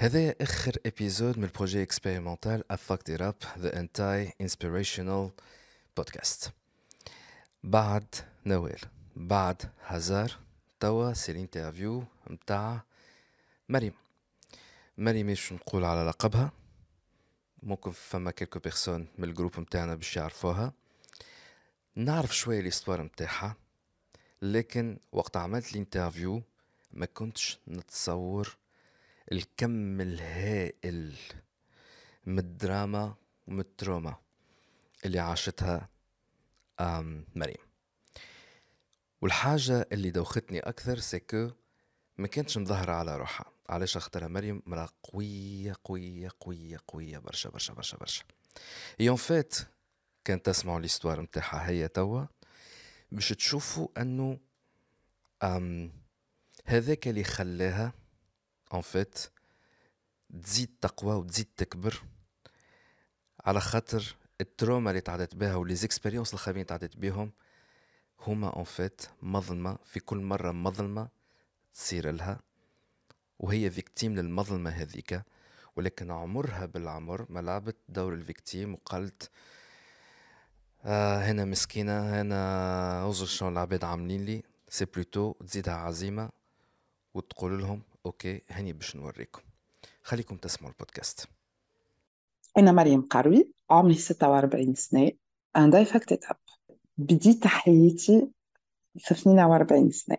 هذا 0.00 0.34
آخر 0.40 0.76
إبيزود 0.86 1.38
من 1.38 1.44
البروجي 1.44 1.82
إكسبيريمونتال 1.82 2.72
أفاك 2.72 3.02
دي 3.06 3.16
راب 3.16 3.34
ذا 3.58 3.80
أنتاي 3.80 4.32
إنسبيريشنال 4.40 5.30
بودكاست 5.96 6.52
بعد 7.64 8.14
نوال 8.46 8.80
بعد 9.16 9.62
هزار 9.86 10.38
توا 10.80 11.12
سي 11.12 11.32
الانترفيو 11.32 12.04
متاع 12.30 12.82
مريم. 13.68 13.92
مريم 14.98 15.26
مش 15.26 15.52
نقول 15.52 15.84
على 15.84 16.08
لقبها 16.08 16.52
ممكن 17.62 17.90
فما 17.90 18.30
كيلكو 18.30 18.58
بيرسون 18.58 19.06
من 19.18 19.28
الجروب 19.28 19.60
متاعنا 19.60 19.94
باش 19.94 20.16
يعرفوها. 20.16 20.72
نعرف 21.94 22.36
شوية 22.36 22.60
الإستوار 22.60 23.02
متاعها 23.02 23.56
لكن 24.42 24.98
وقت 25.12 25.36
عملت 25.36 25.72
الانترفيو 25.72 26.42
ما 26.92 27.06
كنتش 27.06 27.58
نتصور 27.68 28.56
الكم 29.32 30.00
الهائل 30.00 31.16
من 32.26 32.38
الدراما 32.38 33.14
ومن 33.46 33.60
التروما 33.60 34.16
اللي 35.04 35.18
عاشتها 35.18 35.88
مريم. 37.36 37.68
والحاجة 39.22 39.88
اللي 39.92 40.10
دوختني 40.10 40.58
أكثر 40.58 40.98
سكو 40.98 41.50
ما 42.18 42.26
كانتش 42.26 42.58
مظهرة 42.58 42.92
على 42.92 43.16
روحها. 43.16 43.52
علاش 43.68 43.96
أختارها 43.96 44.28
مريم؟ 44.28 44.62
مرأة 44.66 44.88
قوية 45.02 45.74
قوية 45.84 46.30
قوية 46.40 46.78
قوية 46.88 47.18
برشا 47.18 47.50
برشا 47.50 47.74
برشا 47.74 47.96
برشا. 47.96 48.24
يوم 49.00 49.16
فات 49.16 49.56
كان 50.24 50.42
تسمعوا 50.42 50.80
ليستوار 50.80 51.20
متاعها 51.20 51.68
هي 51.68 51.88
توا 51.88 52.24
باش 53.12 53.28
تشوفوا 53.28 53.88
أنه 53.98 54.38
هذاك 56.64 57.08
اللي 57.08 57.24
خلاها 57.24 57.92
ان 58.74 58.80
فيت 58.80 59.18
تزيد 60.42 60.70
تقوى 60.80 61.14
وتزيد 61.14 61.46
تكبر 61.56 62.02
على 63.44 63.60
خاطر 63.60 64.16
التروما 64.40 64.90
اللي 64.90 65.00
تعدت 65.00 65.34
بها 65.34 65.54
وليزيكسبيريونس 65.56 66.34
الخايبين 66.34 66.66
تعدت 66.66 66.96
بهم 66.96 67.32
هما 68.26 68.48
اون 68.48 68.64
فيت 68.64 69.02
مظلمة 69.22 69.78
في 69.84 70.00
كل 70.00 70.18
مرة 70.18 70.52
مظلمة 70.52 71.08
تصير 71.74 72.10
لها 72.10 72.40
وهي 73.38 73.70
فيكتيم 73.70 74.14
للمظلمة 74.16 74.70
هذيك. 74.70 75.22
ولكن 75.76 76.10
عمرها 76.10 76.66
بالعمر 76.66 77.26
ما 77.28 77.40
لعبت 77.40 77.76
دور 77.88 78.14
الفيكتيم 78.14 78.74
وقالت 78.74 79.30
آه 80.84 81.18
هنا 81.18 81.44
مسكينة 81.44 82.20
هنا 82.20 83.02
أوزر 83.02 83.26
شلون 83.26 83.52
العباد 83.52 83.84
عاملين 83.84 84.24
لي 84.24 84.42
سي 84.68 84.84
بلوتو 84.84 85.32
تزيدها 85.32 85.74
عزيمة 85.74 86.30
وتقول 87.14 87.58
لهم 87.58 87.82
اوكي 88.07 88.41
هني 88.49 88.73
باش 88.73 88.95
نوريكم 88.95 89.41
خليكم 90.03 90.37
تسمعوا 90.37 90.73
البودكاست 90.73 91.27
أنا 92.57 92.71
مريم 92.71 93.01
قروي 93.01 93.51
عمري 93.69 93.95
46 93.95 94.75
سنة 94.75 95.11
أنا 95.55 95.69
ضيفة 95.69 95.99
كتاب 95.99 96.37
بديت 96.97 97.47
حياتي 97.47 98.29
في 98.97 99.11
42 99.13 99.91
سنة 99.91 100.17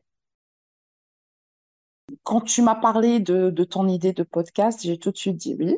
Quand 2.22 2.42
tu 2.42 2.62
m'as 2.62 2.74
parlé 2.74 3.18
de, 3.18 3.50
de, 3.50 3.64
ton 3.64 3.88
idée 3.88 4.12
de 4.12 4.22
podcast, 4.22 4.82
j'ai 4.82 4.98
tout 4.98 5.10
de 5.10 5.16
suite 5.16 5.36
dit 5.36 5.56
oui. 5.58 5.76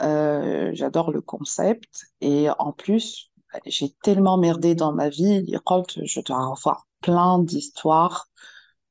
Euh, 0.00 0.70
J'adore 0.74 1.10
le 1.10 1.20
concept. 1.20 2.04
Et 2.20 2.48
en 2.58 2.72
plus, 2.72 3.32
j'ai 3.66 3.90
tellement 4.02 4.36
merdé 4.38 4.74
dans 4.74 4.92
ma 4.92 5.08
vie, 5.08 5.44
je 5.46 6.20
dois 6.20 6.36
avoir 6.36 6.86
plein 7.00 7.38
d'histoires 7.38 8.28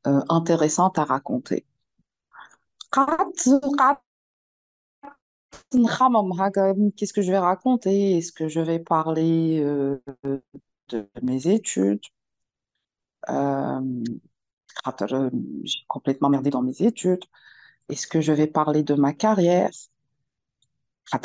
euh, 0.08 0.22
intéressantes 0.30 1.00
à 1.00 1.04
raconter. 1.04 1.66
Qu'est-ce 6.97 7.13
que 7.13 7.23
je 7.23 7.31
vais 7.31 7.39
raconter? 7.39 8.17
Est-ce 8.19 8.33
que 8.33 8.49
je 8.49 8.61
vais 8.61 8.79
parler 8.79 9.61
euh, 9.63 10.01
de 10.89 11.09
mes 11.23 11.49
études? 11.49 12.03
Euh, 13.29 13.81
J'ai 15.65 15.85
complètement 15.89 16.29
merdé 16.31 16.51
dans 16.51 16.63
mes 16.63 16.83
études. 16.83 17.25
Est-ce 17.89 18.07
que 18.07 18.21
je 18.21 18.33
vais 18.33 18.47
parler 18.49 18.83
de 18.83 18.95
ma 18.95 19.13
carrière? 19.13 19.71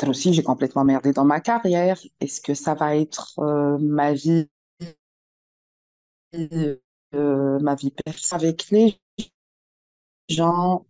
Aussi, 0.08 0.32
j'ai 0.34 0.42
complètement 0.42 0.84
merdé 0.84 1.12
dans 1.12 1.24
ma 1.24 1.40
carrière. 1.40 2.00
Est-ce 2.20 2.40
que 2.40 2.54
ça 2.54 2.74
va 2.74 2.96
être 2.96 3.38
euh, 3.38 3.78
ma 3.78 4.12
vie, 4.12 4.48
euh, 7.14 7.58
ma 7.60 7.74
vie 7.74 7.92
avec 8.32 8.70
les 8.70 8.98
gens, 10.28 10.84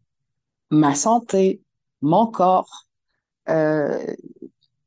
ma 0.72 0.94
santé, 0.94 1.62
mon 2.00 2.26
corps 2.26 2.88
euh, 3.48 4.04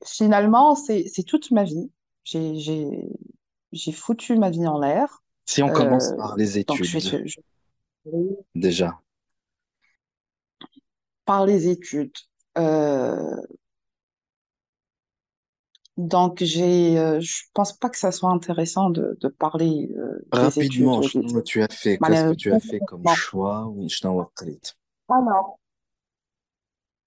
Finalement, 0.03 0.75
c'est 0.75 1.23
toute 1.25 1.49
ma 1.51 1.63
vie. 1.63 1.89
J'ai 2.23 3.91
foutu 3.91 4.37
ma 4.37 4.49
vie 4.49 4.67
en 4.67 4.79
l'air. 4.79 5.23
Si 5.45 5.63
on 5.63 5.71
commence 5.71 6.11
par 6.17 6.35
les 6.35 6.59
études, 6.59 6.85
déjà. 8.53 8.99
Par 11.25 11.45
les 11.45 11.69
études. 11.69 12.13
Donc, 15.97 16.43
j'ai, 16.43 16.99
euh, 16.99 17.21
je 17.21 17.43
pense 17.53 17.71
pas 17.71 17.89
que 17.89 17.97
ça 17.97 18.11
soit 18.11 18.29
intéressant 18.29 18.89
de, 18.89 19.17
de 19.21 19.27
parler 19.29 19.89
euh, 19.97 20.19
Rapidement, 20.31 20.99
des 20.99 21.07
études. 21.07 21.43
tu 21.43 21.63
as 21.63 21.69
fait 21.69 21.97
Qu'est-ce 21.97 22.29
que 22.31 22.35
tu 22.35 22.51
as 22.51 22.59
fait 22.59 22.79
comme 22.79 23.07
choix 23.15 23.71
Alors, 25.07 25.57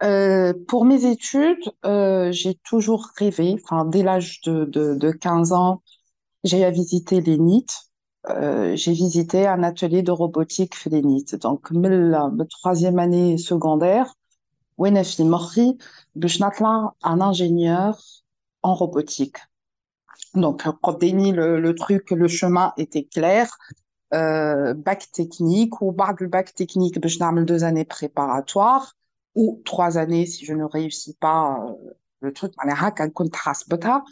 euh, 0.02 0.52
pour 0.68 0.84
mes 0.84 1.04
études, 1.06 1.72
euh, 1.84 2.30
j'ai 2.30 2.54
toujours 2.54 3.08
rêvé, 3.16 3.56
enfin, 3.62 3.84
dès 3.84 4.02
l'âge 4.02 4.40
de, 4.42 4.64
de, 4.64 4.94
de, 4.94 5.10
15 5.10 5.52
ans, 5.52 5.82
j'ai 6.44 6.70
visité 6.70 7.20
les 7.20 7.38
NIT. 7.38 7.66
Euh, 8.28 8.76
j'ai 8.76 8.92
visité 8.92 9.46
un 9.46 9.62
atelier 9.62 10.02
de 10.02 10.12
robotique 10.12 10.76
fait 10.76 10.90
les 10.90 11.02
NIT. 11.02 11.36
Donc, 11.42 11.68
la 11.72 12.30
troisième 12.50 12.98
année 12.98 13.38
secondaire, 13.38 14.14
Wenefi 14.78 15.24
Morri, 15.24 15.78
Bushnatla, 16.16 16.94
un 17.02 17.20
ingénieur 17.20 17.98
en 18.62 18.74
robotique. 18.74 19.38
Donc, 20.34 20.66
euh, 20.66 20.72
quand 20.82 20.98
déni 20.98 21.32
le, 21.32 21.60
le 21.60 21.74
truc, 21.74 22.10
le 22.10 22.28
chemin 22.28 22.72
était 22.76 23.04
clair. 23.04 23.50
Euh, 24.14 24.74
bac 24.74 25.10
technique 25.12 25.82
ou 25.82 25.92
bac, 25.92 26.22
bac 26.24 26.54
technique, 26.54 26.98
je 27.06 27.44
deux 27.44 27.64
années 27.64 27.84
préparatoires 27.84 28.97
ou 29.37 29.61
trois 29.65 29.97
années 29.97 30.25
si 30.25 30.45
je 30.45 30.53
ne 30.53 30.63
réussis 30.63 31.15
pas 31.15 31.59
euh, 31.67 31.93
le 32.21 32.33
truc 32.33 32.53
معناها 32.57 32.87
هكا 32.87 33.07
كنت 33.07 33.35
حاسبتها 33.35 34.03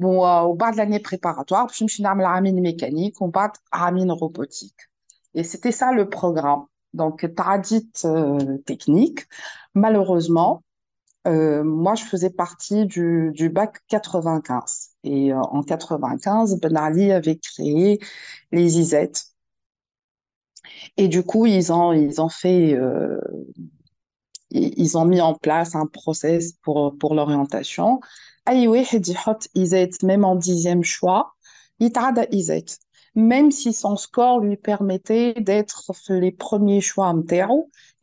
وبعد 0.00 0.74
l'année 0.74 1.00
préparatoire 1.00 1.66
باش 1.66 1.82
نمشي 1.82 2.02
نعمل 2.02 2.24
عامين 2.24 2.72
mécanique 2.72 3.22
وبعد 3.22 3.50
عامين 3.72 4.12
robotique 4.12 4.90
et 5.34 5.42
c'était 5.44 5.72
ça 5.72 5.92
le 5.92 6.08
programme 6.08 6.66
donc 6.94 7.34
tradit 7.36 7.90
euh, 8.04 8.58
technique 8.66 9.26
malheureusement 9.74 10.62
euh, 11.26 11.64
moi, 11.64 11.94
je 11.94 12.04
faisais 12.04 12.30
partie 12.30 12.86
du, 12.86 13.30
du 13.32 13.48
bac 13.48 13.80
95. 13.88 14.90
Et 15.04 15.32
euh, 15.32 15.40
en 15.40 15.62
95, 15.62 16.60
Ben 16.60 16.76
Ali 16.76 17.12
avait 17.12 17.36
créé 17.36 17.98
les 18.52 18.78
IZ. 18.78 18.94
Et 20.96 21.08
du 21.08 21.22
coup, 21.22 21.46
ils 21.46 21.72
ont, 21.72 21.92
ils 21.92 22.20
ont 22.20 22.28
fait, 22.28 22.74
euh, 22.74 23.20
ils 24.51 24.97
ont 24.97 25.05
mis 25.05 25.21
en 25.21 25.33
place 25.33 25.75
un 25.75 25.85
process 25.85 26.53
pour, 26.63 26.97
pour 26.97 27.15
l'orientation. 27.15 27.99
même 30.03 30.25
en 30.25 30.35
dixième 30.35 30.83
choix, 30.83 31.33
il 31.79 31.91
IZ. 32.31 32.79
Même 33.15 33.51
si 33.51 33.73
son 33.73 33.95
score 33.95 34.39
lui 34.39 34.57
permettait 34.57 35.33
d'être 35.33 35.91
les 36.09 36.31
premiers 36.31 36.81
choix 36.81 37.07
en 37.07 37.21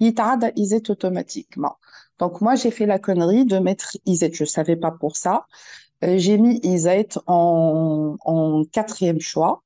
il 0.00 0.14
IZ 0.56 0.82
automatiquement. 0.88 1.76
Donc, 2.18 2.40
moi, 2.40 2.54
j'ai 2.54 2.70
fait 2.70 2.86
la 2.86 2.98
connerie 2.98 3.44
de 3.44 3.58
mettre 3.58 3.96
IZ. 4.06 4.30
Je 4.32 4.42
ne 4.44 4.48
savais 4.48 4.76
pas 4.76 4.90
pour 4.90 5.16
ça. 5.16 5.46
Euh, 6.04 6.18
j'ai 6.18 6.38
mis 6.38 6.60
IZ 6.62 6.88
en, 7.26 8.16
en 8.24 8.64
quatrième 8.64 9.20
choix. 9.20 9.62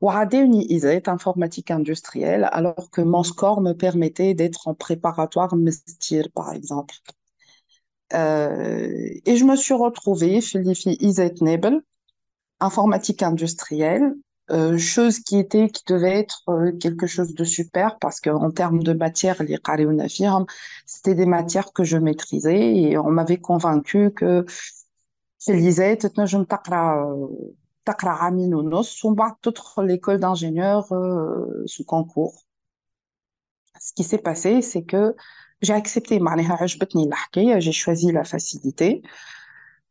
Ou 0.00 0.10
IZ, 0.70 0.86
informatique 1.06 1.70
industrielle, 1.70 2.48
alors 2.52 2.90
que 2.90 3.00
mon 3.00 3.22
score 3.22 3.60
me 3.60 3.72
permettait 3.72 4.34
d'être 4.34 4.68
en 4.68 4.74
préparatoire 4.74 5.56
mestir, 5.56 6.28
par 6.34 6.52
exemple. 6.52 6.94
Euh, 8.12 9.08
et 9.24 9.36
je 9.36 9.44
me 9.44 9.56
suis 9.56 9.74
retrouvée 9.74 10.40
chez 10.40 10.62
filles 10.74 10.98
IZ 11.00 11.32
Nebel, 11.40 11.80
informatique 12.60 13.22
industrielle, 13.22 14.14
euh, 14.50 14.78
chose 14.78 15.18
qui 15.18 15.38
était 15.38 15.68
qui 15.68 15.82
devait 15.88 16.18
être 16.20 16.42
euh, 16.48 16.70
quelque 16.70 17.08
chose 17.08 17.34
de 17.34 17.42
super 17.42 17.98
parce 17.98 18.20
qu'en 18.20 18.52
termes 18.52 18.80
de 18.80 18.92
matière 18.92 19.42
les 19.42 19.56
c'était 20.86 21.16
des 21.16 21.26
matières 21.26 21.72
que 21.72 21.82
je 21.82 21.98
maîtrisais 21.98 22.76
et 22.76 22.96
on 22.96 23.10
m'avait 23.10 23.38
convaincu 23.38 24.12
que 24.12 24.46
lisais 25.52 25.92
je 26.26 26.38
l'école 29.83 30.19
d'ingénieur 30.19 30.91
euh, 30.91 31.63
sous 31.65 31.83
concours 31.83 32.45
ce 33.79 33.93
qui 33.93 34.03
s'est 34.03 34.19
passé 34.19 34.61
c'est 34.61 34.83
que 34.83 35.15
J'ai 35.61 35.73
accepté 35.73 36.19
معناها 36.19 36.53
عجبتني 36.61 37.03
الحكاية 37.03 37.59
j'ai 37.59 37.71
choisi 37.71 38.11
la 38.11 38.23
facilité 38.23 39.01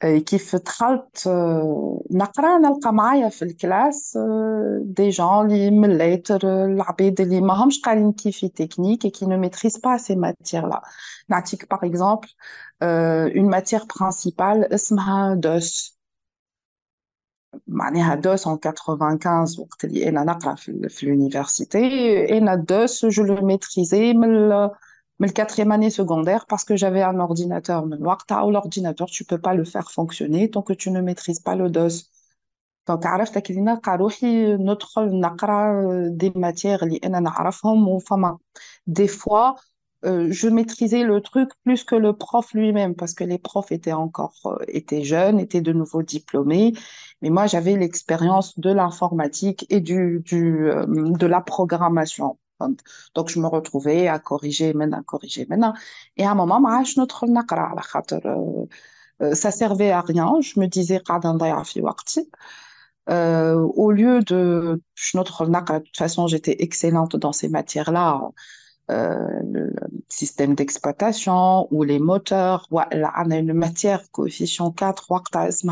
آه، 0.03 0.19
كيف 0.19 0.57
دخلت 0.57 1.27
آه، 1.27 2.03
نقرا 2.11 2.59
نلقى 2.59 2.93
معايا 2.93 3.29
في 3.29 3.43
الكلاس 3.43 4.17
آه، 4.17 4.81
دي 4.85 5.09
جون 5.09 5.47
اللي 5.47 5.71
من 5.71 5.91
الليتر 5.91 6.65
العباد 6.65 7.21
اللي 7.21 7.41
ما 7.41 7.55
همش 7.55 7.81
قارين 7.81 8.13
كيفي 8.13 8.49
تكنيك 8.49 9.07
et 9.07 9.11
qui 9.11 9.27
ne 9.27 9.37
maîtrisent 9.37 9.81
pas 9.81 9.99
ces 9.99 10.17
matières 10.17 10.67
là 10.67 10.81
نعطيك 11.29 11.65
par 11.65 11.85
exemple 11.85 12.29
euh, 12.83 13.31
une 13.35 13.49
matière 13.49 13.87
principale 13.87 14.75
اسمها 14.75 15.35
DOS 15.35 15.94
معناها 17.67 18.21
DOS 18.21 18.41
en 18.41 18.59
95 18.59 19.59
وقت 19.61 19.85
اللي 19.85 20.09
انا 20.09 20.25
نقرا 20.25 20.55
في, 20.55 20.89
في 20.89 21.07
l'université 21.07 21.77
انا 22.33 22.65
DOS 22.73 23.11
je 23.11 23.23
le 23.23 23.41
maîtrisais 23.43 24.15
من 24.15 24.51
mais 25.21 25.27
le 25.27 25.33
quatrième 25.33 25.71
année 25.71 25.91
secondaire, 25.91 26.47
parce 26.47 26.65
que 26.65 26.77
j'avais 26.77 27.03
un 27.03 27.21
ordinateur, 27.21 27.85
mais 27.87 27.99
l'ordinateur, 27.99 29.07
tu 29.07 29.25
peux 29.27 29.39
pas 29.39 29.55
le 29.55 29.65
faire 29.65 29.91
fonctionner 29.91 30.51
tant 30.51 30.63
que 30.63 30.73
tu 30.73 30.91
ne 30.91 31.03
maîtrises 31.03 31.41
pas 31.41 31.57
le 31.57 31.69
DOS. 31.69 32.11
Donc, 32.87 33.07
عرفت 33.07 33.39
كي 33.39 33.61
نلقى 33.61 33.97
روحي 33.97 34.57
ندخل 34.57 35.21
نقرا 35.21 35.83
des 36.23 36.31
matières 36.31 36.83
اللي 36.83 37.01
انا 37.05 37.21
نعرفهم 37.21 37.89
وفما 37.89 38.39
des 38.91 39.09
fois 39.09 39.57
euh, 40.07 40.33
je 40.33 40.49
maîtrisais 40.49 41.05
le 41.05 41.21
truc 41.21 41.51
plus 41.65 41.85
que 41.85 41.95
le 41.95 42.15
prof 42.15 42.55
lui-même 42.55 42.95
parce 42.95 43.13
que 43.13 43.25
les 43.25 43.39
profs 43.39 43.71
étaient 43.71 43.93
encore 43.93 44.35
euh, 44.47 44.57
étaient 44.69 45.05
jeunes, 45.05 45.39
étaient 45.39 45.61
de 45.61 45.73
nouveau 45.73 46.03
diplômés, 46.03 46.73
Mais 47.26 47.32
moi, 47.32 47.48
j'avais 47.48 47.76
l'expérience 47.76 48.60
de 48.60 48.70
l'informatique 48.70 49.66
et 49.72 49.80
du, 49.82 50.24
euh, 50.32 50.86
de 50.88 51.26
la 51.26 51.42
programmation. 51.42 52.38
Donc, 53.16 53.30
je 53.30 53.40
me 53.40 53.48
retrouvais 53.48 54.08
à 54.08 54.20
corriger 54.20 54.76
maintenant, 54.76 55.02
corriger 55.02 55.48
maintenant. 55.50 55.74
Et 56.18 56.24
à 56.24 56.30
un 56.30 56.36
moment, 56.36 56.84
je 56.84 57.00
notre 57.00 57.26
nakra, 57.26 57.74
ça 59.34 59.50
servait 59.50 59.90
à 59.90 60.02
rien. 60.02 60.36
Je 60.40 60.60
me 60.60 60.68
disais, 60.68 61.02
euh, 63.10 63.56
au 63.56 63.92
lieu 63.92 64.22
de, 64.22 64.84
notre 65.16 65.46
de 65.48 65.80
toute 65.80 65.98
façon, 65.98 66.28
j'étais 66.28 66.58
excellente 66.60 67.16
dans 67.16 67.34
ces 67.34 67.50
matières-là. 67.50 68.22
Euh, 68.92 69.18
le 69.52 69.74
système 70.10 70.54
d'exploitation 70.54 71.68
ou 71.74 71.82
les 71.82 71.98
moteurs, 71.98 72.68
On 72.70 73.32
a 73.32 73.38
une 73.38 73.54
matière 73.54 74.04
coefficient 74.12 74.72
4, 74.72 75.08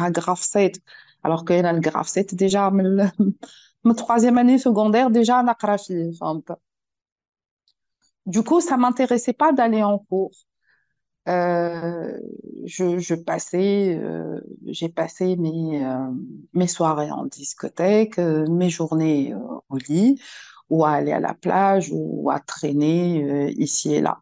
graph 0.09 0.41
7, 0.41 0.79
alors 1.23 1.45
que 1.45 1.53
le 1.53 1.79
graphe 1.79 2.07
c'était 2.07 2.35
déjà 2.35 2.69
ma 2.71 3.11
troisième 3.95 4.37
année 4.37 4.57
secondaire 4.57 5.09
déjà 5.09 5.43
en 6.21 6.41
du 8.25 8.43
coup 8.43 8.61
ça 8.61 8.77
m'intéressait 8.77 9.33
pas 9.33 9.51
d'aller 9.51 9.83
en 9.83 9.99
cours. 9.99 10.31
Euh, 11.29 12.19
je, 12.65 13.15
passais 13.15 13.97
euh, 13.97 14.41
j'ai 14.65 14.89
passé 14.89 15.37
mes 15.37 15.85
euh, 15.85 16.11
mes 16.53 16.67
soirées 16.67 17.11
en 17.11 17.25
discothèque 17.25 18.17
mes 18.17 18.69
journées 18.69 19.33
au 19.69 19.77
lit 19.77 20.19
ou 20.69 20.83
à 20.83 20.91
aller 20.91 21.13
à 21.13 21.21
la 21.21 21.33
plage 21.33 21.89
ou 21.93 22.29
à 22.29 22.39
traîner 22.41 23.51
ici 23.53 23.93
et 23.95 24.01
là. 24.01 24.21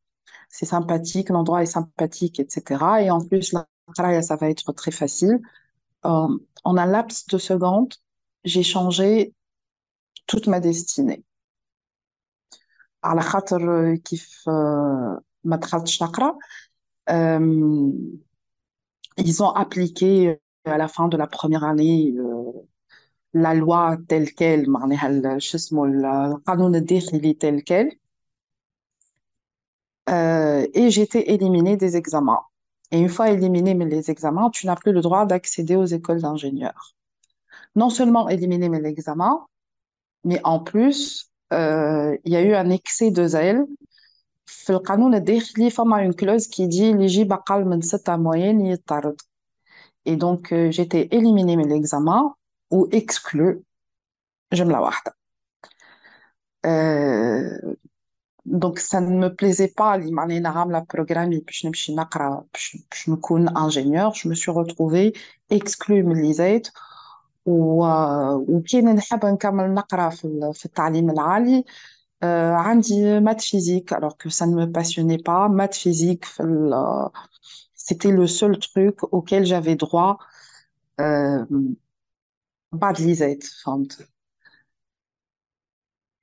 c'est 0.50 0.66
sympathique 0.66 1.28
l'endroit 1.30 1.62
est 1.62 1.66
sympathique 1.66 2.40
etc 2.40 2.84
et 3.00 3.10
en 3.10 3.20
plus 3.20 3.52
la 3.52 3.66
قرايه 3.96 4.22
ça 4.22 4.36
va 4.36 4.50
être 4.50 4.72
très 4.72 4.90
facile 4.90 5.40
euh, 6.04 6.28
en 6.64 6.76
un 6.76 6.86
laps 6.86 7.26
de 7.26 7.38
seconde 7.38 7.94
j'ai 8.44 8.62
changé 8.62 9.34
toute 10.26 10.46
ma 10.48 10.60
destinée 10.60 11.22
على 13.04 13.20
خاطر 13.20 13.94
كيف 13.96 14.48
ما 15.44 15.56
دخلتش 15.56 16.02
نقرا 16.02 16.38
euh, 17.10 17.92
ils 19.18 19.42
ont 19.42 19.50
appliqué 19.50 20.40
à 20.64 20.78
la 20.78 20.88
fin 20.88 21.08
de 21.08 21.16
la 21.16 21.26
première 21.26 21.64
année 21.64 22.14
euh, 22.18 22.52
la 23.34 23.54
loi 23.54 23.96
telle 24.08 24.34
quelle 24.34 24.68
معناها 24.68 25.38
شو 25.38 25.56
اسمه 25.56 25.84
القانون 25.84 26.74
الداخلي 26.74 27.38
tel 27.44 27.62
quel 27.62 27.86
euh, 27.86 27.94
et 30.08 30.90
j'étais 30.90 31.32
éliminée 31.32 31.76
des 31.76 31.96
examens 31.96 32.42
et 32.92 32.98
une 33.00 33.08
fois 33.08 33.30
éliminée 33.30 33.74
les 33.74 34.10
examens 34.10 34.50
tu 34.50 34.66
n'as 34.66 34.76
plus 34.76 34.92
le 34.92 35.00
droit 35.00 35.26
d'accéder 35.26 35.76
aux 35.76 35.84
écoles 35.84 36.20
d'ingénieurs 36.20 36.94
non 37.74 37.90
seulement 37.90 38.28
éliminer 38.28 38.68
mes 38.68 38.84
examens 38.86 39.46
mais 40.24 40.40
en 40.44 40.60
plus 40.60 41.30
euh, 41.52 42.16
il 42.24 42.32
y 42.32 42.36
a 42.36 42.42
eu 42.42 42.54
un 42.54 42.70
excès 42.70 43.10
de 43.10 43.26
zèle 43.26 43.66
في 44.46 44.70
القانون 44.70 45.14
الداخلي 45.14 45.70
فما 45.70 46.02
une 46.02 46.14
clause 46.14 46.46
qui 46.46 46.68
dit 46.68 46.82
اللي 46.82 47.04
يجيب 47.04 47.32
أقل 47.32 47.64
من 47.64 47.80
ستة 47.80 48.16
moyenne 48.16 48.60
يطرد 48.66 49.16
et 50.06 50.16
donc 50.16 50.52
euh, 50.52 50.70
j'étais 50.70 51.08
éliminée 51.10 51.56
من 51.56 51.68
l'examen 51.68 52.34
ou 52.70 52.88
exclue 52.92 53.62
جملة 54.52 54.80
واحدة 54.80 55.16
euh, 56.66 57.74
donc 58.44 58.78
ça 58.78 59.00
ne 59.00 59.16
me 59.18 59.28
plaisait 59.28 59.72
pas 59.76 59.94
اللي 59.94 60.12
معناها 60.12 60.58
عاملة 60.58 60.86
بروغرامي 60.94 61.40
باش 61.40 61.66
نمشي 61.66 61.94
نقرا 61.94 62.44
باش, 62.52 62.78
باش 62.90 63.08
نكون 63.08 63.48
ingénieur 63.48 64.14
je 64.14 64.28
me 64.28 64.34
suis 64.34 64.52
retrouvée 64.52 65.12
exclue 65.54 65.90
من 65.90 66.22
ليزات 66.22 66.68
و... 67.46 67.86
وكان 68.48 68.94
نحب 68.94 69.26
نكمل 69.26 69.74
نقرا 69.74 70.10
في, 70.10 70.50
في 70.54 70.64
التعليم 70.64 71.10
العالي 71.10 71.64
Euh, 72.24 72.54
عندي 72.54 73.20
maths 73.20 73.44
physique, 73.44 73.92
alors 73.92 74.16
que 74.16 74.30
ça 74.30 74.46
ne 74.46 74.54
me 74.54 74.72
passionnait 74.72 75.18
pas. 75.18 75.48
Maths 75.48 75.76
physique, 75.76 76.24
c'était 77.74 78.10
le 78.10 78.26
seul 78.26 78.58
truc 78.58 79.02
auquel 79.12 79.44
j'avais 79.44 79.76
droit. 79.76 80.18
Euh, 81.00 81.44
بعد 82.72 82.96
lisette, 82.96 83.44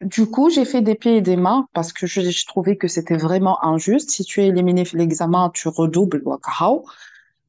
du 0.00 0.26
coup, 0.26 0.49
j'ai 0.50 0.64
fait 0.64 0.81
des 0.83 0.95
pieds 0.95 1.17
et 1.17 1.21
des 1.21 1.37
mains 1.37 1.69
parce 1.73 1.93
que 1.93 2.07
je, 2.07 2.21
je 2.21 2.47
trouvais 2.47 2.76
que 2.76 2.87
c'était 2.88 3.17
vraiment 3.17 3.62
injuste. 3.64 4.11
Si 4.11 4.25
tu 4.25 4.40
es 4.43 4.49
éliminé 4.49 4.85
l'examen, 4.93 5.50
tu 5.52 5.69
redoubles. 5.69 6.23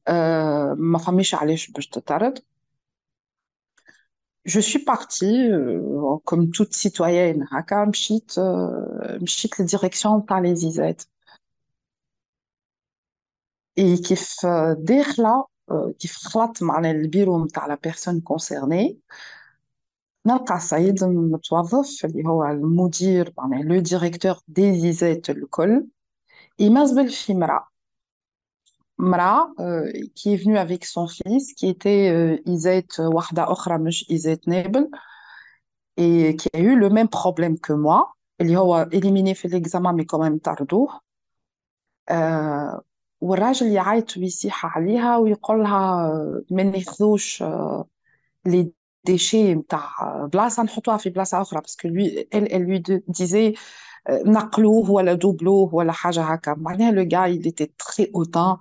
Euh, 0.08 0.74
ma 0.76 0.98
famille, 0.98 1.24
je 4.44 4.60
suis 4.60 4.78
partie, 4.80 5.50
euh, 5.50 6.16
comme 6.24 6.50
toute 6.50 6.74
citoyenne, 6.74 7.46
à 7.52 7.62
Mchit, 7.86 8.26
la 9.58 9.64
direction 9.64 10.20
par 10.20 10.40
les 10.40 10.64
IZ. 10.66 10.80
Et 13.76 14.00
qui 14.00 14.16
fait, 14.16 14.44
euh, 14.44 14.74
dès 14.78 15.02
là, 15.16 15.44
euh, 15.70 15.92
qui 15.98 16.08
flatte 16.08 16.60
la 17.68 17.76
personne 17.76 18.22
concernée, 18.22 18.98
نلقى 20.25 20.59
سعيد 20.59 21.03
متوظف 21.03 22.05
اللي 22.05 22.27
هو 22.29 22.45
المدير 22.45 23.33
معناها 23.37 23.63
لو 23.63 23.79
ديريكتور 23.79 24.35
دي 24.47 24.79
زيزات 24.79 25.29
الكل 25.29 25.87
يمزبل 26.59 27.09
في 27.09 27.33
مرأة 27.33 27.67
Mra, 28.97 29.49
euh, 29.59 29.91
qui 30.15 30.33
est 30.33 30.37
venue 30.37 30.57
avec 30.57 30.85
son 30.85 31.07
fils, 31.07 31.53
qui 31.53 31.67
était 31.67 32.09
euh, 32.09 32.37
Izet 32.45 32.87
Wahda 32.99 33.51
Okhra, 33.51 33.77
Izet 34.09 34.39
Nebel, 34.47 34.87
et 35.97 36.35
qui 36.37 36.47
a 36.53 36.59
eu 36.59 36.77
le 36.77 36.89
même 36.89 37.09
problème 37.09 37.59
que 37.59 37.73
moi. 37.73 38.15
Il 38.39 38.55
a 38.55 38.87
éliminé 38.91 39.35
fait 39.35 39.47
l'examen, 39.49 39.93
mais 39.93 40.05
quand 40.05 40.19
même 40.19 40.39
tardou. 40.39 40.89
Euh, 42.11 42.71
والراجل 43.21 43.67
يعيط 43.67 44.17
ويصيح 44.17 44.77
عليها 44.77 45.17
ويقول 45.17 45.59
لها 45.59 46.43
ما 46.51 46.63
ناخذوش 46.63 47.43
les 48.47 48.67
déchets 49.09 49.35
نتاع 49.35 49.89
بلاصه 50.33 50.63
نحطوها 50.63 50.97
في 50.97 51.09
بلاصه 51.09 51.41
اخرى 51.41 51.61
parce 51.61 51.75
que 51.75 51.87
lui 51.87 52.27
elle, 52.31 52.47
elle 52.51 52.63
lui 52.63 52.81
disait 53.07 53.53
نقلوه 54.09 54.91
ولا 54.91 55.13
دوبلوه 55.13 55.75
ولا 55.75 55.91
حاجه 55.91 56.21
هكا 56.21 56.53
معناها 56.53 56.91
le 56.91 57.05
gars 57.05 57.29
il 57.29 57.47
était 57.47 57.71
très 57.77 58.09
hautain 58.13 58.57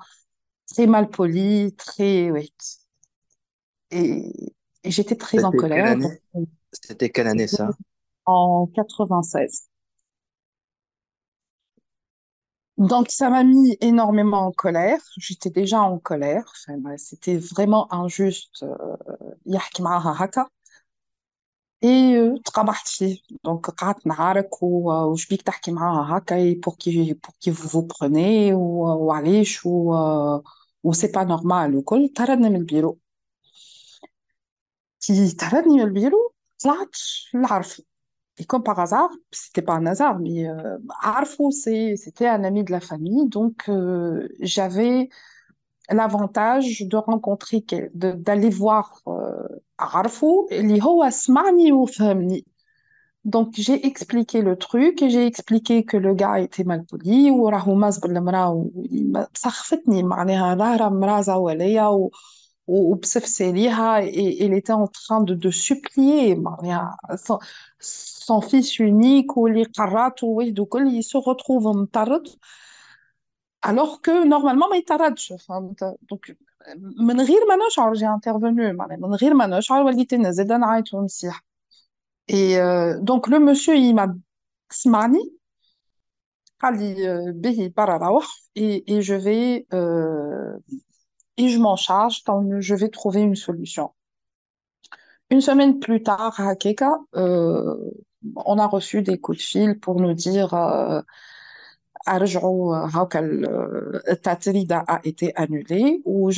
très 0.66 0.86
mal 0.86 1.10
poli, 1.10 1.74
très... 1.76 2.30
Oui. 2.30 2.54
Et, 3.90 4.32
et 4.82 4.90
j'étais 4.90 5.16
très 5.16 5.44
en 5.44 5.52
C'était 5.52 5.62
quelle 5.70 5.70
colère. 5.70 5.86
année? 5.86 6.22
C'était 6.72 7.10
quelle 7.10 7.26
année 7.28 7.46
ça? 7.46 7.70
En 8.26 8.66
96. 8.74 9.67
Donc, 12.78 13.10
ça 13.10 13.30
m'a 13.30 13.44
mis 13.44 13.76
énormément 13.80 14.46
en 14.46 14.52
colère. 14.52 15.00
J'étais 15.16 15.50
déjà 15.50 15.80
en 15.82 15.98
colère. 15.98 16.44
Enfin, 16.56 16.78
bah, 16.78 16.96
c'était 16.98 17.36
vraiment 17.36 17.92
injuste. 17.92 18.62
euh, 18.64 18.96
يحكي 19.46 19.82
معاها 19.82 20.24
هكا. 20.24 20.46
Et 21.84 22.14
euh, 22.16 22.42
تقبحت 22.44 22.88
فيه. 22.88 23.18
Donc, 23.46 23.70
قعدت 23.70 24.06
نعارك 24.06 24.62
و- 24.62 24.92
وش 25.12 25.26
بيك 25.28 25.42
تحكي 25.42 25.72
معاها 25.72 26.18
هكا 26.18 26.36
et 26.52 26.56
pour 26.56 26.76
qui 26.78 27.14
pour 27.14 27.34
qui 27.40 27.50
vous 27.50 27.68
vous 27.68 27.86
prenez 27.86 28.52
و- 28.54 29.04
وعليش 29.06 29.66
و 29.66 29.94
و 30.84 30.92
c'est 30.94 31.12
pas 31.12 31.24
normal 31.24 31.74
وكل 31.74 32.08
طردني 32.16 32.48
من 32.50 32.56
البيرو. 32.56 32.98
كي 35.00 35.32
طردني 35.34 35.74
من 35.74 35.80
البيرو 35.80 36.32
طلعت 36.62 36.96
لعرفو. 37.34 37.82
et 38.39 38.45
comme 38.45 38.63
par 38.63 38.79
hasard, 38.79 39.09
c'était 39.31 39.61
pas 39.61 39.73
un 39.73 39.85
hasard, 39.85 40.17
mais 40.19 40.47
euh, 40.47 40.77
c'était 41.97 42.27
un 42.27 42.43
ami 42.45 42.63
de 42.63 42.71
la 42.71 42.79
famille, 42.79 43.27
donc 43.27 43.67
euh, 43.67 44.29
j'avais 44.39 45.09
l'avantage 45.89 46.83
de 46.87 46.97
rencontrer, 46.97 47.65
d'aller 47.93 48.49
voir 48.49 49.01
euh, 49.07 49.43
Arfo, 49.77 50.47
donc 53.25 53.49
j'ai 53.55 53.85
expliqué 53.85 54.41
le 54.41 54.55
truc, 54.55 55.03
j'ai 55.05 55.25
expliqué 55.25 55.83
que 55.83 55.97
le 55.97 56.13
gars 56.13 56.39
était 56.39 56.63
mal 56.63 56.85
poli, 56.85 57.29
ou 57.29 57.49
مازبر 62.68 62.84
المرأة 62.84 62.88
وسخفتني 62.88 62.88
معناها 62.88 62.88
ظاهرة 62.88 62.88
مرأة 62.88 62.88
زوالية 62.88 62.88
و- 62.88 62.90
و- 62.90 62.92
وبسفسي 62.92 63.52
ليها 63.52 64.00
et 64.02 64.44
il 64.44 64.54
était 64.54 64.72
en 64.72 64.86
train 64.88 65.20
de, 65.22 65.34
de 65.34 65.50
supplier 65.50 66.36
معناها 66.36 66.96
son, 67.16 67.38
son 67.80 68.40
fils 68.40 68.78
unique 68.80 69.36
واللي 69.36 69.64
قراته 69.64 70.26
وحده 70.26 70.64
كل 70.64 71.00
il 71.00 71.04
se 71.04 71.18
retrouve 71.18 71.76
مطرد 71.76 72.28
alors 73.62 74.00
que 74.02 74.24
normalement 74.24 74.68
ما 74.70 74.76
يطردش 74.76 75.32
فهمت 75.32 75.96
donc 76.12 76.32
من 77.00 77.20
غير 77.20 77.40
ما 77.48 77.56
نشعر 77.68 77.94
j'ai 77.94 78.06
intervenu 78.06 78.60
معناها 78.76 78.96
من 78.98 79.14
غير 79.14 79.34
ما 79.34 79.46
نشعر 79.46 79.82
وليت 79.82 80.14
نزيد 80.14 80.52
نعيط 80.52 80.94
ونصيح 80.94 81.44
et 82.28 82.58
euh, 82.58 83.00
donc 83.00 83.28
le 83.28 83.38
monsieur 83.38 83.76
il 83.76 83.94
m'a 83.94 84.08
سمعني 84.70 85.32
قال 86.60 86.78
لي 86.78 86.94
euh, 86.96 87.32
به 87.32 87.72
برا 87.76 87.96
روح 88.08 88.26
et, 88.56 88.94
et 88.94 89.02
je 89.02 89.14
vais 89.14 89.66
euh, 89.74 90.58
et 91.39 91.49
je 91.49 91.57
m'en 91.57 91.75
charge, 91.77 92.23
je 92.59 92.75
vais 92.75 92.89
trouver 92.89 93.21
une 93.21 93.35
solution. 93.35 93.91
Une 95.29 95.41
semaine 95.41 95.79
plus 95.79 96.03
tard, 96.03 96.39
à 96.39 96.49
Hakeka, 96.49 96.99
euh, 97.15 97.75
on 98.35 98.57
a 98.57 98.67
reçu 98.67 99.01
des 99.01 99.19
coups 99.19 99.37
de 99.37 99.43
fil 99.43 99.79
pour 99.79 100.01
nous 100.01 100.13
dire 100.13 100.53
euh, 100.53 101.01
euh, 102.07 102.25
euh 104.07 104.15
Tatrida 104.21 104.83
a 104.87 104.99
été 105.03 105.33
annulée 105.35 106.01
ou 106.05 106.29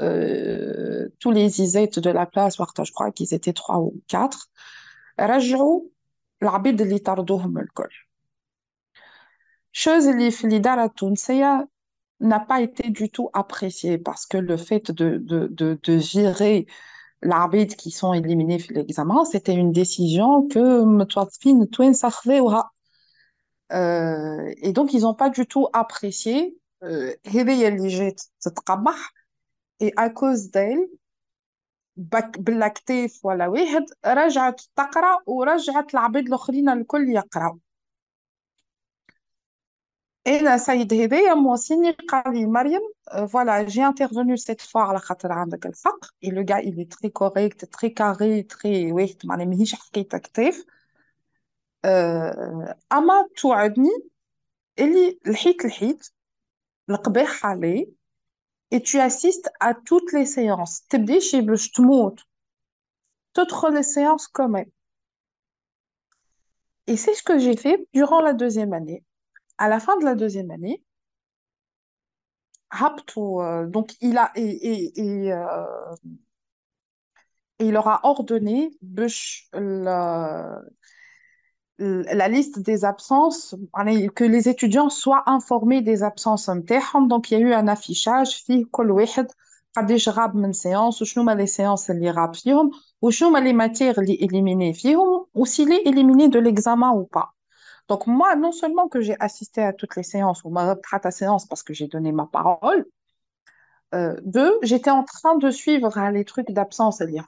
euh, 0.00 1.08
tous 1.20 1.30
les 1.30 1.60
Izettes 1.60 1.98
de 2.00 2.10
la 2.10 2.26
place, 2.26 2.56
je 2.56 2.92
crois 2.92 3.12
qu'ils 3.12 3.34
étaient 3.34 3.52
trois 3.52 3.78
ou 3.78 4.00
quatre, 4.08 4.48
Rajou, 5.18 5.92
l'abid 6.40 6.80
li 6.80 7.00
tardouhum 7.00 7.58
le 7.58 7.68
Chose 9.72 10.08
li 10.08 10.32
fil 10.32 10.66
à 10.66 10.88
n'a 12.21 12.39
pas 12.39 12.61
été 12.61 12.89
du 12.89 13.09
tout 13.09 13.29
appréciée 13.33 13.97
parce 13.97 14.25
que 14.25 14.37
le 14.37 14.57
fait 14.57 14.91
de, 14.91 15.17
de, 15.17 15.47
de, 15.47 15.79
de 15.83 15.93
virer 15.93 16.65
l'arbitre 17.21 17.75
qui 17.75 17.91
sont 17.91 18.13
éliminés 18.13 18.59
في 18.59 18.73
l'examen, 18.73 19.25
c'était 19.25 19.53
une 19.53 19.71
décision 19.71 20.47
que 20.47 20.83
متوظفين 20.83 21.69
توانسة 21.69 22.09
خذاوها. 22.09 22.71
Euh, 23.73 24.53
et 24.57 24.71
donc, 24.71 24.93
ils 24.93 25.01
n'ont 25.01 25.13
pas 25.13 25.29
du 25.29 25.45
tout 25.45 25.67
apprécié. 25.73 26.57
Euh, 26.83 27.13
هذه 27.27 27.67
اللي 27.67 27.87
جات 27.87 28.21
تتقبح 28.41 29.13
et 29.79 29.93
à 29.97 30.09
cause 30.09 30.51
d'elle 30.51 30.89
بك 31.97 32.39
بالكتاف 32.39 33.25
ولا 33.25 33.47
واحد 33.47 33.85
رجعت 34.05 34.61
تقرا 34.75 35.19
ورجعت 35.25 35.93
العباد 35.93 36.27
الاخرين 36.27 36.69
الكل 36.69 37.09
يقراوا 37.09 37.57
انا 40.27 40.57
سيد 40.57 40.93
هذايا 40.93 41.33
موصيني 41.33 41.91
قال 41.91 42.33
لي 42.33 42.45
مريم 42.45 42.81
euh, 43.11 43.25
voilà 43.25 43.67
j'ai 43.67 43.81
intervenu 43.81 44.37
cette 44.37 44.61
fois 44.61 44.77
على 44.77 44.99
خاطر 44.99 45.31
عندك 45.31 45.65
الحق 45.65 46.05
et 46.05 46.29
le 46.29 46.43
gars 46.43 46.61
il 46.61 46.79
est 46.79 46.91
très 46.91 47.09
correct 47.09 47.65
très 47.71 47.91
carré 47.93 48.43
très 48.43 48.91
واحد 48.91 49.17
معناها 49.25 49.45
ماهيش 49.45 49.75
حكاية 49.75 50.03
كتاف 50.03 50.65
آه، 51.85 52.75
اما 52.93 53.27
توعدني 53.37 53.89
اللي 54.79 55.19
الحيت 55.27 55.65
الحيت 55.65 56.09
القباح 56.89 57.45
عليه 57.45 57.87
et 58.75 58.81
tu 58.81 58.99
assistes 58.99 59.49
à 59.59 59.73
toutes 59.73 60.11
les 60.13 60.25
séances 60.25 60.87
تبديش 60.89 61.35
باش 61.35 61.71
تموت 61.71 62.19
تدخل 63.33 63.81
les 63.81 63.83
séances 63.83 64.27
quand 64.27 64.49
même 64.49 64.71
et 66.87 66.97
c'est 66.97 67.13
ce 67.13 67.23
que 67.23 67.39
j'ai 67.39 67.57
fait 67.57 67.87
durant 67.93 68.21
la 68.21 68.33
deuxième 68.33 68.73
année 68.73 69.03
à 69.57 69.69
la 69.69 69.79
fin 69.79 69.97
de 69.97 70.05
la 70.05 70.15
deuxième 70.15 70.51
année 70.51 70.83
هبطوا 72.71 73.43
euh, 73.43 73.65
donc 73.67 73.95
il 74.01 74.17
a 74.17 74.31
et, 74.35 74.41
et, 74.43 74.99
et, 74.99 75.33
euh, 75.33 75.95
et 77.59 77.65
il 77.67 77.71
leur 77.73 77.87
a 77.87 77.99
ordonné 78.05 78.71
باش 78.81 79.49
ال- 79.55 79.87
la 81.79 82.27
liste 82.27 82.59
des 82.59 82.85
absences 82.85 83.55
يعني 83.75 84.09
que 84.09 84.23
les 84.23 84.49
étudiants 84.49 84.89
soient 84.89 85.23
informés 85.27 85.81
des 85.81 86.03
absences 86.03 86.49
نتاعهم 86.49 87.07
donc 87.07 87.31
il 87.31 87.39
y 87.39 87.43
a 87.43 87.45
eu 87.45 87.53
un 87.53 87.67
affichage 87.67 88.43
فيه 88.45 88.65
كل 88.71 88.91
واحد 88.91 89.27
قداش 89.77 90.09
غاب 90.09 90.35
من 90.35 90.53
séance 90.53 91.01
وشنو 91.01 91.23
هما 91.23 91.35
les 91.45 91.49
séances 91.49 91.89
اللي 91.89 92.11
غاب 92.11 92.35
فيهم 92.35 92.71
وشنو 93.01 93.29
هما 93.29 93.39
les 93.39 93.53
matières 93.53 93.99
اللي 93.99 94.17
éliminées 94.17 94.73
فيهم 94.81 95.25
ou 95.37 95.45
s'il 95.45 95.71
est 95.71 95.87
éliminé 95.87 96.27
de 96.29 96.39
l'examen 96.39 96.91
ou 96.91 97.05
pas 97.05 97.27
Donc 97.92 98.06
moi, 98.06 98.36
non 98.36 98.52
seulement 98.52 98.88
que 98.88 99.02
j'ai 99.02 99.16
assisté 99.20 99.62
à 99.62 99.74
toutes 99.74 99.96
les 99.96 100.02
séances, 100.02 100.44
ou 100.44 100.48
m'a 100.48 100.76
à 101.04 101.10
séance 101.10 101.44
parce 101.46 101.62
que 101.62 101.74
j'ai 101.74 101.88
donné 101.88 102.10
ma 102.10 102.24
parole, 102.24 102.86
euh, 103.94 104.16
deux, 104.24 104.58
j'étais 104.62 104.88
en 104.90 105.04
train 105.04 105.36
de 105.36 105.50
suivre 105.50 105.98
hein, 105.98 106.10
les 106.10 106.24
trucs 106.24 106.50
d'absence, 106.52 106.96
c'est-à-dire 106.98 107.26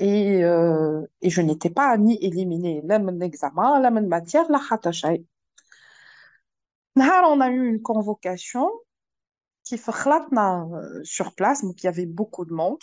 et, 0.00 0.42
euh, 0.42 1.06
et 1.22 1.30
je 1.30 1.40
n'étais 1.40 1.70
pas 1.70 1.96
ni 1.98 2.18
éliminée, 2.20 2.80
là, 2.82 2.98
mon 2.98 3.20
examen, 3.20 3.78
là, 3.78 3.92
mon 3.92 4.08
matière, 4.08 4.50
la 4.50 4.58
khatachay. 4.58 5.24
On 6.96 7.40
a 7.40 7.48
eu 7.50 7.68
une 7.68 7.80
convocation 7.80 8.68
qui 9.62 9.78
fait 9.78 9.92
euh, 10.74 11.00
sur 11.04 11.32
place, 11.32 11.62
donc 11.62 11.80
il 11.80 11.86
y 11.86 11.88
avait 11.88 12.06
beaucoup 12.06 12.44
de 12.44 12.52
monde. 12.52 12.82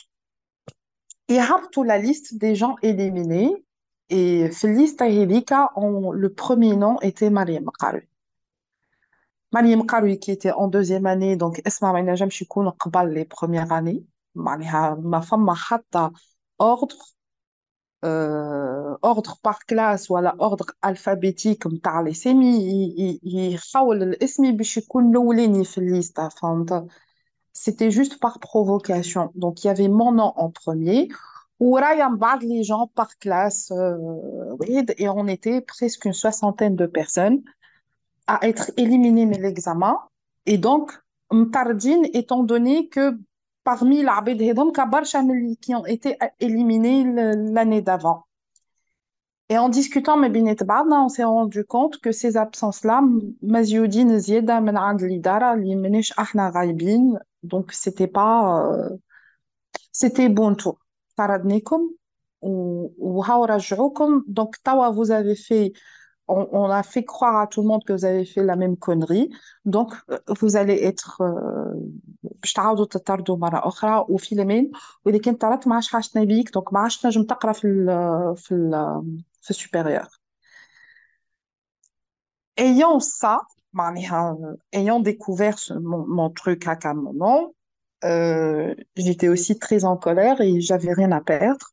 Et 1.27 1.41
tout 1.73 1.83
la 1.83 1.97
liste 1.97 2.37
des 2.37 2.55
gens 2.55 2.77
éliminés, 2.81 3.66
et 4.12 4.48
في 4.52 4.64
الليسته 4.64 5.06
هذيك 5.06 5.54
on- 5.54 6.12
le 6.12 6.28
premier 6.28 6.76
nom 6.76 6.98
était 7.00 7.22
مريم 7.30 7.70
قاروي 7.70 8.08
مريم 9.54 9.82
قاروي 9.86 10.16
qui 10.16 10.30
était 10.30 10.52
en 10.52 10.68
deuxième 10.68 11.06
année 11.06 11.36
donc 11.36 11.60
اسمع 11.66 11.92
ما 11.92 11.98
ينجمش 11.98 12.42
يكون 12.42 12.68
قبل 12.70 13.14
les 13.14 13.24
premières 13.36 13.72
années 13.72 14.02
معناها 14.34 14.94
ما 14.94 15.20
فما 15.20 15.54
حتى 15.54 16.10
ordre 16.62 17.14
euh, 18.04 18.96
ordre 19.02 19.36
par 19.42 19.58
classe 19.66 20.10
ولا 20.10 20.36
ordre 20.40 20.66
alphabétique 20.82 21.66
متاع 21.66 22.04
les 22.04 22.12
سامي 22.12 22.46
ي- 22.56 23.20
ي- 23.24 23.52
يخول 23.54 24.02
الاسم 24.02 24.56
باش 24.56 24.76
يكون 24.76 25.10
الاولاني 25.10 25.64
في 25.64 25.78
الليسته 25.78 26.28
فهمت 26.28 26.86
c'était 27.54 27.90
juste 27.90 28.18
par 28.20 28.38
provocation 28.40 29.30
donc 29.36 29.64
il 29.64 29.66
y 29.66 29.70
avait 29.70 29.88
mon 29.88 30.12
nom 30.12 30.32
en 30.36 30.50
premier 30.50 31.08
ورايا 31.08 31.08
من 31.08 31.08
بعد 31.08 31.35
ou, 31.59 31.77
il 31.77 31.99
y 31.99 32.01
a 32.01 32.37
les 32.41 32.63
gens 32.63 32.87
par 32.93 33.17
classe, 33.17 33.71
euh, 33.71 33.97
et 34.97 35.09
on 35.09 35.27
était 35.27 35.61
presque 35.61 36.05
une 36.05 36.13
soixantaine 36.13 36.75
de 36.75 36.85
personnes 36.85 37.41
à 38.27 38.45
être 38.47 38.71
éliminées 38.77 39.25
de 39.25 39.41
l'examen. 39.41 39.97
Et 40.45 40.57
donc, 40.57 40.91
Mtardine, 41.31 42.05
étant 42.13 42.43
donné 42.43 42.89
que 42.89 43.17
parmi 43.63 44.03
les 44.35 44.53
qui 45.57 45.75
ont 45.75 45.85
été 45.85 46.17
éliminés 46.39 47.03
l'année 47.51 47.81
d'avant. 47.81 48.27
Et 49.49 49.57
en 49.57 49.69
discutant 49.69 50.17
Binet 50.29 50.57
on 51.05 51.09
s'est 51.09 51.23
rendu 51.23 51.63
compte 51.65 51.99
que 51.99 52.11
ces 52.11 52.37
absences-là, 52.37 53.01
Zieda 54.19 54.61
Menand 54.61 54.97
Lidara, 55.01 55.55
Ahna 56.17 56.49
Raibin, 56.49 57.19
donc 57.43 57.71
c'était 57.71 58.07
pas. 58.07 58.67
Euh, 58.71 58.89
c'était 59.91 60.29
bon 60.29 60.55
tout. 60.55 60.77
طردناكم 61.16 61.90
و- 62.42 62.88
وهاو 62.98 63.44
رجعوكم 63.44 64.24
donc 64.28 64.50
توا 64.64 64.90
vous 64.92 65.10
avez 65.10 65.34
fait 65.36 65.72
on, 66.28 66.46
on 66.52 66.70
a 66.70 66.82
fait 66.82 67.04
croire 67.04 67.36
à 67.42 67.46
tout 67.46 67.62
le 67.62 67.68
monde 67.68 67.84
que 67.84 67.92
vous 67.92 68.04
avez 68.04 68.24
fait 68.24 68.42
la 68.44 68.56
même 68.56 68.76
connerie 68.76 69.28
donc 69.64 69.90
euh, 70.10 70.18
vous 70.40 70.56
allez 70.56 70.78
être 70.90 71.20
euh, 71.22 71.76
باش 72.42 72.52
تعاودوا 72.52 72.84
تطردوا 72.84 73.36
مرة 73.36 73.68
أخرى 73.68 74.06
وفي 74.08 74.34
الأمان 74.34 74.70
وإذا 75.04 75.18
كنت 75.18 75.40
طردت 75.40 75.68
ما 75.68 75.74
عادش 75.74 75.88
حاجتنا 75.88 76.24
بيك 76.24 76.48
donc 76.58 76.72
ما 76.72 76.80
عادش 76.80 77.00
تنجم 77.00 77.22
تقرا 77.22 77.52
في 77.52 77.66
ال 77.66 77.86
في 78.36 78.54
ال 78.54 79.02
في 79.42 79.50
السوبيريور. 79.50 80.08
ayant 82.60 83.00
ça, 83.00 83.38
معناها, 83.72 84.36
euh, 84.40 84.56
ayant 84.78 85.00
découvert 85.00 85.58
ce- 85.58 85.72
mon, 85.74 86.06
mon 86.06 86.30
truc 86.30 86.66
à 86.68 86.76
un 86.84 86.94
moment, 86.94 87.54
euh, 88.04 88.74
j'étais 88.96 89.28
aussi 89.28 89.58
très 89.58 89.84
en 89.84 89.96
colère 89.96 90.40
et 90.40 90.60
j'avais 90.60 90.92
rien 90.92 91.12
à 91.12 91.20
perdre. 91.20 91.66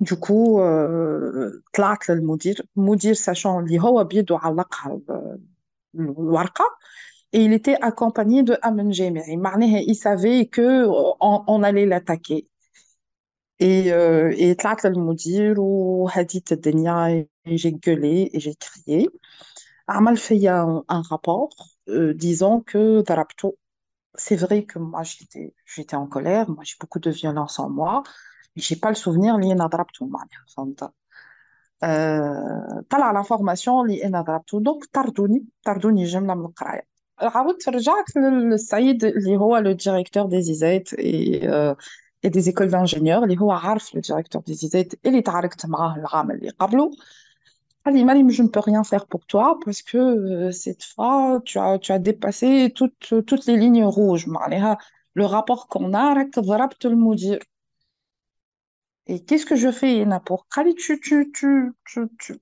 Du 0.00 0.16
coup, 0.16 0.60
euh, 0.60 1.50
طلعت 1.74 2.08
للمدير 2.10 2.66
المدير 2.78 3.14
sachant 3.14 3.46
اللي 3.46 3.78
هو 3.80 4.04
بيده 4.04 4.38
علقها 4.38 4.92
ال- 4.94 5.40
الورقة 5.94 6.64
et 7.36 7.40
il 7.44 7.52
était 7.52 7.76
accompagné 7.82 8.42
de 8.44 8.58
أمن 8.66 8.90
جامعي 8.90 9.36
معناها 9.36 9.80
il 9.82 9.94
savait 9.96 10.46
que 10.46 10.86
on, 11.20 11.44
on 11.48 11.62
allait 11.64 11.86
l'attaquer 11.86 12.48
et 13.60 13.92
euh, 13.92 14.32
et 14.36 14.54
طلعت 14.56 14.86
للمدير 14.86 15.60
وهديت 15.60 16.52
الدنيا 16.52 17.26
et 17.46 17.56
j'ai 17.58 17.72
gueulé 17.72 18.30
et 18.32 18.40
j'ai 18.40 18.54
crié 18.54 19.08
عمل 19.88 20.16
فيا 20.16 20.64
un, 20.64 20.84
un 20.96 21.02
rapport 21.02 21.50
euh, 21.88 22.14
disant 22.14 22.60
que 22.60 23.00
ضربته 23.02 23.56
c'est 24.14 24.36
vrai 24.36 24.64
que 24.64 24.78
moi 24.78 25.02
j'étais 25.02 25.54
j'étais 25.66 25.96
en 25.96 26.06
colère 26.06 26.48
moi 26.50 26.64
j'ai 26.64 26.76
beaucoup 26.80 27.00
de 27.00 27.10
violence 27.10 27.58
en 27.58 27.68
moi 27.70 28.02
mais 28.56 28.62
j'ai 28.62 28.76
pas 28.76 28.90
le 28.90 28.94
souvenir 28.96 29.34
اللي 29.34 29.52
انا 29.52 29.66
ضربته 29.66 30.06
معناها 30.06 30.44
فهمت 30.56 30.90
آه، 31.82 32.84
طلع 32.90 33.22
l'information 33.22 33.68
اللي 33.68 34.04
انا 34.04 34.20
ضربته 34.22 34.60
دونك 34.60 34.84
طردوني 34.92 35.44
طردوني 35.64 36.04
جمله 36.04 36.34
من 36.34 36.44
القرايه 36.44 36.82
عاودت 37.18 37.68
رجعت 37.68 38.16
للسعيد 38.16 39.04
اللي 39.04 39.36
هو 39.36 39.56
لو 39.56 39.72
ديريكتور 39.72 40.26
دي 40.26 40.42
زيزات 40.42 40.88
et 40.94 41.44
et 42.26 42.30
des 42.30 42.48
écoles 42.48 42.70
d'ingénieurs 42.70 43.22
اللي 43.22 43.40
هو 43.40 43.50
عارف 43.52 43.94
لو 43.94 44.00
ديريكتور 44.00 44.42
دي 44.42 44.54
زيزات 44.54 45.06
اللي 45.06 45.22
تعاركت 45.22 45.66
معاه 45.66 45.96
العام 45.96 46.30
اللي 46.30 46.48
قبله 46.50 46.90
ah, 47.85 47.89
Animal, 47.89 48.29
je 48.29 48.43
ne 48.43 48.47
peux 48.47 48.59
rien 48.59 48.83
faire 48.83 49.05
pour 49.07 49.25
toi 49.25 49.59
parce 49.63 49.81
que 49.81 49.97
euh, 49.97 50.51
cette 50.51 50.83
fois, 50.83 51.41
tu 51.45 51.57
as, 51.59 51.99
dépassé 51.99 52.73
toutes, 52.75 53.45
les 53.47 53.57
lignes 53.57 53.83
rouges. 53.85 54.27
Le 55.13 55.25
rapport 55.25 55.67
qu'on 55.67 55.93
a, 55.93 56.25
c'est 56.33 56.41
Et 59.07 59.23
qu'est-ce 59.25 59.45
que 59.45 59.55
je 59.55 59.71
fais 59.71 60.05
pour 60.25 60.47
tu, 60.47 60.75
tu, 60.75 60.99
tu, 60.99 61.31
tu, 61.33 61.73
tu, 61.85 62.07
tu, 62.19 62.21
tu, 62.21 62.39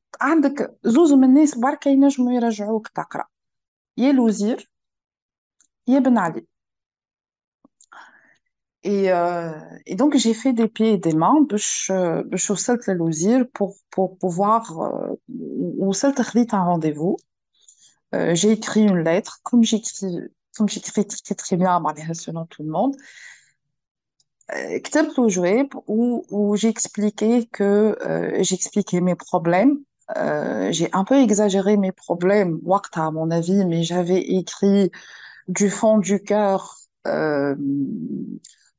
Et, 8.85 9.13
euh, 9.13 9.53
et 9.87 9.95
donc, 9.95 10.17
j'ai 10.17 10.35
fait 10.35 10.53
des 10.53 10.69
pieds 10.69 10.93
et 10.95 10.99
des 10.99 11.15
mains 11.15 11.47
باش 11.51 11.93
باش 12.27 12.51
وصلت 12.51 12.89
للوزير 12.89 13.45
pour, 13.55 13.77
pour 13.91 14.19
pouvoir 14.19 14.63
euh, 14.81 15.17
وصلت 15.79 16.23
خديت 16.23 16.55
un 16.55 16.65
rendez-vous. 16.65 17.17
Euh, 18.15 18.35
j'ai 18.35 18.51
écrit 18.51 18.83
une 18.83 18.99
lettre, 18.99 19.41
comme 19.43 19.63
j'écris 19.63 20.19
comme 20.57 20.69
j'écris 20.69 21.07
très 21.07 21.35
très 21.35 21.57
bien 21.57 21.79
معناها 21.79 22.13
selon 22.13 22.47
tout 22.47 22.63
le 22.63 22.71
monde. 22.71 22.97
Euh, 24.53 24.79
كتبت 24.79 25.19
له 25.19 25.29
جواب 25.29 25.69
où, 25.87 26.25
où 26.31 26.57
j'ai 26.57 26.69
expliqué 26.69 27.47
que 27.53 27.97
euh, 28.03 28.43
j'expliquais 28.43 29.01
mes 29.01 29.15
problèmes. 29.15 29.79
Euh, 30.17 30.73
j'ai 30.73 30.89
un 30.93 31.05
peu 31.05 31.17
exagéré 31.23 31.77
mes 31.77 31.93
problèmes, 31.93 32.59
وقتها 32.65 33.07
à 33.07 33.11
mon 33.11 33.31
avis, 33.31 33.65
mais 33.65 33.83
j'avais 33.83 34.21
écrit 34.21 34.91
du 35.49 35.71
fond 35.71 35.99
du 35.99 36.23
cœur 36.23 36.77
euh, 37.07 37.55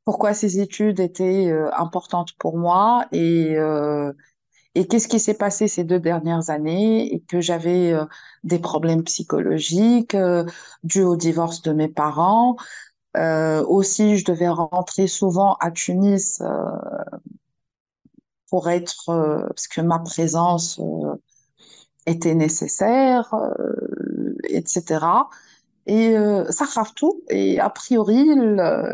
pourquoi 0.09 0.33
ces 0.33 0.59
études 0.59 1.01
étaient 1.01 1.51
euh, 1.51 1.69
importantes 1.77 2.33
pour 2.39 2.57
moi 2.57 3.05
et, 3.13 3.59
euh, 3.59 4.11
et 4.75 4.87
qu'est-ce 4.89 5.07
qui 5.07 5.21
s'est 5.21 5.37
passé 5.37 5.69
ces 5.69 5.85
deux 5.85 6.01
dernières 6.01 6.49
années 6.49 7.15
et 7.15 7.21
que 7.21 7.43
j'avais 7.43 7.93
euh, 7.93 8.07
des 8.43 8.59
problèmes 8.59 9.05
psychologiques 9.05 10.17
dus 10.83 11.03
au 11.03 11.15
divorce 11.15 11.61
de 11.61 11.75
mes 11.75 11.89
parents. 11.89 12.57
Aussi, 13.15 14.17
je 14.17 14.25
devais 14.25 14.49
rentrer 14.49 15.09
souvent 15.09 15.59
à 15.61 15.71
Tunis 15.71 16.43
pour 18.49 18.71
être, 18.71 19.45
parce 19.49 19.69
que 19.69 19.83
ma 19.83 19.99
présence 19.99 20.81
était 22.07 22.35
nécessaire, 22.35 23.35
etc. 24.49 25.29
Et 25.89 26.17
euh, 26.17 26.45
ça 26.51 26.67
tout. 26.95 27.23
Et 27.31 27.59
a 27.59 27.71
priori, 27.71 28.27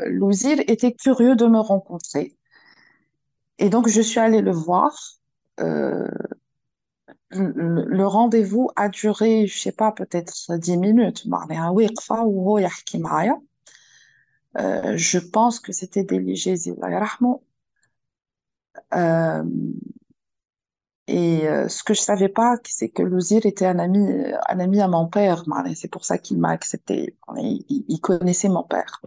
l'ouzir 0.06 0.58
était 0.68 0.92
curieux 0.92 1.36
de 1.36 1.46
me 1.46 1.58
rencontrer. 1.58 2.36
Et 3.58 3.68
donc, 3.68 3.88
je 3.88 4.00
suis 4.00 4.20
allée 4.20 4.40
le 4.40 4.52
voir. 4.52 4.96
Euh, 5.60 6.08
le, 7.30 8.06
rendez-vous 8.06 8.70
a 8.76 8.88
duré, 8.88 9.46
je 9.46 9.56
ne 9.56 9.60
sais 9.60 9.72
pas, 9.72 9.92
peut-être 9.92 10.56
10 10.56 10.76
minutes. 10.76 11.26
Euh, 14.58 14.96
je 14.96 15.18
pense 15.18 15.58
que 15.60 15.72
c'était 15.72 16.04
des 16.04 16.20
légers. 16.20 16.54
Euh, 18.94 19.42
et 21.07 21.47
euh, 21.47 21.67
ce 21.67 21.83
que 21.83 21.95
je 21.95 22.01
savais 22.01 22.29
pas, 22.29 22.57
c'est 22.65 22.89
que 22.89 23.01
Louzir 23.01 23.43
était 23.47 23.65
un 23.65 23.79
ami, 23.79 24.01
un 24.47 24.59
ami 24.59 24.79
à 24.79 24.87
mon 24.87 25.07
père. 25.07 25.43
معناها 25.47 25.73
C'est 25.75 25.87
pour 25.87 26.05
ça 26.05 26.17
qu'il 26.19 26.37
m'a 26.39 26.51
accepté. 26.51 27.15
Il, 27.37 27.65
il- 27.69 27.85
il 27.89 27.99
connaissait 27.99 28.49
mon 28.49 28.63
père. 28.63 29.01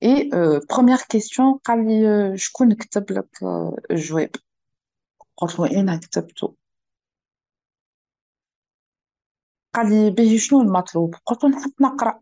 Et 0.00 0.30
euh, 0.34 0.60
première 0.68 1.06
question, 1.08 1.60
قال 1.64 1.86
لي 1.86 2.06
euh, 2.34 2.36
شكون 2.36 2.74
كتب 2.74 3.12
لك 3.12 3.36
euh, 3.42 3.74
الجواب؟ 3.90 4.30
قلت 5.36 5.58
له 5.60 5.80
أنا 5.80 5.96
كتبته. 5.96 6.54
قال 9.74 9.90
لي 9.90 10.10
به 10.10 10.36
شنو 10.38 10.60
المطلوب؟ 10.60 11.14
قلت 11.26 11.44
له 11.44 11.50
نحب 11.50 11.72
نقرأ. 11.80 12.20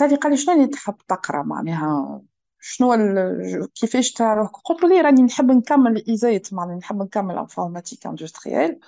قال 0.00 0.10
لي 0.10 0.16
قال 0.16 0.32
لي 0.32 0.36
شنو 0.38 0.54
اللي 0.54 0.66
تحب 0.66 0.96
تقرأ 1.08 1.42
معناها 1.42 2.22
شنو 2.59 2.93
ال... 2.93 3.69
كيفاش 3.75 4.11
تعرف؟ 4.13 4.49
قلت 4.65 4.83
ليه 4.83 5.01
راني 5.01 5.21
نحب 5.21 5.51
نكمل 5.51 6.05
إيزايت 6.09 6.53
معناها 6.53 6.77
نحب 6.77 7.01
نكمل 7.03 7.37
انفورماتيك 7.37 8.07
اندستريال. 8.07 8.79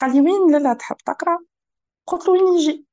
قال 0.00 0.12
لي 0.14 0.20
وين 0.20 0.52
لا 0.52 0.58
لا 0.58 0.74
تحب 0.74 0.96
تقرأ؟ 0.96 1.38
قلت 2.06 2.26
له 2.28 2.32
وين 2.32 2.54
يجي؟ 2.58 2.86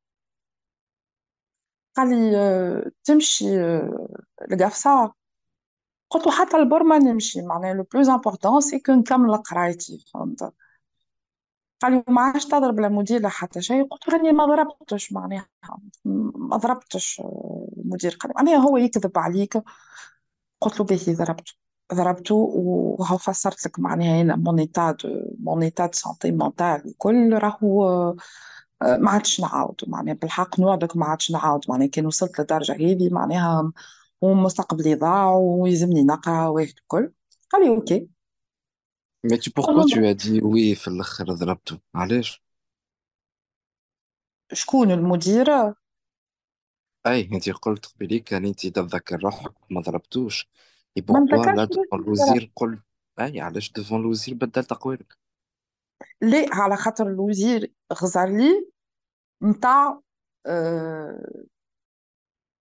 قال 1.96 2.10
لي 2.10 2.38
آه، 2.38 2.92
تمشي 3.04 3.60
آه، 3.60 4.08
لقفصة 4.52 5.14
قلت 6.10 6.28
له 6.28 6.32
حتى 6.32 6.58
البرمة 6.58 6.98
نمشي 6.98 7.42
معناها 7.42 7.74
لو 7.74 7.84
بلوز 7.84 8.10
امبورطون 8.10 8.62
سي 8.62 8.80
كو 8.80 8.92
نكمل 8.94 9.38
قرايتي 9.38 10.06
فهمت 10.14 10.54
قال 11.82 11.92
لي 11.94 12.04
ما 12.08 12.22
عادش 12.22 12.46
تضرب 12.46 12.80
لا 12.80 13.30
حتى 13.30 13.62
شيء. 13.62 13.88
قلت 13.88 14.08
له 14.08 14.18
راني 14.18 14.32
ما 14.32 14.46
ضربتش 14.46 15.14
معناها 15.14 15.48
ما 16.06 16.58
ضربتش 16.58 17.20
آه، 17.20 17.68
المدير 17.78 18.18
قال 18.22 18.30
لي 18.30 18.34
معناها 18.36 18.70
هو 18.70 18.78
يكذب 18.78 19.18
عليك. 19.18 19.64
قلت 20.62 20.80
له 20.80 20.86
باهي 20.86 21.16
ضربته 21.16 21.54
ضربته 21.94 22.36
وهو 22.36 23.18
فسرت 23.18 23.66
لك 23.66 23.80
معناها 23.80 24.22
هنا 24.22 24.36
مون 24.36 24.60
ايتا 24.60 24.92
دو 24.92 25.10
مون 25.40 25.64
ايتا 25.64 25.86
دو 25.86 25.92
سونتي 25.94 26.32
مونتال 26.32 26.82
الكل 26.88 27.34
راهو 27.34 27.84
آه، 27.88 28.16
آه، 28.82 28.98
ما 28.98 29.12
عادش 29.12 29.42
نعاود. 29.42 29.82
معناها 29.88 30.16
بالحق 30.16 30.60
نوعدك 30.60 30.98
ما 30.98 31.06
عادش 31.06 31.32
نعاود. 31.32 31.62
معناها 31.70 31.88
كان 31.88 32.06
وصلت 32.06 32.40
للدرجة 32.40 32.74
هذه 32.74 33.10
معناها 33.12 33.72
ومستقبلي 34.22 34.96
ضاع 34.96 35.32
ويلزمني 35.36 36.04
نقرأ 36.04 36.48
واحد 36.48 36.74
الكل. 36.78 37.12
قال 37.52 37.64
لي 37.64 37.70
أوكي. 37.70 38.15
Mais 39.30 39.40
tu, 39.40 39.50
pourquoi 39.50 39.86
tu 39.86 40.06
as 40.06 40.14
dit 40.14 40.40
oui 40.42 40.76
في 40.76 40.88
الآخر 40.88 41.26
ضربته؟ 41.34 41.80
علاش؟ 41.96 42.44
شكون 44.54 44.92
المدير 44.92 45.48
أي 47.08 47.30
أنت 47.34 47.50
قلت 47.50 47.86
قبليك 47.86 48.24
كان 48.24 48.46
أنت 48.46 48.68
تتذكر 48.68 49.24
روحك 49.24 49.54
ما 49.70 49.82
ضربتوش 49.82 50.50
et 51.00 51.04
ما 51.10 51.20
pourquoi 51.20 51.48
نتذكرش 51.48 51.58
là 51.58 51.66
devant 51.68 51.94
الوزير 51.94 52.52
قلت 52.56 52.80
أي 53.20 53.42
علاش 53.42 53.72
devant 53.72 53.94
الوزير 53.94 54.36
بدلت 54.36 54.72
أقوالك؟ 54.72 55.18
ليه 56.22 56.48
على 56.52 56.76
خاطر 56.76 57.08
الوزير 57.08 57.74
غزر 57.94 58.30
لي 58.30 58.70
نتاع 59.44 60.02
آه، 60.46 61.44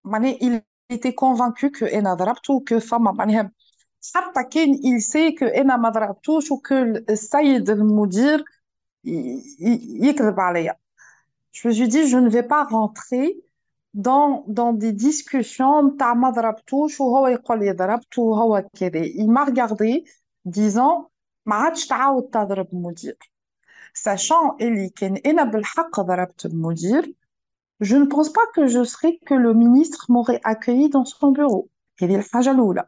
معناها 0.04 0.32
il 0.32 0.62
était 0.92 1.14
convaincu 1.14 1.70
que 1.70 1.94
أنا 1.94 2.14
ضربته 2.14 2.64
que 2.70 2.78
فما 2.78 3.12
معناها 3.12 3.52
حتى 4.15 4.43
كان 4.43 4.73
il 4.73 5.01
sait 5.01 5.35
que 5.39 5.57
انا 5.57 5.77
ما 5.77 5.89
ضربتوش 5.89 6.51
و 6.51 6.55
que 6.67 6.73
السيد 7.09 7.69
المدير 7.69 8.43
ي- 9.05 9.09
ي- 9.59 10.07
يكذب 10.07 10.39
عليا 10.39 10.75
je 11.53 11.67
me 11.67 11.73
suis 11.73 11.87
dit 11.87 12.07
je 12.07 12.17
ne 12.17 12.29
vais 12.29 12.47
pas 12.53 12.63
rentrer 12.63 13.27
dans 13.93 14.43
dans 14.47 14.73
des 14.73 14.91
discussions 14.93 15.85
نتاع 15.85 16.13
ما 16.13 16.29
ضربتوش 16.29 16.99
وهو 17.01 17.27
يقول 17.27 17.59
لي 17.59 17.71
ضربته 17.71 18.21
وهو 18.21 18.63
كذا 18.79 19.03
il 19.03 19.27
m'a 19.31 19.45
regardé 19.45 20.03
disant 20.49 21.07
ما 21.45 21.55
عادش 21.55 21.87
تعاود 21.87 22.23
تضرب 22.23 22.67
مدير 22.73 23.17
sachant 23.97 24.55
اللي 24.61 24.89
كان 24.89 25.15
انا 25.25 25.43
بالحق 25.43 25.99
ضربت 25.99 26.45
المدير 26.45 27.13
Je 27.81 27.95
ne 27.95 28.07
pense 28.15 28.29
pas 28.37 28.47
que 28.55 28.67
je 28.75 28.83
serais 28.83 29.15
que 29.27 29.35
le 29.45 29.53
ministre 29.53 30.01
m'aurait 30.13 30.41
accueilli 30.43 30.89
dans 30.89 31.05
son 31.05 31.31
bureau. 31.31 31.67
هذه 32.01 32.15
الحاجة 32.15 32.51
الأولى. 32.51 32.87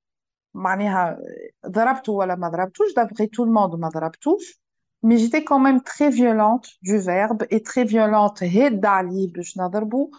معناها 0.54 1.18
ضربته 1.66 2.12
ولا 2.12 2.34
ما 2.34 2.48
ضربتوش 2.48 2.92
d'après 2.94 3.26
tout 3.26 3.44
le 3.44 3.52
monde 3.52 3.76
ما 3.80 3.88
ضربتوش 3.88 4.60
mais 5.02 5.18
j'étais 5.18 5.44
quand 5.44 5.60
même 5.60 5.82
très 5.82 6.10
violente 6.10 6.68
du 6.82 6.98
verbe 6.98 7.44
et 7.50 7.62
très 7.62 7.84
violente 7.84 8.42
هد 8.42 8.86
عليه 8.86 9.32
باش 9.32 9.58
نضربه 9.58 10.10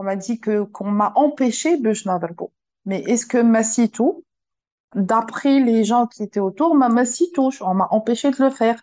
on 0.00 0.04
m'a 0.04 0.16
dit 0.16 0.40
que 0.40 0.64
qu'on 0.64 0.90
m'a 0.90 1.12
empêché 1.16 1.76
باش 1.76 2.06
نضربه 2.06 2.48
mais 2.88 3.00
est-ce 3.02 3.26
que 3.26 3.38
Massitou 3.38 4.24
d'après 4.94 5.60
les 5.60 5.84
gens 5.84 6.06
qui 6.06 6.22
étaient 6.22 6.40
autour 6.40 6.74
ما 6.74 6.88
Massitouche 6.88 7.62
on 7.62 7.74
m'a 7.74 7.88
empêché 7.90 8.30
de 8.30 8.44
le 8.44 8.50
faire 8.50 8.80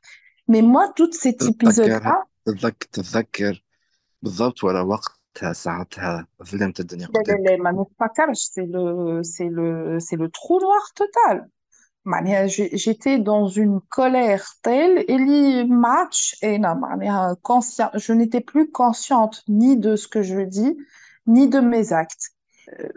mais 0.48 0.62
moi 0.62 0.94
tout 0.96 1.12
cet 1.12 1.42
épisode 1.42 1.86
تتذكرها 1.86 2.28
là 2.48 2.54
تتذكر 2.54 2.88
تتذكر 2.92 3.64
بالضبط 4.22 4.64
ولا 4.64 4.82
وقتها 4.82 5.20
ساعتها 5.52 6.28
ظلمت 6.44 6.80
الدنيا 6.80 7.08
لا 7.08 7.12
لا 7.12 7.20
قدامك 7.34 7.50
لا 7.50 7.58
ما 7.58 7.72
نتفكرش 7.72 8.40
c'est 8.54 8.66
le 8.76 9.22
c'est 9.24 9.50
le 9.58 10.00
c'est 10.00 10.18
le 10.24 10.30
trou 10.30 10.60
noir 10.60 10.94
total 10.96 11.48
معناها 12.06 12.48
j'ai- 12.48 12.78
j'étais 12.78 13.18
dans 13.20 13.48
une 13.48 13.80
colère 13.98 14.44
telle 14.64 15.06
اللي 15.10 15.64
ما 15.64 15.90
عادش 15.90 16.40
انا 16.44 16.74
معناها 16.74 17.38
conscient 17.48 17.98
je 17.98 18.14
n'étais 18.14 18.42
plus 18.42 18.72
consciente 18.72 19.44
ni 19.50 19.78
de 19.78 19.96
ce 19.96 20.08
que 20.08 20.22
je 20.22 20.40
dis 20.58 20.78
ni 21.28 21.48
de 21.48 21.60
mes 21.60 21.94
actes 21.94 22.26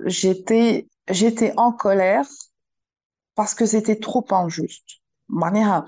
j'étais 0.06 0.86
j'étais 1.10 1.52
en 1.56 1.72
colère 1.72 2.26
parce 3.36 3.54
que 3.54 3.66
c'était 3.66 4.00
trop 4.00 4.24
injuste 4.32 5.00
معناها 5.28 5.86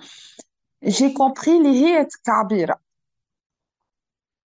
j'ai 0.85 1.13
compris 1.15 1.49
اللي 1.49 1.85
هي 1.85 2.01
التعبير 2.01 2.75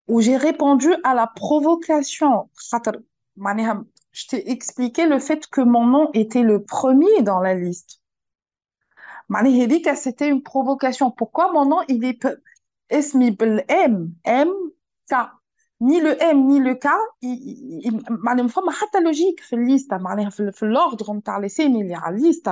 où 0.06 0.20
j'ai 0.20 0.36
répondu 0.36 0.94
à 1.02 1.14
la 1.14 1.26
provocation. 1.26 2.50
Je 4.12 4.26
t'ai 4.28 4.50
expliqué 4.50 5.06
le 5.06 5.18
fait 5.18 5.46
que 5.46 5.60
mon 5.60 5.86
nom 5.86 6.10
était 6.12 6.42
le 6.42 6.62
premier 6.62 7.22
dans 7.22 7.40
la 7.40 7.54
liste. 7.54 8.00
C'était 9.96 10.28
une 10.28 10.42
provocation. 10.42 11.10
Pourquoi 11.10 11.52
mon 11.52 11.64
nom, 11.64 11.80
il 11.88 12.04
est 12.04 12.26
Esmi 12.90 13.36
M, 13.68 14.12
M, 14.24 14.50
K. 15.10 15.14
Ni 15.80 16.00
le 16.00 16.22
M, 16.22 16.46
ni 16.46 16.60
le 16.60 16.76
K, 16.76 16.86
il 17.20 18.02
pas 18.92 19.00
logique, 19.00 19.40
liste, 19.52 19.92
l'ordre, 20.62 21.08
on 21.08 21.20
parle, 21.20 21.50
c'est 21.50 21.66
une 21.66 21.82
liste. 22.12 22.48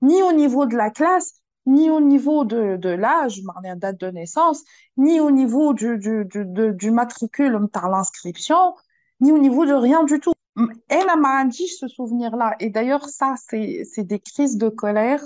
Ni 0.00 0.22
au 0.22 0.32
niveau 0.32 0.64
de 0.66 0.76
la 0.76 0.90
classe, 0.90 1.42
ni 1.66 1.90
au 1.90 2.00
niveau 2.00 2.44
de, 2.44 2.76
de 2.76 2.88
l'âge, 2.90 3.42
date 3.76 4.00
de 4.00 4.08
naissance, 4.08 4.62
ni 4.96 5.20
au 5.20 5.30
niveau 5.30 5.72
du, 5.74 5.98
du, 5.98 6.24
du, 6.24 6.44
du 6.72 6.90
matricule, 6.90 7.58
l'inscription, 7.88 8.74
ni 9.20 9.32
au 9.32 9.38
niveau 9.38 9.64
de 9.64 9.72
rien 9.72 10.04
du 10.04 10.20
tout. 10.20 10.32
Elle 10.88 11.08
a 11.08 11.16
dit 11.46 11.68
ce 11.68 11.88
souvenir-là. 11.88 12.54
Et 12.60 12.70
d'ailleurs, 12.70 13.08
ça, 13.08 13.34
c'est 13.48 14.04
des 14.04 14.20
crises 14.20 14.56
de 14.56 14.68
colère. 14.68 15.22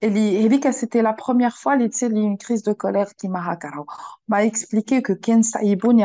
Elle 0.00 0.14
dit 0.48 0.58
que 0.58 0.72
c'était 0.72 1.02
la 1.02 1.12
première 1.12 1.56
fois, 1.56 1.76
elle 1.76 1.82
était 1.82 2.08
une 2.08 2.36
crise 2.36 2.64
de 2.64 2.72
colère 2.72 3.14
qui 3.14 3.28
m'a 3.28 3.56
m'a 4.26 4.44
expliqué 4.44 5.00
que 5.00 5.12
Ken 5.12 5.44
Saïboun 5.44 6.00
et 6.00 6.04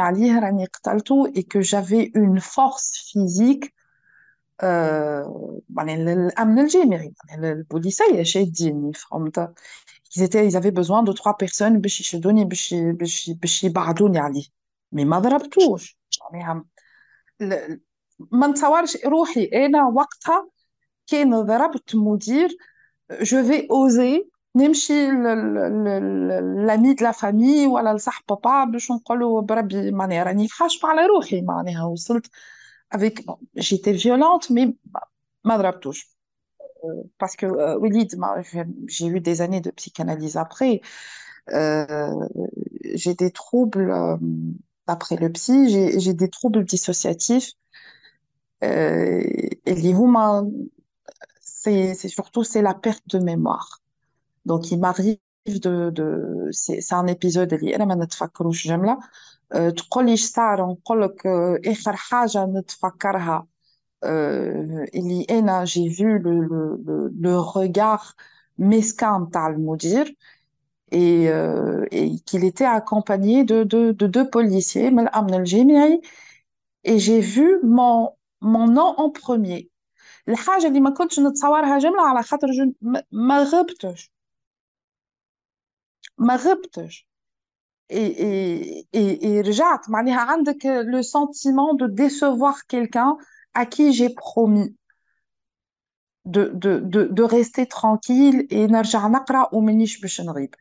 et 1.33 1.43
que 1.45 1.61
j'avais 1.61 2.11
une 2.13 2.39
force 2.39 2.91
physique 3.11 3.73
euh, 4.63 5.61
يعني 5.77 5.95
الأمن 6.13 6.59
الجامعي 6.59 7.13
يعني 7.29 7.51
البوليسية 7.51 8.23
شاديني 8.23 8.93
فهمت 8.93 9.39
ils 10.17 10.23
étaient 10.23 10.47
ils 10.49 10.57
avaient 10.57 10.71
besoin 10.81 11.03
de 11.03 11.13
trois 11.13 11.37
personnes 11.37 11.77
باش 11.81 11.99
يشدوني 12.01 12.45
باش 12.45 12.73
باش 12.75 13.29
باش 13.29 13.63
يبعدوني 13.63 14.19
عليه 14.19 14.45
مي 14.91 15.05
ما 15.05 15.19
ضربتوش 15.19 15.97
معناها 16.33 16.65
ل- 17.41 17.79
ما 18.31 18.47
نتصورش 18.47 18.97
روحي 19.05 19.45
أنا 19.45 19.87
وقتها 19.87 20.49
كان 21.07 21.41
ضربت 21.43 21.95
مدير 21.95 22.57
je 23.13 23.37
vais 23.49 23.67
oser 23.69 24.25
نمشي 24.55 25.11
لامي 26.67 26.95
de 26.95 27.03
la 27.03 27.13
famille 27.13 27.67
ولا 27.67 27.93
لصاحب 27.93 28.23
بابا 28.29 28.63
باش 28.63 28.91
نقولوا 28.91 29.41
بربي 29.41 29.91
معناها 29.91 30.23
راني 30.23 30.47
حاشمة 30.49 30.89
على 30.89 31.05
روحي 31.05 31.41
معناها 31.41 31.83
وصلت 31.85 32.27
avec 32.89 33.25
j'étais 33.55 33.93
violente, 33.93 34.49
mais 34.49 34.75
madraptouche. 35.43 36.05
touche. 36.05 36.17
Euh, 36.83 37.03
parce 37.17 37.35
que 37.35 37.45
euh, 37.45 37.79
j'ai 38.87 39.07
eu 39.07 39.19
des 39.19 39.41
années 39.41 39.61
de 39.61 39.71
psychanalyse 39.71 40.37
après. 40.37 40.81
Euh, 41.53 42.27
j'ai 42.93 43.13
des 43.15 43.31
troubles, 43.31 43.91
euh, 43.91 44.17
après 44.87 45.15
le 45.15 45.31
psy, 45.31 45.69
j'ai 45.99 46.13
des 46.13 46.29
troubles 46.29 46.63
dissociatifs. 46.65 47.53
et 48.61 49.59
l'Ihouma, 49.65 50.43
c'est 51.39 51.95
surtout 51.95 52.43
c'est 52.43 52.61
la 52.61 52.73
perte 52.73 53.07
de 53.07 53.19
mémoire. 53.19 53.81
Donc, 54.45 54.71
il 54.71 54.79
m'arrive 54.79 55.17
de 55.46 55.90
de 55.90 56.48
c'est 56.52 56.80
c'est 56.80 56.94
un 56.94 57.06
épisode 57.06 57.52
اللي 57.52 57.76
انا 57.76 57.84
ما 57.84 57.94
نتفكروش 57.94 58.68
جملة 58.68 58.98
أه 59.52 59.70
تقولي 59.70 60.10
ايش 60.12 60.24
صار 60.26 60.66
نقول 60.66 61.02
لك 61.02 61.26
أه 61.26 61.60
اخر 61.66 61.96
حاجة 61.96 62.44
نتفكرها 62.46 63.46
أه 64.04 64.86
اللي 64.94 65.26
انا 65.30 65.64
j'ai 65.66 65.88
vu 65.98 66.18
le 66.18 66.32
le 66.50 66.62
le, 66.86 67.10
le 67.22 67.38
regard 67.40 68.14
mesquin 68.60 69.20
نتاع 69.20 69.46
المدير 69.48 70.16
et, 70.92 71.28
euh, 71.30 71.86
et 71.92 72.20
qu'il 72.26 72.44
était 72.44 72.66
accompagné 72.66 73.44
de, 73.44 73.64
de, 73.64 73.92
de 73.92 74.06
deux 74.06 74.30
policiers 74.30 74.90
من 74.90 75.00
الأمن 75.00 75.34
الجامعي 75.34 76.00
et 76.84 76.98
j'ai 76.98 77.20
vu 77.20 77.58
mon 77.64 78.10
mon 78.42 78.66
nom 78.68 78.94
en 78.98 79.10
premier 79.10 79.68
الحاجة 80.28 80.66
اللي 80.66 80.80
ما 80.80 80.90
كنتش 80.90 81.20
نتصورها 81.20 81.78
جملة 81.78 82.02
على 82.02 82.22
خاطر 82.22 82.48
جو 82.52 82.72
ما 82.82 83.02
ما 83.12 83.42
غبتش 83.42 84.12
ما 86.18 86.36
غبتش 86.36 87.06
et, 87.90 87.96
et, 87.96 88.86
et, 88.92 89.26
et 89.26 89.40
رجعت 89.40 89.90
معناها 89.90 90.20
عندك 90.20 90.66
le 90.66 91.02
sentiment 91.02 91.74
de 91.74 91.86
décevoir 91.86 92.66
quelqu'un 92.66 93.16
à 93.54 93.66
qui 93.66 93.92
j'ai 93.92 94.08
promis 94.14 94.74
de, 96.24 96.50
de, 96.54 96.78
de, 96.78 97.04
de 97.04 97.22
rester 97.22 97.66
tranquille 97.66 98.46
et 98.50 98.66
نرجع 98.66 99.06
نقرأ 99.08 99.48
ومانيش 99.54 100.00
باش 100.00 100.20
نغيب 100.20 100.54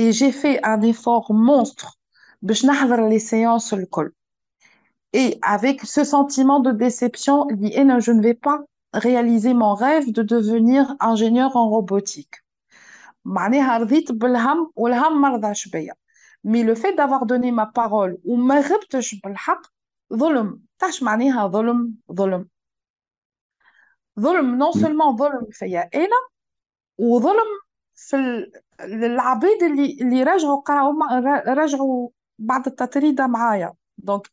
et 0.00 0.12
j'ai 0.12 0.32
fait 0.32 0.60
un 0.64 0.80
effort 0.82 1.32
monstre 1.32 1.96
باش 2.42 2.64
نحضر 2.66 3.08
les 3.10 3.18
séances 3.18 3.72
الكل 3.72 4.12
et 5.16 5.38
avec 5.42 5.80
ce 5.84 6.04
sentiment 6.04 6.60
de 6.60 6.72
déception 6.72 7.46
اللي 7.50 7.82
أنا 7.82 8.00
je 8.00 8.12
ne 8.12 8.22
vais 8.22 8.34
pas 8.34 8.64
réaliser 8.94 9.54
mon 9.54 9.74
rêve 9.74 10.12
de 10.12 10.22
devenir 10.22 10.94
ingénieur 11.00 11.56
en 11.56 11.68
robotique 11.68 12.34
معناها 13.25 13.77
رضيت 13.77 14.11
بالهم 14.11 14.71
والهم 14.75 15.21
ما 15.21 15.29
رضاش 15.29 15.67
بيا. 15.67 15.93
Mais 16.47 16.63
le 16.63 16.75
fait 16.75 16.93
d'avoir 16.95 17.25
donné 17.25 17.51
ma 17.51 17.65
parole 17.65 18.17
وما 18.25 18.59
غبتش 18.59 19.15
بالحق 19.15 19.61
ظلم. 20.13 20.59
تعرف 20.79 21.03
معناها 21.03 21.47
ظلم؟ 21.47 21.93
ظلم. 22.13 22.47
ظلم 24.19 24.63
non 24.63 24.71
seulement 24.73 25.15
ظلم 25.17 25.47
فيا 25.51 25.89
أنا 25.95 26.19
وظلم 26.97 27.47
في 27.95 28.15
ال- 28.15 28.51
العبيد 28.81 29.63
اللي 29.63 29.97
اللي 30.01 30.23
رجعوا 30.23 30.61
قرأوا 30.61 30.93
مع- 30.93 31.19
رجعوا 31.47 32.09
بعد 32.39 32.67
التطريدة 32.67 33.27
معايا. 33.27 33.73
دونك 33.97 34.27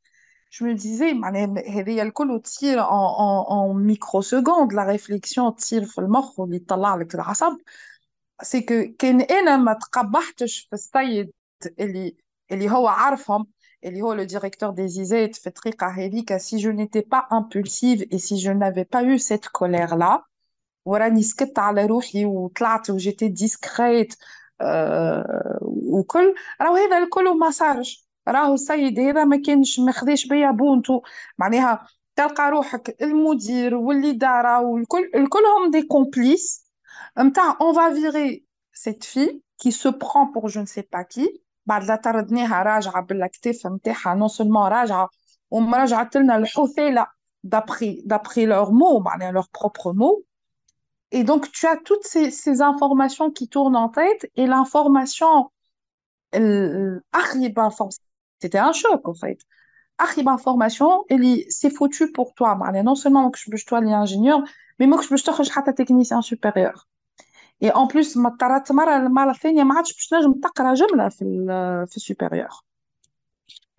je 0.54 0.64
me 0.64 0.74
disais 0.82 1.14
معناها 1.14 1.54
هذه 1.68 2.02
الكل 2.02 2.40
تصير 2.44 2.82
en, 2.82 2.86
en, 2.86 3.46
en 3.50 3.74
microsecondes 3.74 4.72
la 4.74 4.84
réflexion 4.96 5.54
تصير 5.56 5.84
في 5.84 5.98
المخ 5.98 6.40
واللي 6.40 6.56
يطلع 6.56 6.96
لك 6.96 7.14
العصب. 7.14 7.56
سي 8.41 8.61
كو 8.61 8.93
كان 8.99 9.21
انا 9.21 9.57
ما 9.57 9.73
تقبحتش 9.73 10.59
في 10.69 10.73
السيد 10.73 11.31
اللي 11.79 12.15
اللي 12.51 12.71
هو 12.71 12.87
عارفهم 12.87 13.47
اللي 13.85 14.01
هو 14.01 14.17
le 14.17 14.27
directeur 14.27 14.71
des 14.73 14.97
ISET 14.97 15.41
في 15.41 15.47
الطريقة 15.47 15.87
هذيك 15.87 16.33
si 16.37 16.59
je 16.59 16.69
n'étais 16.69 17.01
pas 17.15 17.27
impulsive 17.31 18.05
et 18.11 18.19
si 18.19 18.39
je 18.39 18.51
n'avais 18.51 18.85
pas 18.85 19.03
eu 19.03 19.19
cette 19.19 19.49
colère 19.49 19.95
là 19.97 20.23
وراني 20.85 21.23
سكت 21.23 21.59
على 21.59 21.85
روحي 21.85 22.25
وطلعت 22.25 22.89
وجيتي 22.89 23.27
ديسكريت 23.27 24.15
آه 24.61 25.59
وكل 25.61 26.35
راهو 26.61 26.75
هذا 26.75 26.97
الكل 26.97 27.37
ما 27.39 27.51
صارش 27.51 28.07
راهو 28.27 28.53
السيد 28.53 28.99
هذا 28.99 29.23
ما 29.23 29.41
كانش 29.45 29.79
ما 29.79 29.91
خذاش 29.91 30.27
بيا 30.27 30.51
بونتو 30.51 31.01
معناها 31.37 31.87
تلقى 32.15 32.51
روحك 32.51 33.01
المدير 33.01 33.75
والإدارة 33.75 34.61
والكل 34.61 35.11
الكلهم 35.15 35.71
دي 35.71 35.81
كومبليس 35.81 36.65
نتاع 37.19 37.57
on 37.59 37.71
va 37.71 37.89
virer 37.91 38.45
cette 38.73 39.05
fille 39.05 39.41
qui 39.57 39.71
se 39.71 39.87
prend 39.87 40.27
pour 40.27 40.49
je 40.49 40.59
ne 40.59 40.65
sais 40.65 40.83
pas 40.83 41.03
qui 41.03 41.27
بعد 41.65 41.83
لا 41.83 41.95
طردنيها 41.95 42.63
راجعة 42.63 43.01
بالاكتاف 43.01 43.67
نتاعها 43.67 44.27
non 44.27 44.31
seulement 44.31 44.69
راجعة 44.69 45.09
ومراجعة 45.51 46.09
لنا 46.15 46.37
الحثالة 46.37 47.07
d'après 47.45 48.01
d'après 48.05 48.45
leurs 48.45 48.71
mots 48.71 48.99
معناها 48.99 49.31
leurs 49.31 49.49
propres 49.49 49.93
mots 49.93 50.25
et 51.11 51.23
donc 51.23 51.51
tu 51.51 51.65
as 51.67 51.77
toutes 51.77 52.03
ces, 52.03 52.31
ces 52.31 52.61
informations 52.61 53.31
qui 53.31 53.47
tournent 53.47 53.75
en 53.75 53.89
tête 53.89 54.29
et 54.35 54.47
l'information 54.47 55.51
c'était 58.41 58.57
un 58.69 58.73
choc 58.73 59.07
en 59.07 59.13
fait 59.13 59.39
اخي 59.99 60.23
بانفورماسيون 60.23 61.05
اللي 61.11 61.45
سي 61.49 61.69
فوتو 61.69 62.05
بور 62.15 62.25
توا 62.37 62.53
معناها 62.53 62.81
نون 62.81 62.95
سولمون 62.95 63.23
ماكش 63.23 63.49
باش 63.49 63.63
تولي 63.63 63.95
انجينيور 63.95 64.43
مي 64.79 64.87
ماكش 64.87 65.09
باش 65.09 65.23
اي 67.63 67.69
اون 67.69 67.87
بليس 67.87 68.17
ما 68.17 68.37
طرات 68.39 68.71
مره 68.71 68.97
المره 68.97 69.31
الثانيه 69.31 69.63
ما 69.63 69.75
عادش 69.75 69.93
باش 69.93 70.07
تنجم 70.07 70.33
تقرا 70.39 70.73
جمله 70.73 71.09
في 71.09 71.45
في 71.89 71.97
السوبيريور 71.97 72.49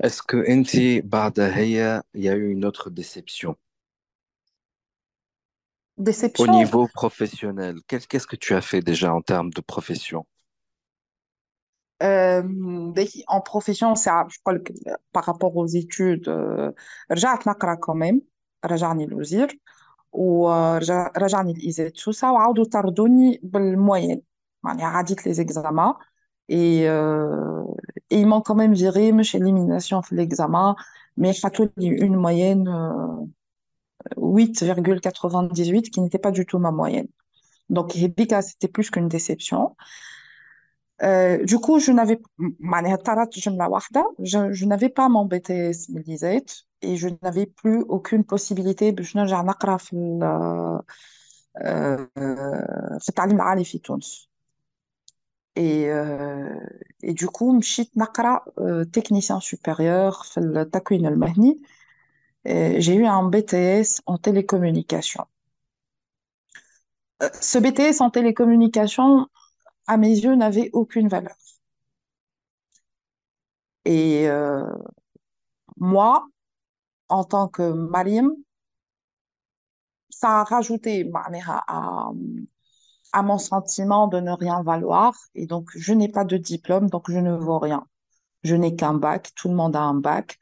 Est-ce 0.05 0.21
que 0.23 0.49
انت 0.49 0.71
بعدها 1.05 1.57
هي 1.57 2.03
il 2.17 2.21
y 2.21 2.29
a 2.29 2.35
eu 2.37 2.51
une 2.57 2.65
autre 2.71 2.91
déception 2.91 3.55
au 5.99 6.03
déception 6.11 6.47
niveau 6.61 6.87
professionnel? 7.01 7.75
Qu'est- 7.89 8.07
Qu'est-ce 8.11 8.27
que 8.33 8.37
tu 8.45 8.51
as 8.55 8.61
fait 8.71 8.83
déjà 8.91 9.09
en 9.19 9.23
termes 9.33 9.51
de 9.59 9.63
profession? 9.75 10.23
Euh, 12.03 12.43
باهي 12.95 13.25
en 13.31 13.41
profession 13.41 13.95
صعب 13.95 14.29
شغل 14.31 14.55
لك 14.55 14.73
par 15.19 15.25
rapport 15.25 15.57
aux 15.57 15.67
études 15.67 16.29
euh, 16.29 16.73
رجعت 17.13 17.49
نقرا 17.49 17.75
quand 17.87 17.95
même 17.97 18.19
رجعني 18.65 19.05
الوزير 19.05 19.59
ورجعني 20.13 21.53
الإيزات 21.53 21.97
سوسة 21.97 22.33
وعاودوا 22.33 22.65
طردوني 22.65 23.41
بالموين 23.43 24.23
يعني 24.67 24.85
عديت 24.85 25.21
les 25.29 25.41
examens 25.41 25.97
et, 26.49 26.89
euh, 26.89 27.65
et 28.11 28.21
ils 28.21 28.27
m'ont 28.27 28.41
quand 28.41 28.55
même 28.55 28.75
viré 28.75 29.13
مش 29.13 29.37
élimination 29.37 30.01
في 30.01 30.17
l'examen 30.17 30.75
mais 31.21 31.45
حطوا 31.45 31.67
لي 31.77 31.99
une 31.99 32.17
moyenne 32.17 32.69
euh, 32.69 33.27
8,98 34.17 35.91
qui 35.91 36.01
n'était 36.01 36.19
pas 36.19 36.31
du 36.31 36.47
tout 36.47 36.59
ma 36.59 36.71
moyenne 36.71 37.09
donc 37.71 37.97
هذيك 37.97 38.35
c'était 38.43 38.69
plus 38.69 38.91
qu'une 38.91 39.09
déception 39.09 39.63
Euh, 39.63 39.77
du 41.45 41.59
coup, 41.59 41.79
je 41.81 41.93
n'avais 41.93 42.19
معناها 42.61 42.97
طرات 42.97 43.39
جملة 43.39 43.69
واحدة 43.69 44.15
je, 44.23 44.53
je 44.53 44.65
n'avais 44.67 44.89
pas 44.89 45.09
mon 45.09 45.27
BTS 45.27 45.91
من 45.91 46.03
ليزات 46.07 46.51
et 46.83 46.97
je 46.97 47.09
n'avais 47.23 47.47
plus 47.47 47.83
aucune 47.89 48.25
possibilité 48.25 48.91
باش 48.93 49.17
نرجع 49.17 49.43
نقرا 49.43 49.77
في 49.77 49.93
ال- 49.97 50.23
آه، 51.57 52.09
في 53.01 53.09
التعليم 53.09 53.37
العالي 53.37 53.65
في 53.65 53.79
تونس 53.79 54.29
et, 55.59 55.87
euh, 55.89 56.55
et 57.03 57.15
du 57.15 57.27
coup 57.27 57.53
مشيت 57.59 57.91
نقرا 57.97 58.41
euh, 58.61 58.85
technicien 58.85 59.41
supérieur 59.41 60.25
في 60.25 60.41
التكوين 60.41 61.07
المهني 61.07 61.61
Et 62.49 62.81
j'ai 62.81 62.95
eu 62.95 63.07
un 63.07 63.25
BTS 63.35 63.91
en 64.07 64.19
télécommunication. 64.19 65.25
Euh, 67.23 67.29
Ce 67.53 67.59
BTS 67.59 68.01
en 68.01 68.11
télécommunication, 68.11 69.27
à 69.88 69.98
mes 69.98 70.10
yeux, 70.10 70.36
n'avait 70.36 70.70
aucune 70.74 71.08
valeur. 71.08 71.36
Et 73.86 74.28
euh, 74.30 74.66
moi, 75.78 76.28
en 77.10 77.24
tant 77.24 77.48
que 77.48 77.72
Malim, 77.74 78.32
ça 80.10 80.42
a 80.42 80.44
rajouté 80.44 81.10
à, 81.68 82.12
mon 83.24 83.38
sentiment 83.38 84.08
de 84.08 84.20
ne 84.20 84.32
rien 84.32 84.62
valoir. 84.64 85.16
Et 85.36 85.48
donc, 85.48 85.70
je 85.76 85.94
n'ai 85.94 86.10
pas 86.10 86.26
de 86.26 86.38
diplôme, 86.38 86.90
donc 86.90 87.10
je 87.12 87.18
ne 87.20 87.34
vaux 87.34 87.60
rien. 87.60 87.86
Je 88.44 88.56
n'ai 88.56 88.76
qu'un 88.76 88.94
bac, 88.94 89.32
tout 89.36 89.50
le 89.50 89.56
monde 89.56 89.76
a 89.76 89.82
un 89.82 89.96
bac. 89.96 90.38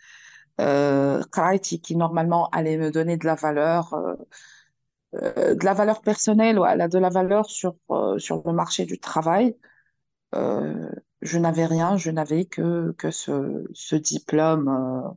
Euh, 0.60 1.24
qui 1.62 1.96
normalement 1.96 2.50
allait 2.50 2.78
me 2.78 2.92
donner 2.92 3.16
de 3.16 3.26
la 3.26 3.36
valeur, 3.36 3.94
euh, 3.94 4.16
euh, 5.15 5.55
de 5.55 5.65
la 5.65 5.75
valeur 5.75 6.01
personnelle 6.03 6.59
ou 6.59 6.65
elle 6.67 6.81
a 6.81 6.89
de 6.89 6.99
la 6.99 7.11
valeur 7.11 7.51
sur, 7.51 7.77
euh, 7.91 8.19
sur 8.19 8.43
le 8.47 8.53
marché 8.53 8.85
du 8.87 8.99
travail. 8.99 9.57
Euh, 10.35 10.91
je 11.23 11.39
n'avais 11.39 11.67
rien, 11.67 11.97
je 11.97 12.11
n'avais 12.11 12.45
que, 12.47 12.93
que 12.99 13.11
ce, 13.11 13.65
ce 13.75 13.97
diplôme 13.97 14.69
euh, 14.69 15.11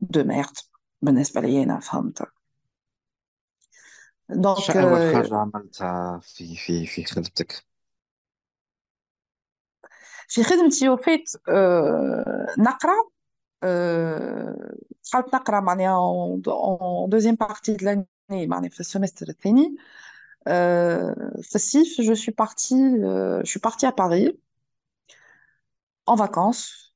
de 0.00 0.22
merde. 0.22 0.56
بالنسبة 1.02 1.40
لي 1.40 1.62
أنا 1.62 1.80
فهمت. 1.80 2.18
شو 2.22 2.26
Donc, 4.32 4.76
أول 4.76 5.12
euh, 5.12 5.16
حاجة 5.16 5.36
عملتها 5.36 6.20
في 6.22 6.56
في 6.56 6.86
في 6.86 7.04
خدمتك؟ 7.04 7.64
في 10.28 10.44
خدمتي 10.44 10.88
وفيت 10.88 11.30
euh, 11.30 12.58
نقرا 12.58 12.94
euh, 13.64 14.74
دخلت 15.04 15.34
نقرا 15.34 15.60
معناها 15.60 15.98
en, 15.98 16.40
en 16.48 17.08
deuxième 17.08 17.36
partie 17.36 17.76
de 17.76 17.84
l'année 17.84 18.06
معناها 18.30 18.70
في 18.70 18.80
السمستر 18.80 19.28
الثاني 19.28 19.76
euh, 20.48 21.42
في 21.42 21.54
الصيف 21.54 22.00
je 22.00 22.14
suis 22.14 22.32
partie 22.32 22.74
euh, 22.74 23.40
je 23.44 23.50
suis 23.50 23.60
partie 23.60 23.86
à 23.86 23.92
Paris 23.92 24.38
en 26.06 26.14
vacances 26.14 26.94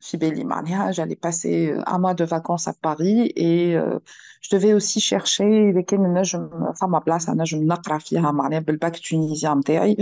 في 0.00 0.16
بالي 0.16 0.44
معناها 0.44 0.92
j'allais 0.92 1.16
passer 1.16 1.74
un 1.86 1.98
mois 1.98 2.14
de 2.14 2.24
vacances 2.24 2.68
à 2.68 2.72
Paris 2.72 3.32
et 3.36 3.76
euh, 3.76 3.98
je 4.40 4.56
devais 4.56 4.74
aussi 4.74 5.00
chercher 5.00 5.70
إذا 5.70 5.80
كان 5.80 6.14
نجم 6.14 6.72
فما 6.72 6.98
بلاصة 6.98 7.34
نجم 7.34 7.66
نقرا 7.66 7.98
فيها 7.98 8.30
معناها 8.30 8.60
بالباك 8.60 8.98
تونيزيان 8.98 9.56
متاعي 9.56 9.96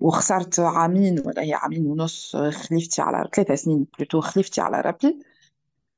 وخسرت 0.00 0.60
عامين 0.60 1.20
ولا 1.26 1.42
هي 1.42 1.54
عامين 1.54 1.86
ونص 1.86 2.36
خليفتي 2.36 3.02
على 3.02 3.28
ثلاثة 3.34 3.54
سنين 3.54 3.86
بلوتو 3.98 4.20
خليفتي 4.20 4.60
على 4.60 4.80
ربي 4.80 5.18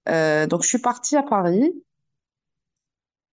Euh, 0.08 0.46
donc 0.46 0.62
je 0.62 0.68
suis 0.68 0.78
partie 0.78 1.16
à 1.16 1.22
Paris 1.22 1.74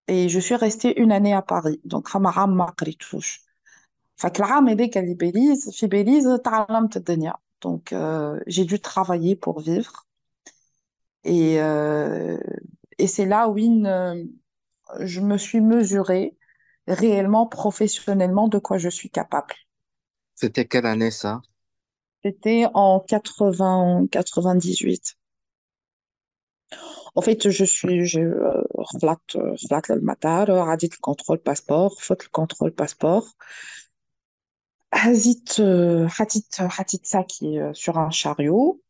et 0.08 0.30
je 0.30 0.40
suis 0.40 0.56
restée 0.56 1.00
une 1.02 1.12
année 1.12 1.34
à 1.34 1.42
Paris 1.42 1.82
donc 1.86 2.08
فما 2.08 2.30
عام 2.30 2.58
ما 2.58 2.66
قريتوش 2.66 3.46
فك 4.16 4.40
العام 4.40 4.70
هذاك 4.70 4.98
اللي 4.98 5.14
باريس 5.14 5.70
في 5.70 5.88
باريس 5.88 6.24
تعلمت 6.44 6.98
الدنيا 6.98 7.34
donc 7.66 7.94
euh, 7.94 8.40
j'ai 8.48 8.66
dû 8.66 8.80
travailler 8.80 9.36
pour 9.36 9.60
vivre 9.60 10.06
et, 11.24 11.60
euh, 11.62 12.38
et 13.00 13.08
c'est 13.08 13.26
là 13.26 13.50
où 13.50 13.58
une, 13.58 14.30
je 15.00 15.22
me 15.22 15.38
suis 15.38 15.62
mesurée 15.62 16.38
réellement 16.88 17.48
professionnellement 17.48 18.48
de 18.48 18.60
quoi 18.60 18.78
je 18.78 18.90
suis 18.90 19.10
capable 19.10 19.56
C'était 20.36 20.66
quelle 20.66 20.86
année 20.86 21.12
ça? 21.12 21.42
C'était 22.24 22.66
en 22.74 23.00
80, 23.00 24.08
98. 24.12 25.18
en 27.15 27.23
fait, 27.23 27.51
je 27.51 27.65
suis, 27.65 28.07
j'ai 28.07 28.25
reflat, 28.75 29.19
euh, 29.37 29.53
reflat 29.53 29.83
euh, 29.91 29.95
le 29.97 30.01
matin, 30.01 30.45
radit 30.45 30.89
le 30.91 31.01
contrôle 31.01 31.39
passeport, 31.39 32.01
faute 32.01 32.25
le 32.25 32.31
contrôle 32.31 32.73
passeport. 32.73 33.27
Hazit, 34.91 35.61
hadit, 36.19 36.47
hadit 36.59 37.01
ça 37.05 37.25
qui 37.25 37.59
euh, 37.59 37.73
sur 37.75 37.99
un 37.99 38.11
chariot. 38.11 38.81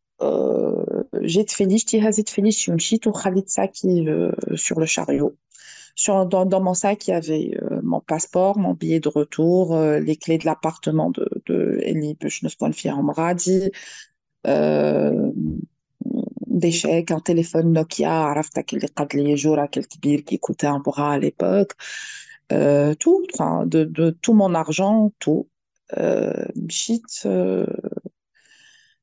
J'ai 1.21 1.45
fini, 1.49 1.79
je 1.79 1.87
dis 1.87 1.99
hazit 2.01 2.29
fini, 2.31 2.53
je 2.53 2.77
suis 2.79 3.01
ou 3.07 3.13
hadit 3.25 3.45
ça 3.47 3.67
qui 3.69 4.07
sur 4.55 4.79
le 4.79 4.87
chariot. 4.87 5.37
Sur, 5.95 6.27
dans, 6.27 6.47
dans, 6.47 6.61
mon 6.61 6.75
sac, 6.75 7.07
il 7.07 7.11
y 7.11 7.15
avait 7.15 7.51
euh, 7.63 7.81
mon 7.83 8.01
passeport, 8.01 8.59
mon 8.59 8.75
billet 8.75 9.01
de 9.01 9.09
retour, 9.09 9.75
euh, 9.77 10.01
les 10.01 10.17
clés 10.17 10.39
de 10.39 10.47
l'appartement 10.47 11.11
de, 11.11 11.29
de 11.47 11.79
Ellie 11.83 12.15
Bushnesponfi 12.15 12.91
en 12.91 13.03
Maradi, 13.03 13.71
euh, 14.47 15.31
d'échecs, 16.53 17.11
un 17.11 17.21
téléphone 17.21 17.73
Nokia, 17.73 18.35
qui 20.27 20.39
coûtait 20.39 20.67
un 20.67 20.79
bras 20.79 21.13
à 21.13 21.19
l'époque. 21.19 21.73
Euh, 22.53 22.95
tout, 22.95 23.27
enfin, 23.35 23.67
de, 23.67 23.85
de, 23.85 24.11
tout 24.11 24.35
mon 24.35 24.55
argent, 24.55 25.13
tout. 25.19 25.49
Euh, 25.99 26.47
shit. 26.69 27.23
Euh, 27.27 27.67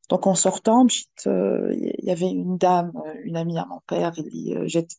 donc 0.09 0.27
en 0.27 0.35
sortant, 0.35 0.87
il 1.25 1.93
y 2.03 2.11
avait 2.11 2.29
une 2.29 2.57
dame, 2.57 2.91
une 3.23 3.37
amie 3.37 3.57
à 3.59 3.65
mon 3.65 3.79
père, 3.87 4.13
j'étais 4.65 4.95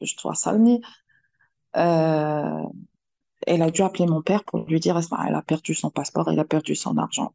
je 0.00 0.16
dois 0.22 0.34
salni. 0.34 0.82
Elle 1.72 3.62
a 3.62 3.70
dû 3.70 3.82
appeler 3.82 4.06
mon 4.06 4.22
père 4.22 4.44
pour 4.44 4.66
lui 4.66 4.80
dire 4.80 4.98
elle 4.98 5.34
a 5.34 5.42
perdu 5.42 5.74
son 5.74 5.90
passeport, 5.90 6.28
elle 6.30 6.40
a 6.40 6.44
perdu 6.44 6.74
son 6.74 6.98
argent. 6.98 7.32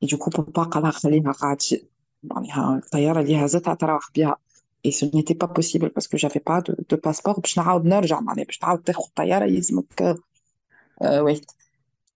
Et 0.00 0.06
du 0.06 0.18
coup, 0.18 0.30
pour 0.30 0.44
pas 0.52 0.66
qu'elle 0.66 1.84
غادي 2.33 2.47
معناها 2.47 2.77
الطيارة 2.77 3.21
اللي 3.21 3.45
هزتها 3.45 3.73
تروح 3.73 4.11
بها. 4.15 4.37
Et 4.83 4.91
ce 4.91 5.05
n'était 5.05 5.35
pas 5.35 5.47
possible 5.47 5.89
parce 5.89 6.07
que 6.07 6.17
j'avais 6.17 6.39
pas 6.39 6.61
de, 6.61 6.75
de 6.89 6.95
passeport 6.95 7.39
باش 7.39 7.57
نعاود 7.57 7.85
نرجع 7.85 8.19
معناها 8.19 8.45
باش 8.45 8.57
تعاود 8.57 8.83
تاخذ 8.83 9.03
الطيارة 9.03 9.45
يلزمك 9.45 10.15
euh, 11.03 11.21
wait. 11.23 11.45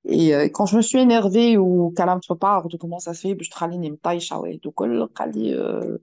Et 0.05 0.36
euh, 0.36 0.49
quand 0.49 0.65
je 0.65 0.77
me 0.77 0.81
suis 0.81 0.99
énervée 0.99 1.57
ou 1.57 1.93
كلمت 1.97 2.29
بابا 2.31 2.59
قلت 2.59 2.73
له 2.73 2.79
comment 2.79 2.99
ça 2.99 3.13
se 3.13 3.21
fait 3.21 3.33
باش 3.33 3.49
تخليني 3.49 3.91
مطيشة 3.91 4.38
وهاد 4.38 4.67
وكل 4.67 5.07
قال 5.07 5.31
لي 5.39 5.57
euh, 5.57 5.97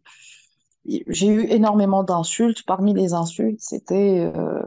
j'ai 1.08 1.28
eu 1.28 1.42
énormément 1.50 2.02
d'insultes. 2.04 2.62
Parmi 2.66 2.94
les 2.94 3.12
insultes, 3.12 3.60
c'était 3.60 4.32
euh, 4.36 4.62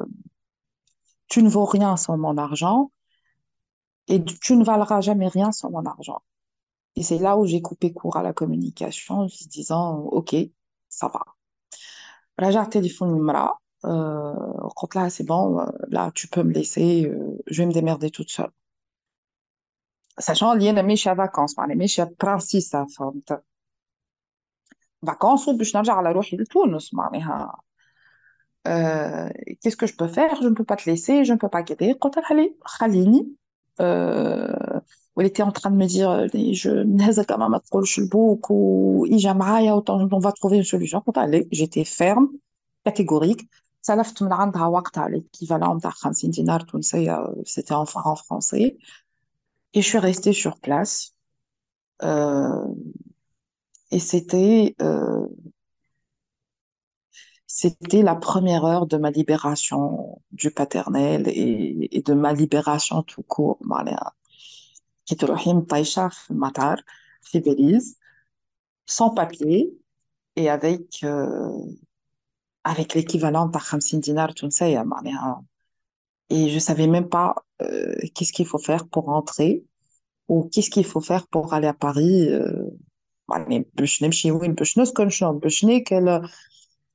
tu 1.27 1.43
ne 1.43 1.49
vaux 1.49 1.65
rien 1.65 1.97
sans 1.97 2.17
mon 2.17 2.37
argent 2.37 2.91
et 4.07 4.23
tu 4.23 4.55
ne 4.55 4.63
valeras 4.63 5.01
jamais 5.01 5.27
rien 5.27 5.51
sans 5.51 5.71
mon 5.71 5.85
argent. 5.85 6.21
Et 6.97 7.03
c'est 7.03 7.17
là 7.17 7.37
où 7.37 7.45
j'ai 7.45 7.61
coupé 7.61 7.93
court 7.93 8.17
à 8.17 8.23
la 8.23 8.33
communication, 8.33 9.21
en 9.21 9.27
se 9.27 9.47
disant, 9.47 9.97
OK, 9.97 10.35
ça 10.89 11.07
va. 11.07 11.21
Raja 12.37 12.65
téléphone 12.65 13.11
Mimra, 13.11 13.59
euh, 13.85 14.33
quand 14.75 14.95
là, 14.95 15.09
c'est 15.09 15.23
bon, 15.23 15.59
euh, 15.59 15.65
là, 15.89 16.11
tu 16.13 16.27
peux 16.27 16.43
me 16.43 16.53
laisser, 16.53 17.05
euh, 17.05 17.37
je 17.47 17.61
vais 17.61 17.67
me 17.67 17.73
démerder 17.73 18.11
toute 18.11 18.29
seule. 18.29 18.51
Sachant 20.17 20.53
qu'il 20.53 20.63
y 20.63 20.69
a 20.69 20.83
mes 20.83 20.95
vacances, 21.15 21.55
mais 21.67 21.75
mes 21.75 21.87
principes, 22.17 22.61
ça, 22.61 22.85
vacances, 25.03 25.47
ou 25.47 25.57
باش 25.57 25.75
نرجع 25.75 25.93
على 25.93 26.11
روحي 26.11 26.37
لتونس 26.37 26.93
معناها 26.93 27.63
euh, 28.67 29.29
qu'est-ce 29.61 29.75
que 29.75 29.87
je 29.87 29.95
peux 29.95 30.07
faire 30.07 30.35
je 30.41 30.47
ne 30.47 30.53
peux 30.53 30.63
pas 30.63 30.75
te 30.75 30.89
laisser 30.89 31.25
je 31.25 31.33
ne 31.33 31.37
peux 31.37 31.49
pas 31.49 31.63
quitter 31.63 31.93
قلت 31.93 32.17
لها 32.17 32.33
لي 32.33 32.55
خليني 32.65 33.27
euh, 33.81 34.79
elle 35.06 35.06
était 35.21 35.43
en 35.43 35.51
train 35.51 35.71
de 35.71 35.75
me 35.75 35.85
dire 35.85 36.27
je 36.53 36.69
نهزك 36.69 37.25
كما 37.25 37.47
ما 37.47 37.57
تقولش 37.57 37.99
لبوك 37.99 38.51
وإجا 38.51 39.33
معايا 39.33 39.83
on 39.89 40.19
va 40.19 40.31
trouver 40.31 40.57
une 40.57 40.63
solution 40.63 40.99
قلت 40.99 41.17
allez 41.17 41.47
j'étais 41.51 41.85
ferme 41.85 42.27
catégorique 42.85 43.47
سلفت 43.81 44.23
من 44.23 44.33
عندها 44.33 44.65
وقتها 44.65 45.07
l'équivalent 45.09 45.75
نتاع 45.75 45.91
50 45.91 46.25
دينار 46.25 46.59
تونسية 46.61 47.35
c'était 47.45 47.73
en 47.73 47.85
francs 47.85 48.17
français 48.17 48.77
et 49.73 49.81
je 49.81 49.87
suis 49.87 49.99
restée 49.99 50.33
sur 50.33 50.57
place 50.59 51.13
euh, 52.03 52.65
et 53.91 53.99
c'était 53.99 54.75
euh, 54.81 55.27
c'était 57.47 58.01
la 58.01 58.15
première 58.15 58.65
heure 58.65 58.87
de 58.87 58.97
ma 58.97 59.11
libération 59.11 60.21
du 60.31 60.49
paternel 60.49 61.27
et, 61.27 61.97
et 61.97 62.01
de 62.01 62.13
ma 62.13 62.33
libération 62.33 63.03
tout 63.03 63.23
court 63.23 63.57
معناها 63.61 64.13
كي 65.07 65.15
تروحي 65.15 65.53
مطيشة 65.53 66.07
في 66.09 66.31
المطار 66.31 66.83
في 67.21 67.39
Belize 67.39 67.97
sans 68.85 69.11
papier 69.11 69.73
et 70.35 70.49
avec 70.49 71.03
euh, 71.03 71.57
avec 72.63 72.93
l'équivalent 72.93 73.47
de 73.47 73.57
50 73.57 73.99
dinars 74.01 74.33
تونسية 74.33 74.83
معناها 74.83 75.43
et 76.29 76.49
je 76.49 76.59
savais 76.59 76.87
même 76.87 77.09
pas 77.09 77.35
euh, 77.61 77.95
qu'est-ce 78.15 78.33
qu'il 78.33 78.47
faut 78.47 78.57
faire 78.57 78.87
pour 78.87 79.05
rentrer 79.05 79.63
ou 80.29 80.49
qu'est-ce 80.49 80.69
qu'il 80.69 80.85
faut 80.85 81.01
faire 81.01 81.27
pour 81.27 81.53
aller 81.53 81.67
à 81.67 81.73
Paris 81.73 82.29
euh, 82.29 82.71
يعني 83.31 83.65
باش 83.73 84.03
نمشي 84.03 84.31
وين 84.31 84.53
باش 84.53 84.79
نسكن 84.79 85.09
شنو 85.09 85.39
باش 85.39 85.65
ناكل 85.65 86.27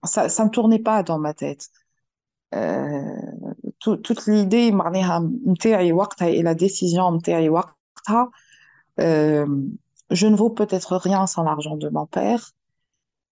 ça 0.06 0.28
ça 0.28 0.44
ne 0.44 0.50
tournait 0.50 0.84
pas 0.90 1.02
dans 1.02 1.18
ma 1.18 1.34
tête 1.34 1.68
euh, 2.54 3.16
tout, 3.80 3.96
toute 3.96 4.26
l'idée 4.26 4.72
معناها 4.72 5.30
نتاعي 5.46 5.92
وقتها 5.92 6.30
et 6.30 6.42
la 6.42 6.54
décision 6.54 7.18
ah, 8.07 8.27
euh, 8.99 9.45
je 10.09 10.27
ne 10.27 10.35
vaux 10.35 10.49
peut-être 10.49 10.97
rien 10.97 11.27
sans 11.27 11.43
l'argent 11.43 11.77
de 11.77 11.89
mon 11.89 12.05
père, 12.05 12.51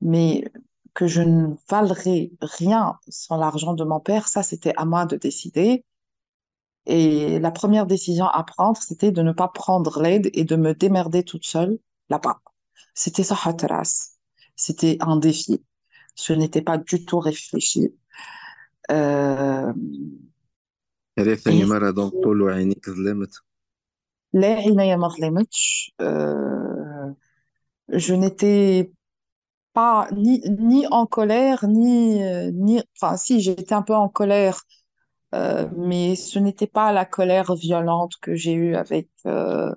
mais 0.01 0.51
que 0.93 1.07
je 1.07 1.21
ne 1.21 1.53
valerai 1.69 2.31
rien 2.41 2.99
sans 3.07 3.37
l'argent 3.37 3.73
de 3.73 3.83
mon 3.83 3.99
père, 3.99 4.27
ça 4.27 4.43
c'était 4.43 4.73
à 4.75 4.85
moi 4.85 5.05
de 5.05 5.15
décider. 5.15 5.85
Et 6.87 7.39
la 7.39 7.51
première 7.51 7.85
décision 7.85 8.25
à 8.25 8.43
prendre, 8.43 8.81
c'était 8.81 9.11
de 9.11 9.21
ne 9.21 9.31
pas 9.31 9.47
prendre 9.47 10.01
l'aide 10.01 10.29
et 10.33 10.43
de 10.43 10.55
me 10.55 10.73
démerder 10.73 11.23
toute 11.23 11.45
seule 11.45 11.77
là-bas. 12.09 12.41
C'était 12.93 13.23
ça, 13.23 13.37
Hatras. 13.45 14.17
C'était 14.55 14.97
un 14.99 15.17
défi. 15.17 15.63
Ce 16.15 16.33
n'était 16.33 16.61
pas 16.61 16.77
du 16.77 17.05
tout 17.05 17.19
réfléchi. 17.19 17.93
Euh, 18.91 19.71
Euh, 26.00 27.12
je 27.88 28.14
n'étais 28.14 28.92
pas 29.72 30.08
ni, 30.12 30.42
ni 30.58 30.86
en 30.88 31.06
colère, 31.06 31.66
ni, 31.66 32.22
euh, 32.22 32.50
ni... 32.52 32.82
Enfin, 33.00 33.16
si, 33.16 33.40
j'étais 33.40 33.74
un 33.74 33.82
peu 33.82 33.94
en 33.94 34.08
colère, 34.08 34.60
euh, 35.34 35.68
mais 35.76 36.16
ce 36.16 36.38
n'était 36.38 36.66
pas 36.66 36.92
la 36.92 37.04
colère 37.04 37.54
violente 37.54 38.14
que 38.20 38.34
j'ai 38.34 38.54
eue 38.54 38.74
avec, 38.74 39.08
euh, 39.26 39.74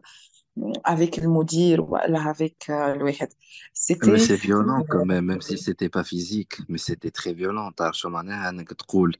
avec 0.84 1.18
le 1.18 1.30
mudir 1.30 1.90
ou 1.90 1.96
avec 1.96 2.70
euh, 2.70 2.96
le 2.96 3.04
واحد. 3.04 3.30
Mais 3.30 3.36
C'était... 3.74 4.18
c'est 4.20 4.36
violent 4.36 4.84
quand 4.90 5.06
même, 5.06 5.26
même 5.26 5.42
si 5.42 5.58
c'était 5.58 5.90
pas 5.90 6.04
physique, 6.04 6.56
mais 6.68 6.78
c'était 6.78 7.12
très 7.12 7.34
violent. 7.34 7.72
تعرف 7.72 7.96
شو 7.96 8.10
معناها 8.10 8.50
انك 8.50 8.74
تقول 8.74 9.18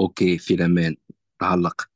اوكي 0.00 0.38
في 0.38 0.54
الامان 0.54 0.96
تعلق 1.38 1.88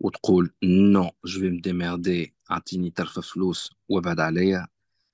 وتقول 0.00 0.54
non, 0.64 1.10
je 1.24 1.40
vais 1.40 1.50
me 1.50 1.60
démerder 1.60 2.32
اعطيني 2.50 2.90
طرف 2.90 3.18
فلوس 3.20 3.70
وابعد 3.88 4.20
عليا. 4.20 4.66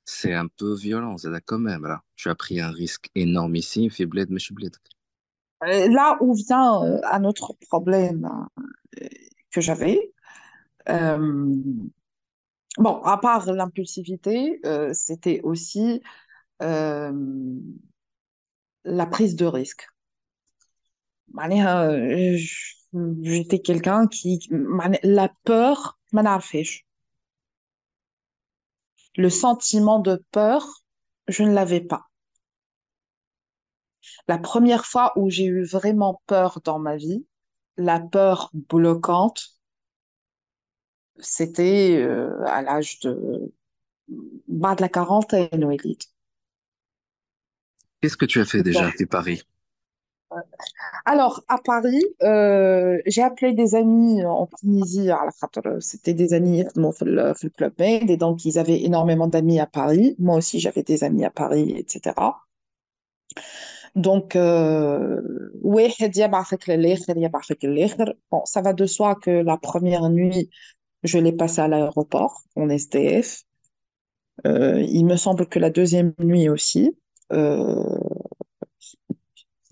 C'est 0.07 0.35
un 0.35 0.49
peu 0.49 0.75
violent, 0.75 1.17
c'est 1.19 1.31
quand 1.47 1.59
même 1.59 1.87
là. 1.87 2.03
Tu 2.17 2.29
as 2.29 2.35
pris 2.35 2.61
un 2.61 2.71
risque 2.71 3.11
énormissime 3.17 3.89
في 3.91 4.05
بلاد 4.05 4.31
مش 4.31 4.53
بلادك. 4.53 4.89
Euh, 5.65 5.89
Là 5.89 6.17
où 6.21 6.35
vient 6.35 6.83
euh, 6.83 7.01
un 7.13 7.25
autre 7.25 7.55
problème 7.69 8.29
euh, 9.03 9.09
que 9.53 9.61
j'avais, 9.61 10.13
euh, 10.89 11.55
bon, 12.79 12.95
à 13.03 13.19
part 13.19 13.53
l'impulsivité, 13.53 14.61
euh, 14.65 14.93
c'était 14.95 15.41
aussi 15.43 16.03
euh, 16.63 17.13
la 18.85 19.07
prise 19.07 19.37
de 19.37 19.47
risque. 19.47 19.87
معناها 21.29 21.91
euh, 21.91 22.37
j- 22.37 22.77
j'étais 23.22 23.60
quelqu'un 23.60 24.08
qui 24.08 24.40
la 25.04 25.30
peur 25.44 26.00
le 29.18 29.30
sentiment 29.30 30.00
de 30.00 30.24
peur 30.32 30.84
je 31.28 31.44
ne 31.44 31.54
l'avais 31.54 31.82
pas. 31.82 32.06
La 34.28 34.38
première 34.38 34.86
fois 34.86 35.12
où 35.16 35.30
j'ai 35.30 35.46
eu 35.46 35.64
vraiment 35.64 36.22
peur 36.28 36.62
dans 36.64 36.80
ma 36.80 36.96
vie 36.96 37.26
la 37.78 38.00
peur 38.00 38.50
bloquante 38.54 39.56
c'était 41.18 41.98
euh, 41.98 42.44
à 42.46 42.62
l'âge 42.62 43.00
de 43.00 43.54
bas 44.48 44.76
de 44.76 44.82
la 44.82 44.90
quarantaine 44.90 45.72
Elite. 45.72 46.08
Qu'est-ce 48.02 48.18
que 48.18 48.26
tu 48.26 48.40
as 48.40 48.46
fait 48.46 48.64
déjà 48.64 48.88
à 48.88 49.06
Paris? 49.10 49.44
Alors, 51.06 51.44
à 51.48 51.58
Paris, 51.58 52.04
euh, 52.24 53.00
j'ai 53.06 53.22
appelé 53.22 53.54
des 53.54 53.76
amis 53.76 54.24
en 54.26 54.48
Tunisie, 54.60 55.10
c'était 55.80 56.14
des 56.14 56.34
amis 56.34 56.66
dans 56.76 56.92
le, 57.02 57.34
le 57.42 57.50
Club 57.50 57.74
Med, 57.80 58.10
et 58.10 58.18
donc 58.18 58.46
ils 58.46 58.60
avaient 58.60 58.84
énormément 58.84 59.28
d'amis 59.28 59.60
à 59.60 59.68
Paris. 59.68 60.16
Moi 60.20 60.38
aussi, 60.38 60.60
j'avais 60.60 60.84
des 60.84 61.04
amis 61.04 61.26
à 61.26 61.30
Paris, 61.30 61.76
etc. 61.78 62.14
Donc, 63.96 64.36
euh, 64.36 65.22
bon, 68.32 68.42
ça 68.46 68.62
va 68.62 68.74
de 68.74 68.86
soi 68.86 69.16
que 69.16 69.32
la 69.32 69.58
première 69.58 70.10
nuit, 70.10 70.50
je 71.04 71.18
l'ai 71.18 71.32
passée 71.32 71.62
à 71.62 71.68
l'aéroport, 71.68 72.42
en 72.56 72.70
SDF. 72.70 73.44
Euh, 74.46 74.82
il 74.82 75.06
me 75.06 75.16
semble 75.16 75.48
que 75.48 75.60
la 75.60 75.70
deuxième 75.70 76.14
nuit 76.20 76.50
aussi. 76.50 76.98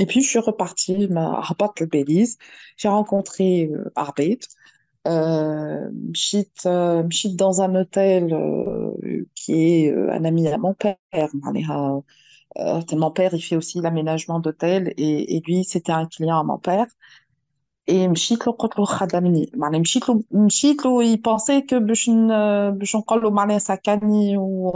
et 0.03 0.07
puis, 0.07 0.23
je 0.23 0.29
suis 0.29 0.39
repartie 0.39 1.09
à 1.17 1.41
Rabat 1.41 1.73
le 1.81 1.87
Belize. 1.87 2.39
J'ai 2.77 2.89
rencontré 2.89 3.67
euh, 3.73 3.91
Arbet. 3.97 4.39
Euh, 5.09 5.91
m'chit, 6.11 6.51
euh, 6.67 7.03
m'chit 7.05 7.35
dans 7.37 7.63
un 7.63 7.75
hôtel 7.75 8.33
euh, 8.35 8.93
qui 9.35 9.53
est 9.87 9.93
euh, 9.93 10.13
un 10.13 10.25
ami 10.25 10.49
à 10.49 10.59
mon 10.59 10.75
père. 10.75 10.97
معناها, 11.35 12.03
euh, 12.59 12.83
mon 12.93 13.11
père, 13.13 13.35
il 13.35 13.43
fait 13.43 13.57
aussi 13.57 13.81
l'aménagement 13.83 14.41
d'hôtel 14.41 14.95
et, 14.99 15.37
et 15.37 15.43
lui, 15.47 15.65
c'était 15.65 15.93
un 15.93 16.07
client 16.07 16.41
à 16.41 16.45
mon 16.45 16.59
père. 16.59 16.87
Et 17.91 18.09
مشيت 18.09 18.47
له 18.47 18.53
قلت 18.53 18.79
له 18.79 18.85
خدمني 18.85 19.51
معناها 19.57 19.81
مشيت 19.81 20.09
له 20.09 20.25
مشيت 20.33 20.85
له 20.87 21.03
il 21.15 21.19
pensait 21.23 21.63
que 21.67 21.75
باش 21.75 22.09
ن- 22.11 22.71
باش 22.79 22.97
نقول 22.97 23.23
له 23.23 23.31
معناها 23.31 23.59
سكني 23.59 24.37
و 24.39 24.71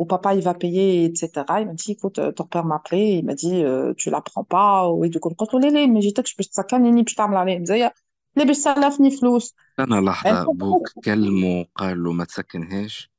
ou 0.00 0.04
papa 0.04 0.34
il 0.34 0.42
va 0.42 0.54
payer 0.54 1.04
etc 1.04 1.24
il 1.60 1.66
m'a 1.66 1.74
dit 1.74 1.92
écoute 1.92 2.20
ton 2.34 2.44
père 2.44 2.64
m'a 2.64 2.76
appelé 2.76 3.02
il 3.18 3.24
m'a 3.24 3.34
dit 3.34 3.64
euh, 3.64 3.94
tu 3.94 4.10
la 4.10 4.20
prends 4.20 4.44
pas 4.44 4.88
و 4.88 5.06
du 5.06 5.18
coup 5.20 5.34
قلت 5.34 5.54
له 5.54 5.60
ليه 5.60 5.68
ليه 5.68 5.86
ما 5.86 6.00
جيتكش 6.00 6.34
باش 6.34 6.48
تسكنني 6.48 7.02
باش 7.02 7.14
تعمل 7.14 7.36
عليه 7.36 7.58
مزيا 7.58 7.92
ليه 8.36 8.44
باش 8.44 8.56
تسلفني 8.56 9.10
فلوس 9.10 9.54
أنا 9.78 10.00
لحظة 10.00 10.52
بوك 10.52 10.88
كلمه 11.04 11.66
قال 11.76 12.04
له 12.04 12.12
ما 12.12 12.24
تسكنهاش 12.24 13.10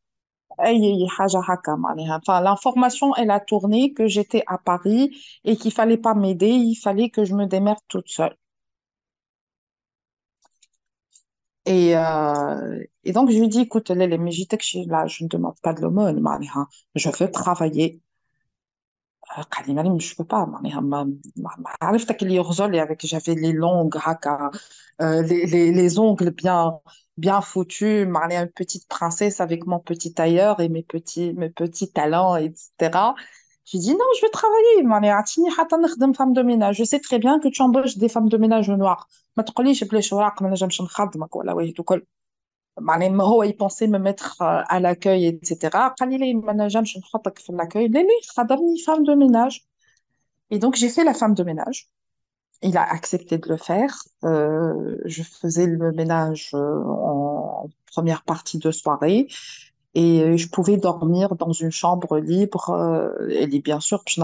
اي 0.61 1.03
اي 1.03 1.07
حاجه 1.09 1.41
هكا 1.43 1.76
معناها 1.76 2.20
enfin 2.20 2.41
l'information 2.41 3.15
elle 3.15 3.32
a 3.32 3.39
tourné 3.39 3.93
que 3.93 4.07
j'étais 4.07 4.43
à 4.47 4.57
Paris 4.57 5.03
et 5.45 5.55
qu'il 5.55 5.72
fallait 5.72 6.01
pas 6.07 6.15
m'aider 6.15 6.53
il 6.72 6.76
fallait 6.76 7.09
que 7.09 7.24
je 7.26 7.34
me 7.36 7.45
démerde 7.45 7.80
toute 7.88 8.09
seule 8.09 8.36
Et, 11.65 11.95
euh, 11.97 12.84
et 13.03 13.11
donc, 13.13 13.30
je 13.32 13.38
lui 13.39 13.49
dis, 13.49 13.61
écoute, 13.61 13.89
Lélé, 13.91 14.18
mais 14.18 14.32
j'étais 14.32 14.57
que 14.57 14.63
je 14.63 14.70
suis 14.70 14.86
là, 14.86 15.05
je 15.07 15.24
ne 15.24 15.30
demande 15.30 15.59
pas 15.61 15.74
de 15.74 15.82
l'aumône, 15.82 16.20
معناها. 16.22 16.68
je 16.95 17.09
veux 17.09 17.32
travailler. 17.32 18.01
Euh, 19.38 19.41
قال 19.41 19.68
لي 19.68 19.74
مريم 19.74 19.99
je 19.99 20.15
peux 20.15 20.24
pas 20.26 20.45
معناها 20.47 20.80
ما 20.82 21.03
ما- 21.38 21.55
ما 21.59 21.70
عرفتك 21.82 22.24
اللي 22.24 22.36
يغزل 22.36 22.86
avec 22.88 23.05
j'avais 23.07 23.36
les 23.36 23.53
longues 23.53 23.97
هكا 23.97 24.51
euh, 25.01 25.22
les, 25.22 25.45
les, 25.45 25.72
les 25.72 25.99
ongles 25.99 26.32
bien 26.32 26.80
bien 27.18 27.41
foutue, 27.41 28.05
mariée 28.05 28.38
à 28.38 28.43
une 28.43 28.49
petite 28.51 28.88
princesse 28.88 29.41
avec 29.41 29.65
mon 29.68 29.80
petit 29.80 30.13
tailleur 30.13 30.59
et 30.61 30.70
mes 30.70 30.84
petits, 30.84 31.34
mes 31.34 31.49
petits 31.49 31.91
talents, 31.91 32.36
etc. 32.36 33.15
j'ai 33.64 33.78
dit 33.78 33.92
non, 33.92 34.04
je 34.18 34.26
veux 34.26 34.30
travailler. 34.30 34.82
femme 36.14 36.32
de 36.32 36.42
ménage. 36.42 36.76
Je 36.76 36.84
sais 36.84 37.00
très 37.00 37.18
bien 37.18 37.38
que 37.38 37.48
tu 37.48 37.62
embauches 37.62 37.96
des 37.96 38.08
femmes 38.08 38.28
de 38.28 38.36
ménage 38.36 38.68
noires. 38.76 39.08
Ma 39.36 39.44
je 39.44 39.84
il 43.44 43.56
pensait 43.56 43.86
me 43.86 43.98
mettre 43.98 44.40
euh, 44.40 44.62
à 44.66 44.80
l'accueil, 44.80 45.26
etc. 45.26 45.94
Khalilé, 45.96 46.34
j'aime 46.68 46.86
chan 46.86 47.00
khad, 47.00 47.22
fait 47.38 47.52
l'accueil. 47.52 47.90
Femme 48.84 49.04
de 49.04 49.14
ménage. 49.14 49.66
Et 50.50 50.58
donc, 50.58 50.76
j'ai 50.76 50.88
fait 50.88 51.04
la 51.04 51.14
femme 51.14 51.34
de 51.34 51.42
ménage. 51.42 51.88
Il 52.62 52.76
a 52.76 52.82
accepté 52.82 53.38
de 53.38 53.48
le 53.48 53.56
faire. 53.56 54.02
Euh, 54.24 54.96
je 55.04 55.22
faisais 55.22 55.66
le 55.66 55.92
ménage 55.92 56.50
euh, 56.54 56.82
en 56.84 57.68
première 57.86 58.22
partie 58.22 58.58
de 58.58 58.70
soirée 58.70 59.28
et 59.95 60.22
euh, 60.22 60.36
je 60.36 60.49
pouvais 60.49 60.76
dormir 60.76 61.36
dans 61.36 61.53
une 61.53 61.70
chambre 61.70 62.18
libre 62.18 62.70
euh, 62.70 63.28
et 63.28 63.47
bien 63.61 63.80
sûr 63.80 64.03
je 64.12 64.20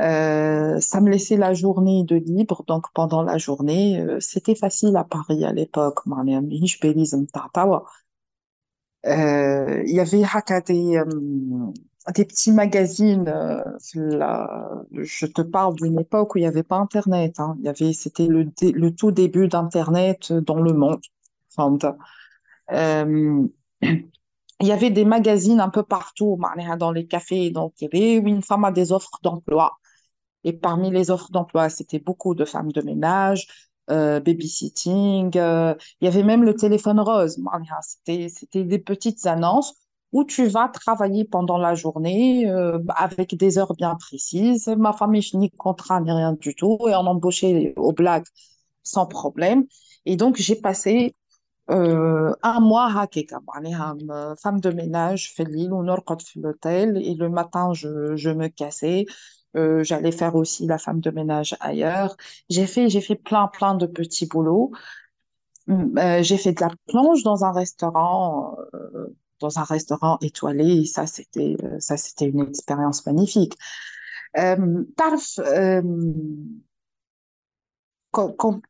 euh, 0.00 0.78
ça 0.80 1.00
me 1.00 1.10
laissait 1.10 1.36
la 1.36 1.54
journée 1.54 2.04
de 2.04 2.16
libre, 2.16 2.64
donc 2.66 2.86
pendant 2.94 3.22
la 3.22 3.38
journée, 3.38 4.00
euh, 4.00 4.20
c'était 4.20 4.54
facile 4.54 4.96
à 4.96 5.04
Paris 5.04 5.44
à 5.44 5.52
l'époque. 5.52 6.04
Euh, 9.06 9.82
il 9.86 9.94
y 9.94 10.00
avait 10.00 10.22
des, 10.62 11.00
des 12.14 12.24
petits 12.24 12.52
magazines. 12.52 13.32
Je 13.94 15.26
te 15.26 15.42
parle 15.42 15.76
d'une 15.76 16.00
époque 16.00 16.34
où 16.34 16.38
il 16.38 16.42
n'y 16.42 16.46
avait 16.46 16.62
pas 16.62 16.76
Internet. 16.76 17.38
Hein. 17.38 17.56
Y 17.62 17.68
avait, 17.68 17.92
c'était 17.92 18.26
le, 18.26 18.50
le, 18.62 18.94
tout 18.94 19.12
début 19.12 19.48
d'Internet 19.48 20.32
dans 20.32 20.60
le 20.60 20.72
monde. 20.72 21.00
Euh, 22.72 23.46
il 24.60 24.66
y 24.66 24.72
avait 24.72 24.90
des 24.90 25.04
magazines 25.04 25.60
un 25.60 25.68
peu 25.68 25.82
partout, 25.82 26.38
hein, 26.42 26.76
dans 26.76 26.92
les 26.92 27.06
cafés. 27.06 27.50
Donc, 27.50 27.74
il 27.80 27.84
y 27.84 27.86
avait 27.86 28.14
une 28.14 28.42
femme 28.42 28.64
à 28.64 28.72
des 28.72 28.92
offres 28.92 29.18
d'emploi. 29.22 29.78
Et 30.44 30.52
parmi 30.52 30.90
les 30.90 31.10
offres 31.10 31.30
d'emploi, 31.30 31.68
c'était 31.68 31.98
beaucoup 31.98 32.34
de 32.34 32.44
femmes 32.44 32.72
de 32.72 32.80
ménage, 32.82 33.48
euh, 33.90 34.20
babysitting. 34.20 35.36
Euh, 35.36 35.74
il 36.00 36.06
y 36.06 36.08
avait 36.08 36.22
même 36.22 36.44
le 36.44 36.54
téléphone 36.54 37.00
rose. 37.00 37.38
Hein. 37.52 37.62
C'était, 37.82 38.64
des 38.64 38.78
petites 38.78 39.26
annonces 39.26 39.74
où 40.12 40.24
tu 40.24 40.46
vas 40.46 40.68
travailler 40.68 41.24
pendant 41.24 41.58
la 41.58 41.74
journée 41.74 42.48
euh, 42.48 42.78
avec 42.96 43.36
des 43.36 43.58
heures 43.58 43.74
bien 43.74 43.96
précises. 43.96 44.68
Ma 44.68 44.92
famille 44.92 45.22
finit 45.22 45.50
contrat 45.50 46.00
ni 46.00 46.10
rien 46.12 46.32
du 46.32 46.54
tout 46.54 46.78
et 46.88 46.94
on 46.94 47.06
embauchait 47.06 47.74
au 47.76 47.92
blague 47.92 48.24
sans 48.82 49.06
problème. 49.06 49.66
Et 50.04 50.16
donc, 50.16 50.36
j'ai 50.36 50.56
passé 50.56 51.16
euh, 51.68 52.32
un 52.42 52.60
mois 52.60 52.92
hein, 52.94 53.06
femme 54.40 54.60
de 54.60 54.70
ménage 54.70 55.32
fait 55.34 55.44
l'île 55.44 55.72
on 55.72 55.88
orcote 55.88 56.22
l'hôtel 56.36 56.96
et 56.98 57.14
le 57.14 57.28
matin 57.28 57.72
je, 57.74 58.14
je 58.16 58.30
me 58.30 58.48
cassais. 58.48 59.06
Euh, 59.56 59.82
j'allais 59.82 60.12
faire 60.12 60.34
aussi 60.36 60.66
la 60.66 60.78
femme 60.78 61.00
de 61.00 61.10
ménage 61.10 61.56
ailleurs. 61.60 62.16
J'ai 62.50 62.66
fait 62.66 62.88
j'ai 62.88 63.00
fait 63.00 63.16
plein 63.16 63.48
plein 63.48 63.74
de 63.74 63.86
petits 63.86 64.26
boulots. 64.26 64.70
Hum, 65.68 65.98
euh, 65.98 66.22
j'ai 66.22 66.38
fait 66.38 66.52
de 66.52 66.60
la 66.60 66.70
plonge 66.88 67.22
dans 67.24 67.44
un 67.44 67.52
restaurant 67.52 68.56
euh, 68.74 69.08
dans 69.40 69.58
un 69.58 69.64
restaurant 69.64 70.18
étoilé 70.22 70.64
et 70.82 70.84
ça 70.86 71.06
c'était 71.06 71.56
euh, 71.64 71.80
ça 71.80 71.96
c'était 71.96 72.26
une 72.26 72.40
expérience 72.48 73.04
magnifique. 73.06 73.54
Euh, 74.38 74.84
Tarf 74.96 75.38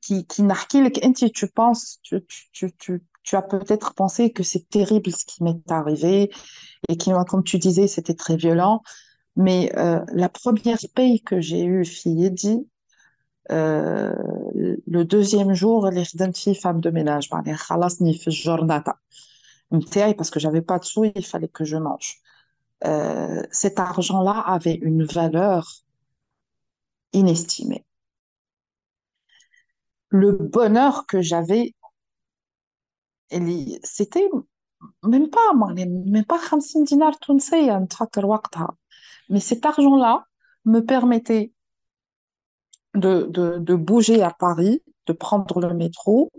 qui, 0.01 0.27
qui 0.27 0.43
et 0.43 1.07
hein, 1.07 1.13
tu 1.13 1.49
penses, 1.49 1.99
tu, 2.03 2.25
tu, 2.53 2.73
tu, 2.73 3.03
tu 3.23 3.37
as 3.37 3.43
peut-être 3.43 3.95
pensé 3.95 4.33
que 4.33 4.43
c'est 4.43 4.69
terrible 4.69 5.11
ce 5.13 5.25
qui 5.25 5.43
m'est 5.43 5.71
arrivé 5.71 6.31
et 6.89 6.97
qui, 6.97 7.11
comme 7.29 7.45
tu 7.45 7.59
disais, 7.59 7.89
c'était 7.89 8.15
très 8.15 8.37
violent. 8.37 8.83
Mais 9.37 9.71
euh, 9.77 10.01
la 10.13 10.29
première 10.29 10.79
paye 10.95 11.23
que 11.23 11.41
j'ai 11.41 11.65
eue, 11.65 11.85
fille 11.85 12.31
dit, 12.31 12.67
euh, 13.53 14.13
le 14.87 15.05
deuxième 15.05 15.55
jour, 15.55 15.89
les 15.91 16.05
fille 16.05 16.55
femme 16.55 16.81
de 16.81 16.91
ménage, 16.91 17.29
bah, 17.29 17.43
parce 20.15 20.31
que 20.31 20.41
j'avais 20.41 20.63
pas 20.63 20.79
de 20.79 20.85
sous, 20.85 21.05
il 21.05 21.25
fallait 21.25 21.49
que 21.49 21.65
je 21.65 21.77
mange. 21.77 22.21
Euh, 22.85 23.43
cet 23.51 23.79
argent-là 23.81 24.39
avait 24.41 24.75
une 24.75 25.05
valeur 25.05 25.69
inestimée 27.13 27.85
le 30.10 30.32
bonheur 30.32 31.06
que 31.08 31.22
j'avais 31.22 31.74
اللي 33.34 33.80
c'était 33.84 34.30
même 35.04 35.30
pas 35.30 35.54
معناها 35.56 35.86
même 35.86 36.26
pas 36.26 36.38
50 36.38 36.88
دينار 36.90 37.14
تونسية 37.14 37.78
نتفكر 37.78 38.26
وقتها 38.26 38.78
mais 39.32 39.40
cet 39.40 39.66
argent-là 39.66 40.26
me 40.66 40.82
permettait 40.82 41.52
de, 42.94 43.24
de, 43.30 43.58
de 43.60 43.76
bouger 43.76 44.22
à 44.22 44.32
Paris, 44.32 44.82
de 45.08 45.14
prendre 45.14 45.60
le 45.62 45.74
métro 45.74 46.30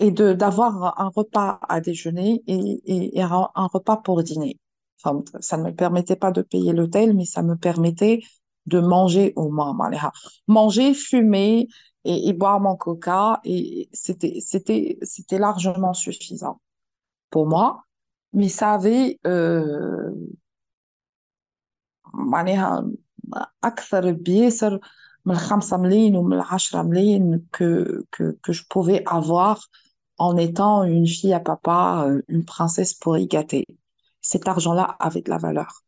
et 0.00 0.10
de 0.10 0.32
d'avoir 0.32 1.00
un 1.00 1.10
repas 1.14 1.60
à 1.68 1.80
déjeuner 1.80 2.42
et, 2.46 2.82
et, 2.84 3.18
et 3.18 3.22
un, 3.22 3.48
un 3.54 3.66
repas 3.66 3.96
pour 3.96 4.22
dîner. 4.22 4.58
Enfin, 5.02 5.22
ça 5.40 5.56
ne 5.56 5.64
me 5.64 5.74
permettait 5.74 6.16
pas 6.16 6.32
de 6.32 6.42
payer 6.42 6.72
l'hôtel, 6.72 7.14
mais 7.14 7.24
ça 7.24 7.42
me 7.42 7.56
permettait 7.56 8.20
de 8.66 8.80
manger 8.80 9.32
au 9.36 9.50
moins. 9.50 9.72
معناها. 9.72 10.12
Manger, 10.48 10.94
fumer 10.94 11.68
et, 12.04 12.28
et 12.28 12.32
boire 12.32 12.60
mon 12.60 12.76
coca, 12.76 13.40
et 13.44 13.88
c'était, 13.92 14.40
c'était, 14.40 14.98
c'était 15.02 15.38
largement 15.38 15.94
suffisant 15.94 16.60
pour 17.30 17.46
moi. 17.46 17.84
Mais 18.32 18.48
ça 18.48 18.72
avait 18.72 19.18
euh, 19.26 20.12
معناها 22.14 22.90
أكثر 23.64 24.12
بياسر 24.12 24.80
من 25.24 25.34
الخمسة 25.34 25.76
ملايين 25.76 26.16
ومن 26.16 26.32
العشرة 26.32 26.82
ملايين 26.82 27.46
que, 27.52 28.04
que, 28.10 28.38
que 28.42 28.52
je 28.52 28.64
pouvais 28.68 29.02
avoir 29.06 29.68
en 30.18 30.36
étant 30.36 30.84
une 30.84 31.06
fille 31.06 31.32
à 31.32 31.40
papa, 31.40 32.06
euh, 32.06 32.22
une 32.28 32.44
princesse 32.44 32.94
pour 32.94 33.18
y 33.18 33.26
gâter. 33.26 33.66
Cet 34.20 34.48
argent-là 34.48 34.96
avait 34.98 35.22
de 35.22 35.30
la 35.30 35.38
valeur. 35.38 35.84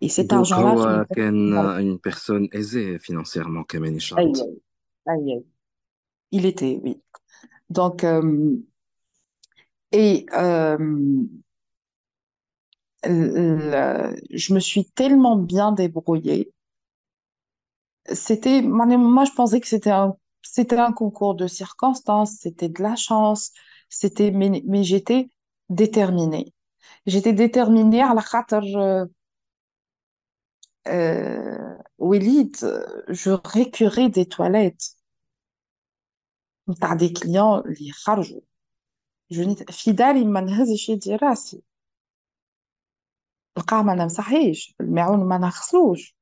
Et 0.00 0.08
cet 0.08 0.30
Donc, 0.30 0.38
argent-là, 0.38 0.74
هو 0.74 1.04
figure-toi, 1.04 1.14
كان 1.14 1.80
une 1.80 1.98
personne 1.98 2.48
aisée 2.52 2.98
financièrement 2.98 3.64
كمان 3.68 3.98
il 6.31 6.45
était, 6.45 6.79
oui. 6.83 7.01
Donc, 7.69 8.03
euh, 8.03 8.57
et 9.91 10.25
euh, 10.33 10.77
je 13.05 14.53
me 14.53 14.59
suis 14.59 14.85
tellement 14.91 15.37
bien 15.37 15.71
débrouillée 15.71 16.51
C'était, 18.13 18.61
moi, 18.61 19.25
je 19.25 19.31
pensais 19.33 19.59
que 19.59 19.67
c'était 19.67 19.91
un, 19.91 20.91
concours 20.93 21.35
de 21.35 21.47
circonstances, 21.47 22.31
c'était 22.39 22.69
de 22.69 22.81
la 22.81 22.95
chance, 22.95 23.51
c'était, 23.89 24.31
mais, 24.31 24.63
j'étais 24.83 25.29
déterminée. 25.69 26.53
J'étais 27.05 27.33
déterminée 27.33 28.01
à 28.01 28.13
la 28.13 28.21
khater, 28.21 28.61
euh, 30.87 31.75
je 33.09 33.31
récurais 33.31 34.09
des 34.09 34.25
toilettes. 34.25 34.96
T'as 36.80 36.94
des 36.94 37.12
clients, 37.12 37.62
les 37.66 37.90
kharjou. 38.04 38.42
Je 39.30 39.42
dis, 39.42 39.56
fidèle, 39.70 40.18
il 40.18 40.28
m'a 40.28 40.42
dit, 40.42 40.52
يدي 40.88 41.16
راسي. 41.16 41.62
القاع 43.58 43.82
ما 43.82 43.94
نمسحيش، 43.94 44.74
الماعون 44.80 45.28
ما 45.28 45.38
نغسلوش، 45.38 46.16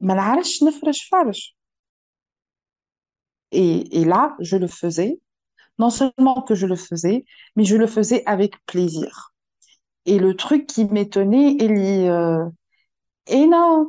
ما 0.00 0.14
نعرفش 0.14 0.62
نفرش 0.62 1.08
فرش. 1.08 1.56
Et, 3.52 4.00
et 4.00 4.04
là, 4.04 4.36
je 4.40 4.56
le 4.56 4.66
faisais. 4.66 5.20
Non 5.78 5.90
seulement 5.90 6.42
que 6.42 6.54
je 6.54 6.66
le 6.66 6.76
faisais, 6.76 7.24
mais 7.56 7.64
je 7.64 7.76
le 7.76 7.86
faisais 7.86 8.22
avec 8.26 8.52
plaisir. 8.66 9.32
Et 10.06 10.18
le 10.18 10.36
truc 10.36 10.66
qui 10.66 10.84
m'étonnait, 10.84 11.52
il 11.52 11.78
y 11.78 12.08
euh, 12.08 12.44
Ena, 13.26 13.84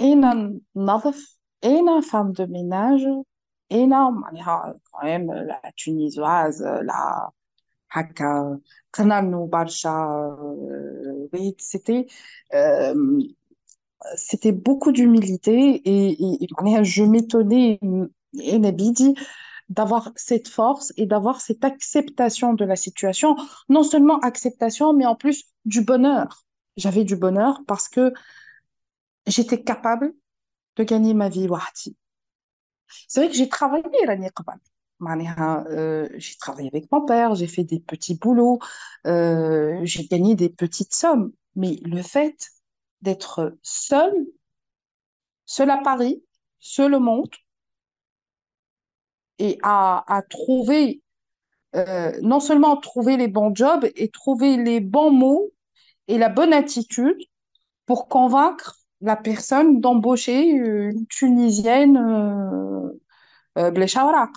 Ena 0.00 0.34
Nadef, 0.74 1.20
Ena 1.62 2.00
femme 2.02 2.32
de 2.32 2.44
ménage, 2.46 3.06
Ena, 3.70 4.10
معناها 4.10 4.74
quand 4.92 5.04
même 5.04 5.32
la 5.32 5.60
tunisoise, 5.76 6.62
la 6.62 7.30
haka, 7.90 8.58
كنا 8.94 9.20
برشا, 9.50 10.36
euh, 10.38 11.28
oui, 11.32 11.54
c'était 11.58 12.06
euh, 12.54 13.20
c'était 14.16 14.52
beaucoup 14.52 14.92
d'humilité 14.92 15.82
et, 15.84 16.12
et, 16.12 16.44
et 16.44 16.48
معناها 16.58 16.82
je 16.82 17.02
m'étonnais, 17.02 17.80
Ena 18.34 18.70
Bidi, 18.70 19.14
d'avoir 19.68 20.12
cette 20.16 20.48
force 20.48 20.92
et 20.96 21.06
d'avoir 21.06 21.40
cette 21.40 21.64
acceptation 21.64 22.54
de 22.54 22.64
la 22.64 22.76
situation. 22.76 23.36
Non 23.68 23.82
seulement 23.82 24.18
acceptation, 24.20 24.92
mais 24.92 25.06
en 25.06 25.16
plus 25.16 25.44
du 25.64 25.82
bonheur. 25.82 26.44
J'avais 26.76 27.04
du 27.04 27.16
bonheur 27.16 27.62
parce 27.66 27.88
que 27.88 28.12
j'étais 29.26 29.62
capable 29.62 30.14
de 30.76 30.84
gagner 30.84 31.14
ma 31.14 31.28
vie 31.28 31.48
wahdi. 31.48 31.96
C'est 33.07 33.21
vrai 33.21 33.29
que 33.29 33.35
j'ai 33.35 33.49
travaillé 33.49 33.83
l'année 34.05 34.29
euh, 35.69 36.07
j'ai 36.15 36.35
travaillé 36.35 36.69
avec 36.71 36.91
mon 36.91 37.05
père, 37.05 37.35
j'ai 37.35 37.47
fait 37.47 37.63
des 37.63 37.79
petits 37.79 38.15
boulots, 38.15 38.59
euh, 39.07 39.79
j'ai 39.83 40.05
gagné 40.05 40.35
des 40.35 40.49
petites 40.49 40.93
sommes. 40.93 41.31
Mais 41.55 41.77
le 41.83 42.01
fait 42.01 42.49
d'être 43.01 43.57
seul, 43.63 44.13
seul 45.45 45.69
à 45.69 45.77
Paris, 45.77 46.23
seul 46.59 46.93
au 46.93 46.99
monde, 46.99 47.31
et 49.39 49.57
à, 49.63 50.21
trouver, 50.29 51.01
euh, 51.75 52.11
non 52.21 52.39
seulement 52.39 52.77
trouver 52.77 53.17
les 53.17 53.27
bons 53.27 53.55
jobs, 53.55 53.87
et 53.95 54.09
trouver 54.09 54.55
les 54.57 54.79
bons 54.79 55.11
mots 55.11 55.51
et 56.07 56.19
la 56.19 56.29
bonne 56.29 56.53
attitude 56.53 57.17
pour 57.87 58.07
convaincre 58.07 58.80
la 59.00 59.16
personne 59.16 59.80
d'embaucher 59.80 60.40
une 60.42 61.06
Tunisienne 61.06 61.96
euh, 61.96 62.90
euh, 63.58 63.70
بلا 63.70 63.86
شوارع. 63.86 64.32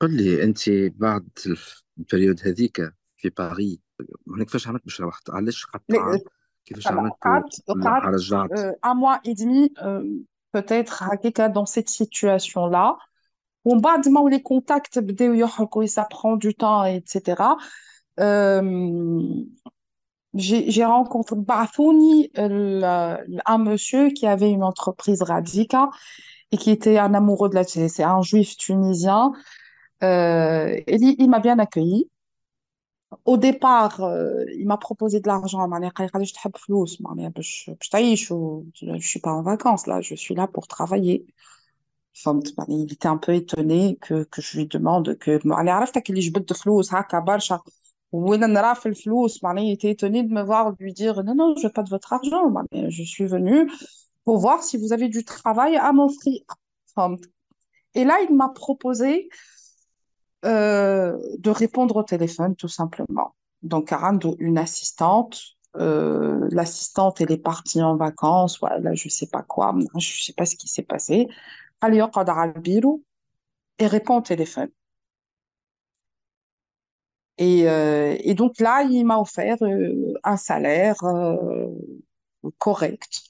قل 0.00 0.16
لي 0.16 0.42
انت 0.44 0.70
بعد 0.96 1.28
الف- 1.46 1.82
البريود 1.98 2.40
هذيك 2.46 2.92
في 3.16 3.28
باريس 3.28 3.78
هنا 4.28 4.44
كيفاش 4.44 4.68
عملت 4.68 4.84
باش 4.84 5.00
روحت 5.00 5.30
علاش 5.30 5.66
قعدت 5.66 5.92
Les- 5.92 5.98
عام 5.98 6.18
كيفاش 6.64 6.84
طبعا 6.84 6.98
عملت 6.98 7.14
قعدت 7.22 7.70
ولا 7.70 7.84
قعدت 7.90 8.14
رجعت 8.14 8.50
euh, 8.50 8.72
un 8.86 8.94
mois 8.94 9.20
et 9.24 9.34
demi 9.34 9.72
euh, 9.78 10.02
peut-être 10.52 11.02
هكاكا 11.02 11.48
dans 11.52 11.66
cette 11.66 11.88
situation-là 11.88 12.98
ومن 13.64 13.80
بعد 13.80 14.08
ما 14.08 14.20
ولي 14.20 14.38
contacts 14.38 14.98
بداو 14.98 15.32
يحرقوا 15.32 15.84
et 15.84 15.88
ça 15.88 16.04
prend 16.04 16.36
du 16.36 16.54
temps 16.54 16.84
etc 16.84 17.42
euh, 18.20 18.62
j'ai 20.33 20.85
rencontré 20.85 21.35
Bafouni, 21.35 22.31
euh, 22.37 23.17
un 23.45 23.57
monsieur 23.57 24.09
qui 24.09 24.27
avait 24.27 24.51
une 24.51 24.63
entreprise 24.63 25.21
Radika 25.21 25.89
et 26.51 26.57
qui 26.57 26.71
était 26.71 26.97
un 26.97 27.13
amoureux 27.13 27.49
de 27.49 27.55
la 27.55 27.65
Tunisie, 27.65 27.95
c'est 27.95 28.03
un 28.03 28.21
juif 28.21 28.57
tunisien. 28.57 29.31
Euh, 30.03 30.67
et 30.87 30.95
il, 30.95 31.15
il 31.19 31.29
m'a 31.29 31.39
bien 31.39 31.59
accueilli. 31.59 32.09
Au 33.25 33.37
départ, 33.37 34.03
euh, 34.03 34.43
il 34.57 34.67
m'a 34.67 34.77
proposé 34.77 35.19
de 35.21 35.27
l'argent. 35.27 35.65
Je 38.65 38.85
ne 38.85 38.91
ben, 38.91 39.01
suis 39.01 39.19
pas 39.19 39.31
en 39.31 39.41
vacances, 39.41 39.87
là, 39.87 40.01
je 40.01 40.15
suis 40.15 40.35
là 40.35 40.47
pour 40.47 40.67
travailler. 40.67 41.25
Il 42.67 42.91
était 42.91 43.07
un 43.07 43.17
peu 43.17 43.33
étonné 43.33 43.97
que, 44.01 44.23
que 44.23 44.41
je 44.41 44.57
lui 44.57 44.67
demande 44.67 45.17
que. 45.17 45.39
Winanraf 48.17 48.85
il 48.85 49.71
était 49.71 49.91
étonné 49.91 50.23
de 50.23 50.33
me 50.33 50.41
voir 50.41 50.73
lui 50.79 50.93
dire 50.93 51.23
Non, 51.23 51.35
non, 51.35 51.55
je 51.57 51.67
veux 51.67 51.73
pas 51.73 51.83
de 51.83 51.89
votre 51.89 52.13
argent. 52.13 52.51
Je 52.71 53.03
suis 53.03 53.25
venu 53.25 53.69
pour 54.23 54.39
voir 54.39 54.63
si 54.63 54.77
vous 54.77 54.93
avez 54.93 55.07
du 55.07 55.23
travail 55.23 55.77
à 55.77 55.91
m'offrir. 55.93 56.41
Et 57.93 58.03
là, 58.03 58.17
il 58.27 58.35
m'a 58.35 58.49
proposé 58.49 59.29
euh, 60.45 61.17
de 61.37 61.49
répondre 61.49 61.95
au 61.97 62.03
téléphone, 62.03 62.55
tout 62.55 62.67
simplement. 62.67 63.35
Donc, 63.63 63.91
Arando, 63.91 64.35
une 64.39 64.57
assistante, 64.57 65.41
euh, 65.77 66.47
l'assistante, 66.51 67.21
elle 67.21 67.31
est 67.31 67.37
partie 67.37 67.81
en 67.81 67.95
vacances, 67.95 68.59
voilà, 68.59 68.93
je 68.93 69.07
ne 69.07 69.11
sais 69.11 69.27
pas 69.27 69.43
quoi, 69.43 69.75
je 69.95 69.95
ne 69.95 70.21
sais 70.21 70.33
pas 70.33 70.45
ce 70.45 70.55
qui 70.55 70.67
s'est 70.67 70.83
passé. 70.83 71.27
Aliokad 71.81 72.29
et 73.79 73.87
répond 73.87 74.17
au 74.17 74.21
téléphone. 74.21 74.69
Euh, 77.39 78.15
et, 78.19 78.33
donc 78.33 78.59
là, 78.59 78.83
il 78.83 79.05
m'a 79.05 79.19
offert 79.19 79.57
euh, 79.61 80.13
un 80.23 80.37
salaire 80.37 81.03
euh, 81.03 81.67
correct, 82.57 83.21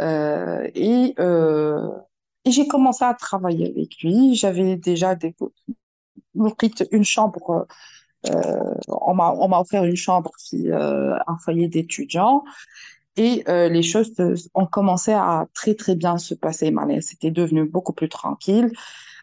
et, 0.00 1.14
et 2.44 2.50
j'ai 2.50 2.68
commencé 2.68 3.04
à 3.04 3.14
travailler 3.14 3.68
avec 3.68 4.00
lui. 4.02 4.34
J'avais 4.34 4.76
déjà 4.76 5.16
une 6.92 7.04
chambre. 7.04 7.66
on 8.88 9.14
m'a 9.14 9.60
offert 9.60 9.84
une 9.84 9.96
chambre, 9.96 10.30
qui, 10.38 10.70
un 10.70 11.38
foyer 11.42 11.68
d'étudiants. 11.68 12.44
Et 13.16 13.42
les 13.46 13.82
choses 13.82 14.12
ont 14.54 14.66
commencé 14.66 15.12
à 15.12 15.46
très, 15.52 15.74
très 15.74 15.96
bien 15.96 16.16
se 16.18 16.34
passer. 16.34 16.72
C'était 17.00 17.32
devenu 17.32 17.64
beaucoup 17.64 17.92
plus 17.92 18.08
tranquille 18.08 18.70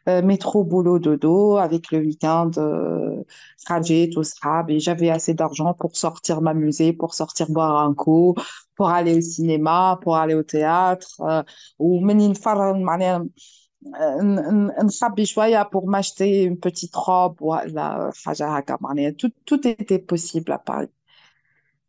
Euh, 0.09 0.23
métro, 0.23 0.65
boulot, 0.65 0.99
dodo, 0.99 1.57
avec 1.57 1.91
le 1.93 1.99
week-end, 1.99 2.51
euh, 2.59 3.23
trajet, 3.65 4.11
tout 4.13 4.23
ça. 4.23 4.65
Et 4.69 4.81
j'avais 4.81 5.11
assez 5.11 5.35
d'argent 5.35 5.75
pour 5.75 5.97
sortir 5.97 6.41
m'amuser, 6.41 6.93
pour 6.93 7.15
sortir 7.15 7.49
boire 7.51 7.77
un 7.83 7.95
coup, 7.95 8.35
pour 8.77 8.89
aller 8.91 9.17
au 9.19 9.21
cinéma, 9.21 9.99
pour 10.03 10.17
aller 10.17 10.35
au 10.35 10.43
théâtre. 10.43 11.21
Euh, 11.21 11.43
ou 11.79 12.01
منين 12.01 12.31
نفرغ 12.31 12.77
معناها 12.79 13.19
ن- 13.19 14.69
ن- 14.69 14.87
نخبي 14.87 15.25
شوية 15.27 15.63
pour 15.73 15.87
m'acheter 15.89 16.43
une 16.45 16.59
petite 16.59 16.97
robe 16.97 17.37
ولا 17.43 18.11
حاجة 18.25 18.49
هكا 18.59 18.79
معناها 18.81 19.11
tout, 19.13 19.33
tout 19.47 19.67
était 19.67 19.99
possible 19.99 20.53
à 20.53 20.59
Paris. 20.59 20.89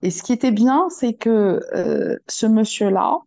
Et 0.03 0.11
ce 0.11 0.21
qui 0.23 0.33
était 0.33 0.51
bien, 0.51 0.89
c'est 0.89 1.13
que 1.13 1.59
euh, 1.75 2.17
ce 2.27 2.45
monsieur-là, 2.45 3.19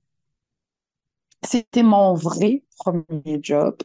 c'était 1.45 1.83
mon 1.85 2.15
vrai 2.15 2.65
premier 2.79 3.39
job 3.43 3.77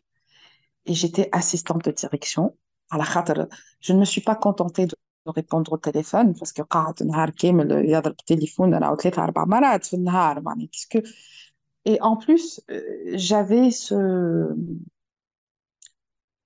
et 0.85 0.93
j'étais 0.93 1.29
assistante 1.31 1.85
de 1.85 1.91
direction. 1.91 2.53
على 2.91 3.03
خاطر 3.03 3.47
je 3.81 3.93
ne 3.93 3.99
me 3.99 4.05
suis 4.05 4.21
pas 4.21 4.35
contentée 4.35 4.85
de 4.85 4.95
répondre 5.27 5.73
au 5.73 5.77
téléphone 5.77 6.33
parce 6.39 6.51
que 6.53 6.61
قاعد 6.61 7.03
نهار 7.03 7.29
كامل 7.29 7.71
يضرب 7.71 8.15
التليفون 8.19 8.73
أنا 8.73 8.95
ثلاثة 8.95 9.23
أربع 9.23 9.45
مرات 9.45 9.85
في 9.85 9.95
النهار 9.95 10.41
معناها 10.41 10.67
puisque 10.67 10.99
et 11.85 12.01
en 12.01 12.15
plus 12.17 12.61
euh, 12.69 12.81
j'avais 13.15 13.71
ce 13.71 13.95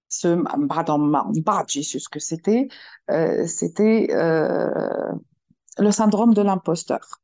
ce, 0.09 0.27
pardon, 0.67 1.11
بعد 1.37 1.69
j'ai 1.69 1.83
su 1.83 1.99
ce 1.99 2.09
que 2.09 2.19
c'était, 2.19 2.67
euh, 3.09 3.47
c'était 3.47 4.07
euh, 4.11 5.11
le 5.79 5.91
syndrome 5.91 6.33
de 6.33 6.41
l'imposteur. 6.41 7.19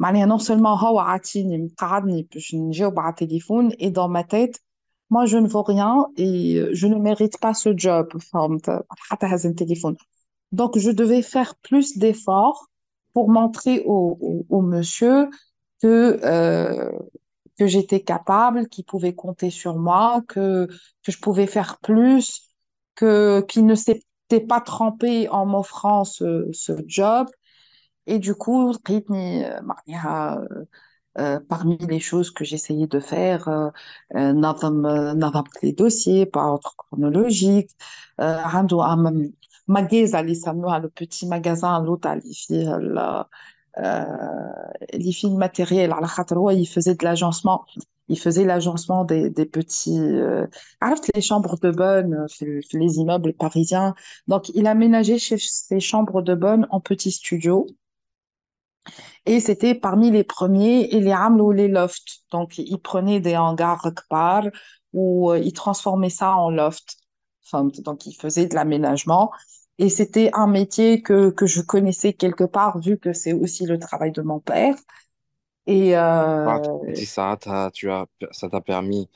معناها 0.00 0.26
non 0.26 0.40
seulement 0.40 0.84
هو 0.84 0.98
عاطيني 0.98 1.58
مقعدني 1.58 2.28
باش 2.32 2.54
نجاوب 2.54 3.00
على 3.00 3.10
التليفون 3.10 3.72
et 3.72 3.90
dans 3.90 4.08
ma 4.08 4.24
tête 4.24 4.60
moi, 5.09 5.25
je 5.25 5.37
ne 5.37 5.47
vaux 5.47 5.63
rien 5.63 6.07
et 6.17 6.55
euh, 6.57 6.69
je 6.73 6.87
ne 6.87 6.95
mérite 6.95 7.39
pas 7.39 7.53
ce 7.53 7.75
job. 7.75 8.09
Donc, 10.51 10.77
je 10.77 10.91
devais 10.91 11.21
faire 11.21 11.55
plus 11.55 11.97
d'efforts 11.97 12.67
pour 13.13 13.29
montrer 13.29 13.83
au, 13.85 14.61
monsieur 14.61 15.29
que, 15.81 16.19
euh, 16.23 16.91
que 17.57 17.67
j'étais 17.67 18.01
capable, 18.01 18.67
qu'il 18.67 18.85
pouvait 18.85 19.15
compter 19.15 19.49
sur 19.49 19.77
moi, 19.77 20.21
que, 20.27 20.67
que 20.67 21.11
je 21.11 21.19
pouvais 21.19 21.47
faire 21.47 21.79
plus, 21.79 22.43
que, 22.95 23.41
qu'il 23.47 23.65
ne 23.65 23.75
s'était 23.75 24.41
pas 24.47 24.61
trempé 24.61 25.29
en 25.29 25.45
m'offrant 25.45 26.03
ce, 26.03 26.47
ce 26.51 26.73
job. 26.85 27.27
Et 28.07 28.19
du 28.19 28.35
coup, 28.35 28.71
euh, 28.71 30.45
euh, 31.19 31.39
parmi 31.39 31.77
les 31.77 31.99
choses 31.99 32.31
que 32.31 32.43
j'essayais 32.45 32.87
de 32.87 32.99
faire, 32.99 33.47
euh, 33.47 33.69
euh 34.15 34.33
les 35.61 35.71
euh, 35.71 35.75
dossiers 35.75 36.25
par 36.25 36.53
ordre 36.53 36.75
chronologique, 36.77 37.71
magasin 38.19 38.81
le 40.79 40.89
petit 40.89 41.27
magasin 41.27 41.83
l'autre 41.83 42.07
les 44.93 45.11
films 45.11 45.37
matériels 45.37 45.91
à 45.91 45.99
la 46.01 46.07
il 46.51 46.67
faisait 46.67 46.95
de 46.95 47.03
l'agencement 47.03 47.65
il 48.09 48.19
faisait 48.19 48.45
l'agencement 48.45 49.05
des, 49.05 49.29
petits 49.45 49.99
euh, 49.99 50.47
ah, 50.81 50.93
les 51.13 51.21
chambres 51.21 51.57
de 51.59 51.71
bonne 51.71 52.25
les 52.73 52.97
immeubles 52.97 53.33
parisiens. 53.33 53.95
Donc 54.27 54.49
il 54.49 54.67
aménageait 54.67 55.19
ses 55.19 55.79
chambres 55.79 56.21
de 56.21 56.35
bonne 56.35 56.67
en 56.69 56.79
petits 56.79 57.11
studios. 57.11 57.67
Et 59.25 59.39
c'était 59.39 59.75
parmi 59.75 60.11
les 60.11 60.23
premiers, 60.23 60.93
et 60.93 60.99
les 60.99 61.13
ou 61.13 61.51
les 61.51 61.67
lofts. 61.67 62.23
Donc, 62.31 62.57
ils 62.57 62.79
prenaient 62.79 63.19
des 63.19 63.35
hangars 63.37 63.91
kbar 64.09 64.43
ou 64.93 65.31
euh, 65.31 65.39
ils 65.39 65.53
transformaient 65.53 66.09
ça 66.09 66.35
en 66.35 66.49
loft. 66.49 66.97
Enfin, 67.45 67.69
donc, 67.79 68.05
ils 68.05 68.15
faisaient 68.15 68.47
de 68.47 68.55
l'aménagement. 68.55 69.31
Et 69.79 69.89
c'était 69.89 70.31
un 70.33 70.47
métier 70.47 71.01
que, 71.01 71.29
que 71.29 71.45
je 71.45 71.61
connaissais 71.61 72.13
quelque 72.13 72.43
part, 72.43 72.79
vu 72.79 72.97
que 72.97 73.13
c'est 73.13 73.33
aussi 73.33 73.65
le 73.65 73.77
travail 73.77 74.11
de 74.11 74.21
mon 74.21 74.39
père. 74.39 74.75
Et 75.67 75.95
euh, 75.95 76.47
ah, 76.47 76.61
ça, 76.95 77.37
ça 78.31 78.49
t'a 78.49 78.61
permis 78.61 79.09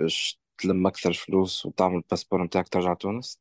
euh, 0.00 0.06
de 0.06 0.68
le 0.68 0.74
maxer 0.74 1.12
flous 1.12 1.64
ou 1.64 1.72
le 1.78 2.02
passeport 2.02 2.40
en 2.40 2.96
Tunis 2.96 3.38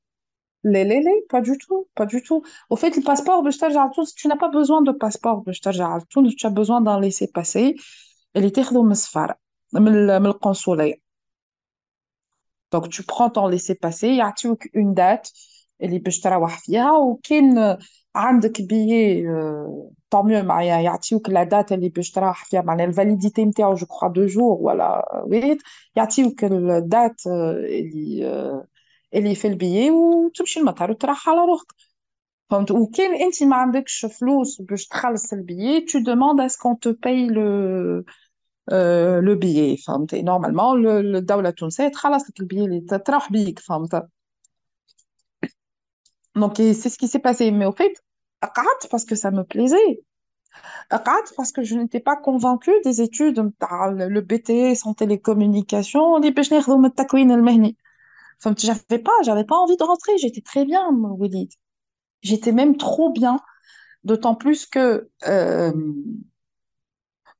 les, 0.65 0.85
les, 0.85 1.01
les, 1.01 1.19
pas 1.29 1.41
du 1.41 1.59
tout, 1.59 1.89
pas 1.95 2.07
du 2.07 2.23
tout. 2.23 2.43
Au 2.71 2.77
fait, 2.77 2.97
le 2.97 3.03
passeport 3.03 3.43
de 3.43 3.51
stage 3.51 3.77
à 3.77 3.89
Tunis, 3.93 4.15
tu 4.15 4.29
n'as 4.29 4.37
pas 4.37 4.49
besoin 4.49 4.81
de 4.83 4.93
passeport 4.93 5.43
de 5.43 5.53
stage 5.53 5.81
à 5.81 5.99
Tunis, 6.09 6.37
tu 6.37 6.47
as 6.47 6.51
besoin 6.51 6.81
d'un 6.81 7.01
laissez-passer. 7.01 7.77
Elle 8.35 8.45
était 8.47 8.63
من 8.73 8.93
السفارة 8.93 9.37
من 9.73 9.89
ال- 9.89 10.21
من 10.21 10.27
القنصلية. 10.27 11.03
Donc, 12.73 12.89
tu 12.89 13.03
prends 13.03 13.29
ton 13.29 13.49
laissez-passer, 13.49 14.09
il 14.09 14.17
y 14.17 14.23
a 14.23 14.33
une 14.75 14.95
date, 14.95 15.33
اللي 15.83 15.99
باش 15.99 16.21
تروح 16.21 16.59
فيها 16.59 16.93
وكان 16.99 17.79
عندك 18.15 18.63
بيي 18.63 19.25
طون 20.11 20.27
ميو 20.27 20.43
معايا 20.43 20.81
يعطيوك 20.81 21.29
لا 21.31 21.43
دات 21.45 21.73
اللي 21.73 21.89
باش 21.89 22.11
تروح 22.11 22.45
فيها 22.45 22.63
معناها 22.63 22.87
الفاليديتي 22.87 23.45
نتاعو 23.45 23.75
جو 23.75 23.87
كخوا 23.87 24.09
دو 24.09 24.27
جور 24.27 24.59
ولا 24.61 25.05
ويت 25.27 25.63
يعطيوك 25.97 26.45
الدات 26.45 27.27
اللي 27.27 28.65
اللي 29.17 29.35
في 29.35 29.49
البيي 29.49 29.91
وتمشي 29.91 30.61
المطار 30.61 30.91
وتروح 30.91 31.29
على 31.29 31.41
روحك 31.41 31.67
فهمت 32.51 32.71
وكان 32.71 33.15
انت 33.15 33.43
ما 33.43 33.57
عندكش 33.57 34.07
فلوس 34.07 34.63
باش 34.63 34.87
تخلص 34.87 35.33
البيي 35.33 35.87
tu 35.87 36.01
demandes 36.03 36.41
à 36.41 36.49
ce 36.49 36.59
qu'on 36.59 36.77
te 36.77 36.89
paye 36.89 37.27
le 37.29 38.05
euh, 38.73 39.21
le 39.21 39.35
billet 39.35 39.77
فهمت 39.87 40.15
نورمالمون 40.15 40.87
الدولة 41.17 41.49
التونسية 41.49 41.89
تخلص 41.89 42.31
لك 42.31 42.41
البيي 42.41 42.65
اللي 42.65 42.81
تروح 42.99 43.33
بيك 43.33 43.59
فهمت 43.59 44.03
Donc, 46.35 46.61
et 46.61 46.73
c'est 46.75 46.89
ce 46.89 46.99
qui 46.99 47.09
s'est 47.09 47.19
passé. 47.19 47.51
Mais 47.51 47.67
au 47.67 47.73
fait, 47.73 47.93
قعدت 48.43 48.89
parce 48.91 49.05
que 49.05 49.15
ça 49.15 49.31
me 49.31 49.43
plaisait. 49.45 50.03
قعدت 50.91 51.35
parce 51.37 51.53
que 51.53 51.63
je 51.63 51.75
n'étais 51.75 52.01
pas 52.01 52.17
convaincue 52.17 52.73
des 52.85 53.01
études 53.03 53.41
نتاع 53.41 53.91
le 53.91 54.21
BTS 54.21 54.87
en 54.87 54.95
télécommunication 54.95 56.17
اللي 56.17 56.31
باش 56.31 56.53
ناخذوا 56.53 56.79
من 56.79 56.85
التكوين 56.85 57.31
المهني. 57.31 57.77
فهمت 58.39 58.61
j'avais 58.61 58.99
pas 59.09 59.19
j'avais 59.25 59.45
pas 59.45 59.57
envie 59.57 59.77
de 59.77 59.85
rentrer, 59.85 60.19
j'étais 60.19 60.41
très 60.41 60.65
bien 60.65 60.89
Walid. 61.21 61.51
J'étais 62.23 62.53
même 62.53 62.77
trop 62.77 63.11
bien, 63.11 63.37
d'autant 64.05 64.35
plus 64.35 64.67
que 64.67 65.09
euh, 65.29 65.73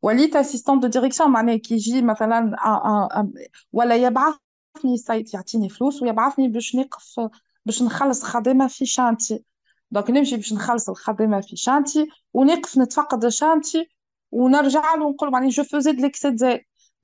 وليت 0.03 0.37
assistante 0.37 0.83
de 0.83 0.89
direction 0.89 1.27
معناها 1.27 1.57
كي 1.57 1.75
يجي 1.75 2.03
مثلا 2.03 2.57
un- 2.57 2.83
un- 2.85 3.19
un- 3.23 3.49
ولا 3.73 3.97
يبعثني 3.97 4.97
سايت 4.97 5.35
يعطيني 5.35 5.69
فلوس 5.69 6.03
ويبعثني 6.03 6.49
باش 6.49 6.77
نقف 6.77 7.21
باش 7.67 7.83
نخلص 7.83 8.23
خدمة 8.23 8.67
في 8.69 8.87
شانتي 8.87 9.45
دونك 9.91 10.11
نمشي 10.11 10.37
باش 10.37 10.53
نخلص 10.53 10.89
الخدمة 10.89 11.41
في 11.41 11.57
شانتي 11.57 12.09
ونقف 12.35 12.79
نتفقد 12.79 13.25
الشانتي 13.25 13.89
ونرجع 14.31 14.95
له 14.95 15.05
ونقول 15.07 15.31
معني 15.31 15.49
جو 15.49 15.65
فوزي 15.65 15.93
دو 15.93 16.03
ليكسيت 16.03 16.35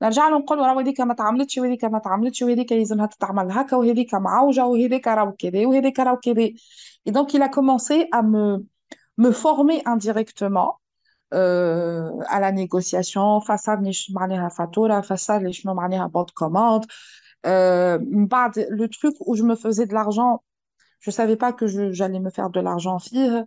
نرجع 0.01 0.29
له 0.29 0.37
نقول 0.37 0.57
راه 0.59 0.81
هذيك 0.81 1.01
ما 1.01 1.13
تعملتش 1.13 1.57
وهذيك 1.57 1.85
ما 1.85 1.99
تعملتش 1.99 2.41
وهذيك 2.41 2.71
يلزمها 2.71 3.05
تتعمل 3.05 3.51
هكا 3.51 3.77
وهذيك 3.77 4.15
معوجة 4.15 4.65
وهذيك 4.65 5.07
راهو 5.07 5.31
كذا 5.31 5.65
وهذيك 5.65 5.99
راهو 5.99 6.17
كذا 6.17 6.49
Et 7.05 7.11
donc, 7.11 7.33
il 7.33 7.41
a 7.41 7.49
commencé 7.49 8.07
à 8.11 8.21
me, 8.21 8.65
me 9.17 9.31
former 9.31 9.81
indirectement 9.85 10.79
euh, 11.33 12.11
à 12.27 12.39
la 12.39 12.51
négociation, 12.51 13.41
face 13.41 13.67
à 13.67 13.77
معناها 14.09 14.49
فاتورة, 14.49 15.01
face 15.01 15.29
à 15.29 15.51
شنو 15.51 15.73
معناها 15.73 16.07
bonne 16.07 16.31
commande. 16.33 16.85
Euh, 17.45 17.97
من 17.99 18.27
بعد, 18.27 18.59
le 18.69 18.87
truc 18.89 19.15
où 19.21 19.35
je 19.35 19.43
me 19.43 19.55
faisais 19.55 19.85
de 19.85 19.93
l'argent, 19.93 20.43
je 20.99 21.11
savais 21.11 21.37
pas 21.37 21.53
que 21.53 21.67
je- 21.67 21.91
j'allais 21.93 22.19
me 22.19 22.29
faire 22.29 22.49
de 22.49 22.59
l'argent 22.59 22.99
fille. 22.99 23.43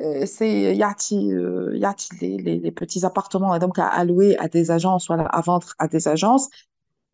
Euh, 0.00 0.26
c'est 0.26 0.74
Yati, 0.82 1.32
euh, 1.32 1.76
Yati 1.84 2.08
les, 2.20 2.36
les, 2.46 2.58
les 2.58 2.72
petits 2.72 3.04
appartements 3.10 3.54
et 3.54 3.60
donc 3.64 3.78
à, 3.78 3.86
à 3.86 4.04
louer 4.04 4.36
à 4.44 4.48
des 4.48 4.70
agences, 4.70 5.06
voilà, 5.06 5.24
à 5.38 5.40
vendre 5.40 5.68
à 5.78 5.86
des 5.94 6.08
agences. 6.08 6.48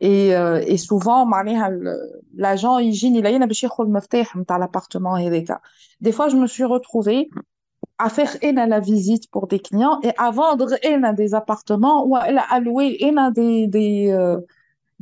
Et, 0.01 0.35
euh, 0.35 0.63
et 0.73 0.79
souvent, 0.79 1.25
معناها 1.27 1.69
ال- 1.69 2.21
l'agent 2.35 2.79
يجيني 2.79 3.21
لينا 3.21 3.47
باش 3.47 3.63
ياخذ 3.65 3.85
المفتاح 3.85 4.37
نتاع 4.37 4.59
l'appartement 4.67 5.19
هذاك. 5.19 5.61
Des 6.01 6.13
fois, 6.13 6.29
je 6.31 6.37
me 6.37 6.47
suis 6.47 6.65
retrouvée 6.65 7.29
à 7.99 8.09
faire 8.09 8.33
une 8.43 8.65
la 8.75 8.81
visite 8.81 9.31
pour 9.31 9.47
des 9.47 9.61
clients 9.61 10.01
et 10.03 10.13
à 10.17 10.31
vendre 10.31 10.71
une 10.93 11.13
des 11.15 11.35
appartements 11.35 12.07
ou 12.07 12.17
à 12.17 12.23
à 12.55 12.61
louer 12.61 12.97
une 13.09 13.21
des, 13.39 13.67
des, 13.67 14.11
euh, 14.11 14.39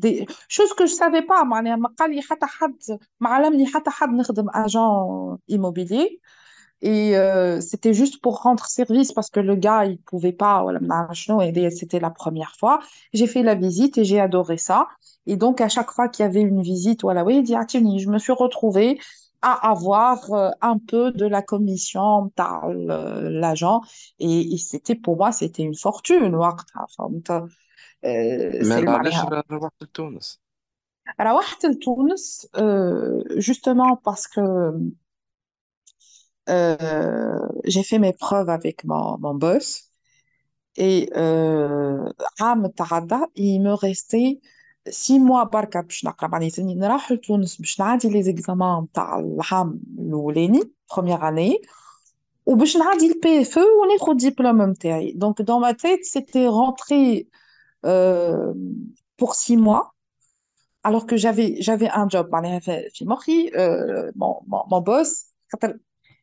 des 0.05 0.27
choses 0.49 0.73
que 0.79 0.85
je 0.87 0.95
savais 0.95 1.23
pas 1.23 1.45
معناها 1.45 1.77
ما 1.77 1.89
قال 1.99 2.11
لي 2.11 2.23
حتى 2.23 2.47
حد 2.47 2.99
ما 3.21 3.29
علمني 3.29 3.66
حتى 3.66 3.91
حد 3.91 4.09
نخدم 4.09 4.51
agent 4.51 5.39
immobilier 5.57 6.09
et 6.84 7.16
euh, 7.16 7.62
c'était 7.62 7.94
juste 7.94 8.22
pour 8.22 8.42
rendre 8.42 8.66
service 8.66 9.14
parce 9.14 9.30
que 9.30 9.40
le 9.40 9.56
gars, 9.56 9.86
il 9.86 9.94
ne 9.94 9.98
pouvait 10.06 10.34
pas, 10.34 10.66
et 11.42 11.70
c'était 11.70 12.02
la 12.02 12.10
première 12.10 12.58
fois. 12.60 12.82
J'ai 13.14 13.26
fait 13.26 13.42
la 13.42 13.56
visite 13.56 13.98
et 13.98 14.04
j'ai 14.04 14.20
adoré 14.20 14.58
ça. 14.58 14.90
Et 15.26 15.38
donc, 15.38 15.62
à 15.62 15.70
chaque 15.70 15.92
fois 15.92 16.10
qu'il 16.10 16.24
y 16.24 16.28
avait 16.28 16.42
une 16.42 16.62
visite, 16.62 17.04
voilà, 17.04 17.24
oui, 17.24 17.42
ah, 17.56 17.66
je 17.70 18.10
me 18.10 18.18
suis 18.18 18.34
retrouvée 18.34 19.00
à 19.42 19.70
avoir 19.70 20.34
euh, 20.34 20.50
un 20.60 20.78
peu 20.78 21.14
de 21.14 21.26
la 21.26 21.42
commission 21.42 22.30
par 22.36 22.66
euh, 22.66 23.30
l'agent. 23.30 23.80
Et, 24.20 24.58
c'était 24.58 24.96
pour 24.96 25.16
moi, 25.16 25.32
c'était 25.32 25.64
une 25.64 25.76
fortune. 25.76 26.38
Alors, 31.18 31.44
Tunis, 31.80 32.50
justement, 33.38 33.96
parce 34.04 34.28
que 34.28 34.74
j'ai 37.64 37.83
fait 37.83 37.99
mes 37.99 38.12
preuves 38.12 38.49
avec 38.49 38.85
mon, 38.85 39.19
mon 39.19 39.35
boss 39.35 39.89
et 40.79 41.11
euh, 41.16 42.12
عام 42.41 42.66
تعدى 42.66 43.16
il 43.37 43.61
me 43.61 43.75
restait 43.75 44.41
six 44.89 45.19
mois 45.19 45.45
بركة 45.45 45.81
باش 45.81 46.05
نقرا 46.05 46.29
معني 46.29 46.51
سنين 46.51 46.79
نروح 46.79 47.12
لتونس 47.12 47.57
باش 47.57 47.81
نعدي 47.81 48.09
لي 48.09 48.23
زيكزامان 48.23 48.83
نتاع 48.83 49.19
العام 49.19 49.81
الأولاني 49.99 50.61
première 50.93 51.23
année 51.23 51.69
وباش 52.47 52.77
نعدي 52.77 53.12
البي 53.12 53.41
اف 53.41 53.59
او 53.59 53.64
وناخد 53.83 54.23
الدبلوم 54.23 54.62
نتاعي 54.62 55.12
دونك 55.12 55.43
dans 55.43 55.61
ma 55.61 55.75
tête 55.75 56.05
c'était 56.05 56.49
rentrer 56.49 57.29
euh, 57.87 58.53
pour 59.16 59.35
six 59.35 59.57
mois 59.57 59.95
alors 60.85 61.07
que 61.07 61.16
j'avais 61.16 61.61
j'avais 61.61 61.89
un 61.89 62.09
job 62.09 62.29
معناها 62.33 62.59
في 62.59 62.91
في 62.91 63.05
مخي 63.05 63.51
euh, 63.51 64.12
mon, 64.16 64.35
mon, 64.47 64.62
mon 64.71 64.81
boss 64.81 65.33
خاطر 65.53 65.79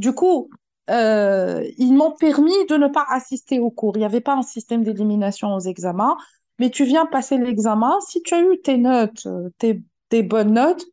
Du 0.00 0.14
coup, 0.14 0.48
euh, 0.88 1.62
ils 1.76 1.92
m'ont 1.92 2.12
permis 2.12 2.66
de 2.70 2.76
ne 2.76 2.88
pas 2.88 3.04
assister 3.10 3.58
au 3.60 3.70
cours. 3.70 3.96
Il 3.96 3.98
n'y 4.00 4.06
avait 4.06 4.22
pas 4.22 4.34
un 4.34 4.42
système 4.42 4.82
d'élimination 4.82 5.54
aux 5.54 5.60
examens, 5.60 6.16
mais 6.58 6.70
tu 6.70 6.84
viens 6.84 7.04
passer 7.04 7.36
l'examen. 7.36 8.00
Si 8.08 8.22
tu 8.22 8.34
as 8.34 8.40
eu 8.40 8.58
tes 8.62 8.78
notes, 8.78 9.26
euh, 9.26 9.50
tes, 9.58 10.22
bonnes 10.22 10.54
notes, 10.54 10.86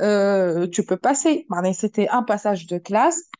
euh, 0.00 0.66
tu 0.66 0.84
peux 0.84 0.96
passer. 0.96 1.46
C'était 1.74 2.08
un 2.08 2.24
passage 2.24 2.66
de 2.66 2.78
classe. 2.78 3.30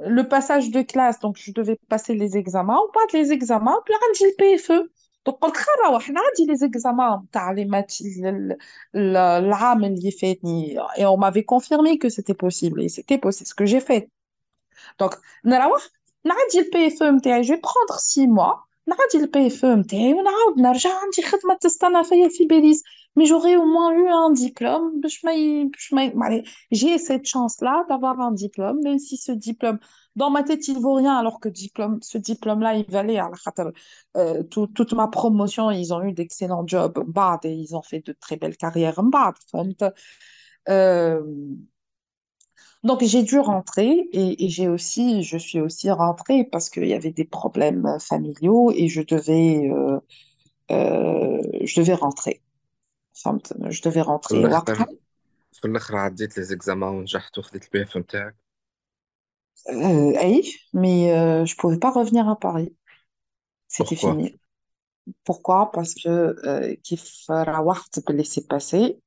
Le 0.00 0.28
passage 0.28 0.70
de 0.72 0.82
classe, 0.82 1.20
donc 1.20 1.36
je 1.38 1.52
devais 1.52 1.78
passer 1.88 2.16
les 2.16 2.36
examens, 2.36 2.80
ou 2.88 2.90
pas 2.92 3.06
les 3.12 3.30
examens, 3.32 3.78
puis 3.84 3.94
dit 4.18 4.24
le 4.24 4.56
PFE. 4.56 4.90
Donc, 5.24 5.38
les 6.48 6.64
examens, 6.64 7.24
les 7.54 7.64
matchs, 7.64 8.02
et 10.96 11.06
on 11.06 11.16
m'avait 11.16 11.44
confirmé 11.44 11.98
que 11.98 12.08
c'était 12.08 12.34
possible, 12.34 12.82
et 12.82 12.88
c'était 12.88 13.18
possible, 13.18 13.46
ce 13.46 13.54
que 13.54 13.66
j'ai 13.66 13.78
fait. 13.80 14.10
Donc 15.03 15.15
نروح 15.45 15.87
نعدي 16.25 16.59
ال 16.59 16.71
PFE 16.91 17.03
نتاعي 17.03 17.43
je 17.43 17.47
vais 17.53 17.61
prendre 17.61 17.99
six 17.99 18.27
mois 18.27 18.67
نعدي 18.87 19.17
ال 19.25 19.31
PFE 19.51 19.65
نتاعي 19.65 20.13
ونعاود 20.13 20.57
نرجع 20.59 20.89
عندي 21.03 21.21
خدمة 21.21 21.55
تستنى 21.61 22.03
فيا 22.03 22.29
في 22.29 22.45
باريس 22.45 22.83
mais 23.19 23.25
j'aurais 23.25 23.55
au 23.55 23.65
moins 23.65 23.91
eu 24.01 24.07
un 24.09 24.31
diplôme 24.31 25.01
باش 25.01 25.25
ما 25.25 25.33
ي... 25.33 25.65
باش 25.65 25.93
ما 25.93 26.03
ي... 26.03 26.13
معني 26.13 26.43
j'ai 26.75 26.97
cette 26.99 27.25
chance-là 27.25 27.85
d'avoir 27.89 28.19
un 28.19 28.31
diplôme 28.31 28.79
même 28.83 28.99
si 28.99 29.17
ce 29.17 29.31
diplôme 29.31 29.79
dans 30.15 30.29
ma 30.29 30.43
tête 30.43 30.67
il 30.67 30.77
vaut 30.79 30.93
rien 30.93 31.15
alors 31.21 31.39
que 31.39 31.49
diplôme 31.49 31.95
ce 32.01 32.17
diplôme-là 32.17 32.73
il 32.75 32.85
valait 32.91 33.17
على 33.19 33.35
خاطر 33.35 33.71
euh, 34.17 34.43
tout- 34.43 34.67
toute 34.77 34.93
ma 34.93 35.07
promotion 35.07 35.71
ils 35.71 35.93
ont 35.93 36.03
eu 36.03 36.13
d'excellents 36.13 36.65
jobs 36.67 36.97
من 36.99 37.11
بعد 37.11 37.45
et 37.45 37.53
ils 37.63 37.75
ont 37.75 37.81
fait 37.81 38.01
de 38.07 38.13
très 38.13 38.35
belles 38.37 38.57
carrières 38.57 38.99
من 39.03 39.09
بعد 39.09 39.33
فهمت 39.53 39.93
euh, 40.69 41.21
donc 42.83 43.03
j'ai 43.03 43.23
dû 43.23 43.39
rentrer 43.39 43.89
et, 44.11 44.45
et 44.45 44.49
j'ai 44.49 44.67
aussi, 44.67 45.23
je 45.23 45.37
suis 45.37 45.59
aussi 45.59 45.89
rentrée 45.91 46.43
parce 46.51 46.69
qu'il 46.69 46.87
y 46.87 46.93
avait 46.93 47.11
des 47.11 47.25
problèmes 47.25 47.97
familiaux 47.99 48.71
et 48.71 48.87
je 48.87 49.01
devais, 49.01 49.69
euh, 49.69 49.99
euh, 50.71 51.41
je 51.63 51.79
devais 51.79 51.93
rentrer. 51.93 52.41
Enfin, 53.15 53.39
je 53.69 53.81
devais 53.81 54.01
في 54.01 54.03
rentrer 54.03 54.37
وقتها. 54.37 54.85
الاخر 54.85 54.95
في 55.51 55.67
الاخر 55.67 55.95
عديت 55.95 56.37
لي 56.37 56.43
زيكزامان 56.43 56.89
ونجحت 56.89 57.37
وخديت 57.37 57.63
البي 57.65 57.83
اف 57.83 57.97
نتاعك 57.97 58.35
Euh, 59.69 60.13
hey, 60.15 60.53
mais 60.73 61.11
euh, 61.11 61.45
je 61.45 61.55
pouvais 61.57 61.79
pas 61.79 61.91
revenir 61.91 62.29
à 62.29 62.37
Paris. 62.39 62.73
C'était 63.67 63.95
بوركوا 63.95 64.13
fini. 64.13 64.39
Pourquoi? 65.23 65.71
Parce 65.71 65.93
que 65.93 66.09
euh, 66.09 66.73
كيف 66.73 67.31
روحت 67.31 67.99
باللي 68.07 68.23
s'est 68.23 68.47
passé 68.47 68.99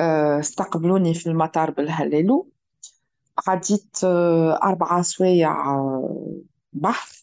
euh, 0.00 0.40
استقبلوني 0.40 1.14
في 1.14 1.26
المطار 1.26 1.70
بالهلالو 1.70 2.48
عديت 3.48 3.96
آه، 4.04 4.60
أربعة 4.64 5.02
سوايع 5.02 5.74
آه، 5.74 6.32
بحث 6.72 7.22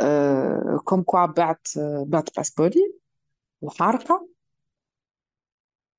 آه، 0.00 0.80
كوم 0.84 1.02
كوا 1.02 1.26
بعت 1.26 1.68
آه، 1.78 2.04
بعت 2.08 2.36
باسبوري 2.36 2.94
وحارقة 3.62 4.28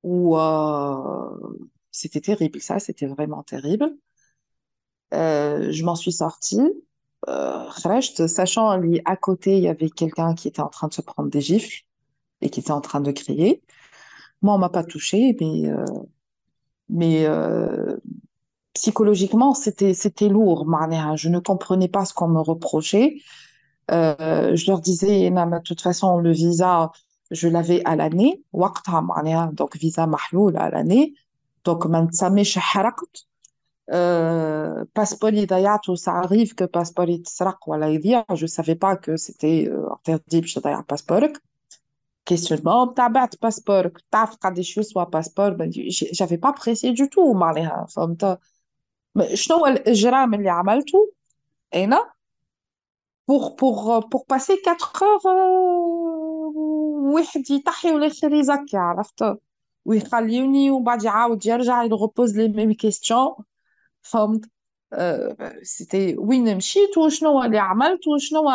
و 0.03 0.35
euh, 0.37 1.57
c'était 1.91 2.21
terrible 2.21 2.61
ça 2.61 2.79
c'était 2.79 3.07
vraiment 3.07 3.43
terrible 3.43 3.95
Euh, 5.13 5.71
je 5.71 5.83
m'en 5.83 5.95
suis 5.95 6.11
sortie 6.11 6.61
euh, 7.29 7.69
خرجت 7.69 8.27
sachant 8.27 8.81
qu'à 8.81 9.15
côté 9.15 9.57
il 9.57 9.63
y 9.63 9.67
avait 9.67 9.89
quelqu'un 9.89 10.33
qui 10.35 10.47
était 10.47 10.61
en 10.61 10.69
train 10.69 10.87
de 10.87 10.93
se 10.93 11.01
prendre 11.01 11.29
des 11.29 11.41
gifles 11.41 11.83
et 12.41 12.49
qui 12.49 12.59
était 12.61 12.71
en 12.71 12.81
train 12.81 13.01
de 13.01 13.11
crier 13.11 13.63
moi 14.41 14.55
on 14.55 14.59
m'a 14.59 14.69
pas 14.69 14.83
touchée 14.83 15.35
mais 15.39 15.69
euh, 15.69 15.85
mais 16.90 17.24
euh, 17.26 17.96
psychologiquement, 18.74 19.54
c'était, 19.54 19.94
c'était 19.94 20.28
lourd. 20.28 20.66
Je 21.16 21.28
ne 21.28 21.38
comprenais 21.38 21.88
pas 21.88 22.04
ce 22.04 22.14
qu'on 22.14 22.28
me 22.28 22.40
reprochait. 22.40 23.16
Euh, 23.90 24.54
je 24.54 24.70
leur 24.70 24.80
disais, 24.80 25.30
de 25.30 25.58
toute 25.62 25.80
façon, 25.80 26.18
le 26.18 26.32
visa, 26.32 26.92
je 27.30 27.48
l'avais 27.48 27.82
à 27.84 27.96
l'année. 27.96 28.42
Donc, 28.52 29.76
visa 29.76 30.06
mahloul 30.06 30.56
à 30.56 30.70
l'année. 30.70 31.14
Donc, 31.64 31.86
euh, 33.92 34.84
passeport 34.94 35.32
ça 35.96 36.14
arrive 36.14 36.54
que 36.54 36.64
passeport 36.64 37.06
je 37.06 38.42
ne 38.42 38.46
savais 38.46 38.76
pas 38.76 38.96
que 38.96 39.16
c'était 39.16 39.68
euh, 39.68 39.88
interdit 40.06 40.42
de 40.42 40.46
passeport 40.86 41.28
باش 42.29 42.49
تضيع 42.49 42.57
باسبورك 42.57 42.87
questionnement 42.89 42.93
تابعت 42.93 43.41
باسبورك 43.41 44.03
تعرف 44.11 44.35
قداش 44.35 44.77
يسوى 44.77 45.05
باسبور 45.05 45.69
j'avais 46.13 46.37
pas 46.37 46.53
pressé 46.53 46.93
du 46.93 47.09
tout 47.09 47.35
معناها 47.35 47.85
فهمت 47.85 48.39
شنو 49.33 49.57
هو 49.57 49.65
الإجرام 49.65 50.33
اللي 50.33 50.49
عملته 50.49 51.13
أنا 51.75 52.15
pour, 53.27 53.55
pour, 53.55 54.09
pour 54.09 54.25
passer 54.25 54.61
4 54.65 55.03
heures 55.03 55.25
واحد 57.13 57.51
يطحي 57.51 57.91
والاخر 57.91 58.33
يزكي 58.33 58.77
عرفت 58.77 59.37
ويخليوني 59.85 60.71
ومن 60.71 60.83
بعد 60.83 61.03
يعاود 61.03 61.45
يرجع 61.45 61.83
يغوبوز 61.83 62.37
لي 62.37 62.47
ميم 62.47 62.73
كيستيون 62.73 63.35
فهمت 64.01 64.45
euh, 64.94 65.32
c'était 65.62 66.16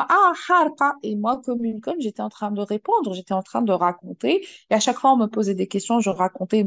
ah, 0.10 0.96
et 1.02 1.16
moi 1.16 1.42
comme 1.42 1.64
une 1.64 1.80
conne 1.80 1.96
j'étais 2.00 2.22
en 2.22 2.28
train 2.30 2.52
de 2.52 2.60
répondre 2.60 3.14
j'étais 3.14 3.34
en 3.34 3.42
train 3.42 3.62
de 3.62 3.72
raconter. 3.72 4.46
Et 4.70 4.74
à 4.74 4.80
chaque 4.82 4.98
fois 5.00 5.14
on 5.14 5.18
me 5.18 5.28
posait 5.28 5.56
des 5.56 5.68
questions 5.68 6.02
je 6.02 6.10
racontais 6.10 6.66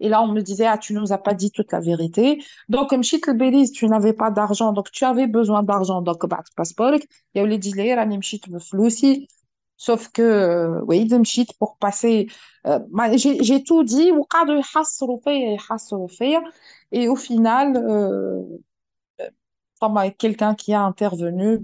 et 0.00 0.08
là 0.08 0.22
on 0.22 0.28
me 0.28 0.40
disait 0.40 0.66
ah 0.66 0.78
tu 0.78 0.94
nous 0.94 1.12
as 1.12 1.18
pas 1.18 1.34
dit 1.34 1.50
toute 1.50 1.72
la 1.72 1.80
vérité. 1.80 2.42
Donc 2.70 2.92
tu 3.72 3.88
n'avais 3.88 4.14
pas 4.14 4.30
d'argent 4.30 4.72
donc 4.72 4.90
tu 4.90 5.04
avais 5.04 5.26
besoin 5.26 5.62
d'argent. 5.62 6.00
Donc 6.00 6.24
bah, 6.26 6.42
passeport 6.56 6.94
il 6.94 7.02
y 7.34 7.40
a 7.40 7.44
eu 7.44 7.48
les 7.48 7.58
sauf 9.76 10.08
que 10.08 10.22
euh, 10.22 10.80
oui 10.86 11.08
pour 11.58 11.78
passer 11.78 12.28
Euh, 12.67 12.79
j'ai 13.15 13.63
tout 13.63 13.83
dit, 13.83 14.11
et 16.91 17.07
au 17.09 17.15
final, 17.15 17.77
euh, 17.77 18.41
euh 19.21 20.09
quelqu'un 20.17 20.55
qui 20.55 20.73
a 20.73 20.81
intervenu, 20.81 21.59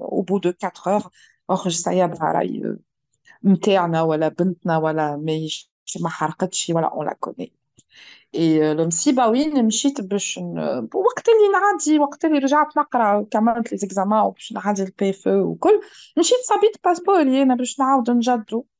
au 0.00 0.22
bout 0.22 0.40
de 0.40 0.50
4 0.50 0.88
heures, 0.88 1.10
or, 1.48 1.70
ça 1.70 1.94
y 1.94 2.00
est, 2.00 2.78
متاعنا 3.42 4.02
ولا 4.02 4.28
بنتنا 4.28 4.78
ولا 4.78 5.16
ما 5.16 5.48
ما 6.02 6.08
حرقتش 6.08 6.70
ولا 6.70 6.86
اون 6.86 7.06
لا 7.06 7.14
كوني 7.20 7.52
اي 8.34 8.72
المصيبه 8.72 9.28
وين 9.28 9.66
مشيت 9.66 10.00
باش 10.00 10.38
ن... 10.38 10.58
وقت 10.94 11.28
اللي 11.28 11.48
نعدي 11.52 11.98
وقت 11.98 12.24
اللي 12.24 12.38
رجعت 12.38 12.76
نقرا 12.76 13.26
كملت 13.30 13.72
لي 13.72 13.78
زيكزامان 13.78 14.20
وباش 14.20 14.52
نعدي 14.52 14.82
البي 14.82 15.10
اف 15.10 15.26
وكل 15.26 15.80
مشيت 16.18 16.38
صبيت 16.44 16.76
باسبوري 16.84 17.42
انا 17.42 17.54
باش 17.54 17.80
نعاود 17.80 18.10
نجدو 18.10 18.58
أه... 18.58 18.71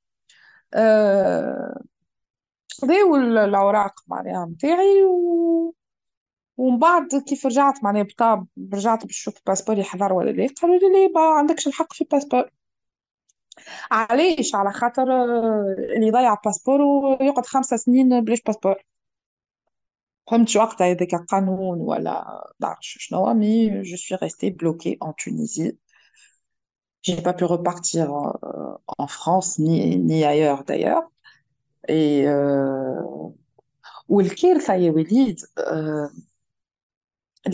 خذاو 2.82 3.16
الأوراق 3.16 3.94
معناها 4.08 4.46
نتاعي 4.46 5.04
و... 5.04 5.74
ومن 6.58 6.80
بعد 6.80 7.08
كيف 7.28 7.46
رجعت 7.46 7.84
معناها 7.84 8.04
بطاب 8.04 8.48
رجعت 8.74 9.06
باش 9.06 9.20
نشوف 9.20 9.34
باسبوري 9.48 9.84
حضر 9.84 10.14
ولا 10.14 10.32
لا؟ 10.32 10.48
قالوا 10.62 10.76
لي 10.76 10.88
لا 10.88 11.12
ما 11.16 11.22
عندكش 11.22 11.68
الحق 11.68 11.94
في 11.94 12.04
باسبور 12.12 12.50
علاش؟ 13.92 14.56
على 14.56 14.72
خاطر 14.72 15.12
آه، 15.12 15.76
اللي 15.96 16.08
يضيع 16.08 16.34
باسبور 16.46 16.82
ويقعد 16.82 17.46
خمسة 17.46 17.78
سنين 17.78 18.22
بلاش 18.22 18.42
باسبور. 18.42 18.76
فهمت 20.32 20.50
شو 20.50 20.60
وقتها؟ 20.60 20.92
هذاك 20.92 21.16
قانون 21.16 21.82
ولا 21.82 22.44
نعرفش 22.60 22.98
شنو؟ 23.00 23.34
مي 23.34 23.82
جو 23.82 23.98
سوي 23.98 24.18
ريستي 24.24 24.50
بلوكي 24.50 24.98
ان 25.04 25.14
تونيزي 25.16 25.78
j'ai 27.03 27.23
pas 27.23 27.33
pu 27.33 27.45
repartir 27.45 28.13
euh, 28.15 28.75
en 28.99 29.07
France 29.07 29.59
ni, 29.59 29.97
ni 29.99 30.25
ailleurs 30.25 30.65
d'ailleurs 30.65 31.03
et 31.89 32.27
euh, 32.27 33.03
والكارثة 34.09 34.75
يا 34.75 34.91
وليد 34.91 35.41
euh, 35.59 36.09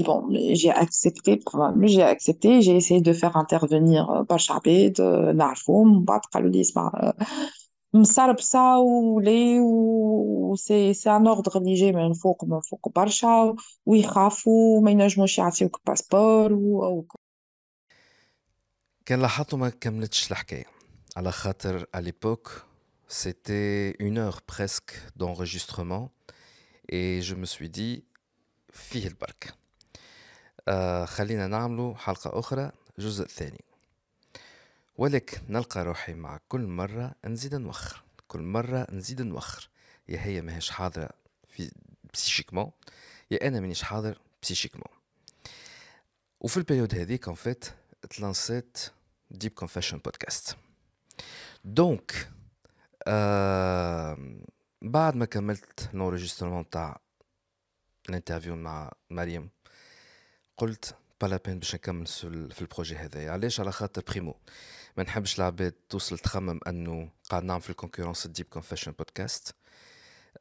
Bon, 0.04 0.26
j'ai 0.30 0.70
accepté, 0.70 1.40
j'ai 1.82 2.02
accepté, 2.02 2.62
j'ai 2.62 2.76
essayé 2.76 3.00
de 3.00 3.12
faire 3.12 3.36
intervenir 3.36 4.22
برشا 4.30 4.54
عباد 4.54 5.00
نعرفهم 5.36 5.92
من 5.92 6.04
بعد 6.04 6.20
قالوا 6.20 6.50
لي 6.50 6.60
اسمع 6.60 7.12
مسربسة 7.94 8.78
ولي 8.78 9.60
وسي 9.60 10.94
سي 10.94 11.10
ان 11.10 11.26
اوردر 11.26 11.58
اللي 11.58 11.74
جاي 11.74 11.92
من 11.92 12.12
فوق 12.12 12.44
من 12.44 12.60
فوق 12.60 12.88
برشا 12.96 13.54
ويخافوا 13.86 14.80
ما 14.80 14.90
ينجموش 14.90 15.38
يعطيوك 15.38 15.80
باسبور 15.86 16.52
و... 16.52 17.04
كان 19.09 19.21
لاحظتوا 19.21 19.57
ما 19.57 19.69
كملتش 19.69 20.31
الحكاية. 20.31 20.65
على 21.17 21.31
خاطر 21.31 21.85
à 21.97 22.01
l'époque 22.01 22.49
c'était 23.07 23.95
une 23.99 24.17
heure 24.19 24.41
presque 24.43 24.91
d'enregistrement 25.15 26.11
et 26.89 27.21
je 27.23 27.33
me 27.33 27.45
suis 27.45 27.69
dit 27.69 28.03
فيه 28.73 29.07
البركة. 29.07 29.53
آه 30.67 31.05
خلينا 31.05 31.47
نعملوا 31.47 31.95
حلقة 31.95 32.39
أخرى 32.39 32.71
جزء 32.99 33.27
ثاني. 33.27 33.63
ولكن 34.97 35.37
نلقى 35.49 35.83
روحي 35.83 36.13
مع 36.13 36.39
كل 36.49 36.61
مرة 36.61 37.15
نزيد 37.25 37.55
نوخر. 37.55 38.03
كل 38.27 38.39
مرة 38.39 38.87
نزيد 38.91 39.21
نوخر. 39.21 39.69
يا 40.09 40.19
هي 40.25 40.41
ماهيش 40.41 40.71
حاضرة 40.71 41.09
في 41.47 41.71
بسيشيكمون 42.13 42.71
يا 43.31 43.47
أنا 43.47 43.59
مانيش 43.59 43.83
حاضر 43.83 44.21
بسيشيكمون 44.43 44.99
وفي 46.39 46.57
البريود 46.57 46.95
هذيك 46.95 47.27
ان 47.27 47.35
فيت 47.35 47.65
تلانسيت 48.09 48.77
ديب 49.30 49.52
كونفيشن 49.52 49.98
بودكاست 49.98 50.56
دونك 51.64 52.30
آه 53.06 54.18
بعد 54.82 55.16
ما 55.16 55.24
كملت 55.24 55.90
لونجسترمون 55.92 56.70
تاع 56.70 57.00
الانترفيو 58.08 58.56
مع 58.56 58.92
مريم 59.10 59.50
قلت 60.56 60.94
با 61.20 61.40
بين 61.44 61.58
باش 61.58 61.74
نكمل 61.74 62.06
في 62.06 62.60
البروجي 62.60 62.96
هذايا 62.96 63.30
علاش 63.30 63.60
على 63.60 63.72
خاطر 63.72 64.02
بريمو 64.08 64.36
ما 64.96 65.02
نحبش 65.02 65.38
العباد 65.38 65.74
توصل 65.88 66.18
تخمم 66.18 66.60
انه 66.66 67.10
قاعد 67.30 67.44
نعمل 67.44 67.60
في 67.60 67.70
الكونكورونس 67.70 68.26
ديب 68.26 68.46
كونفيشن 68.46 68.92
بودكاست 68.92 69.54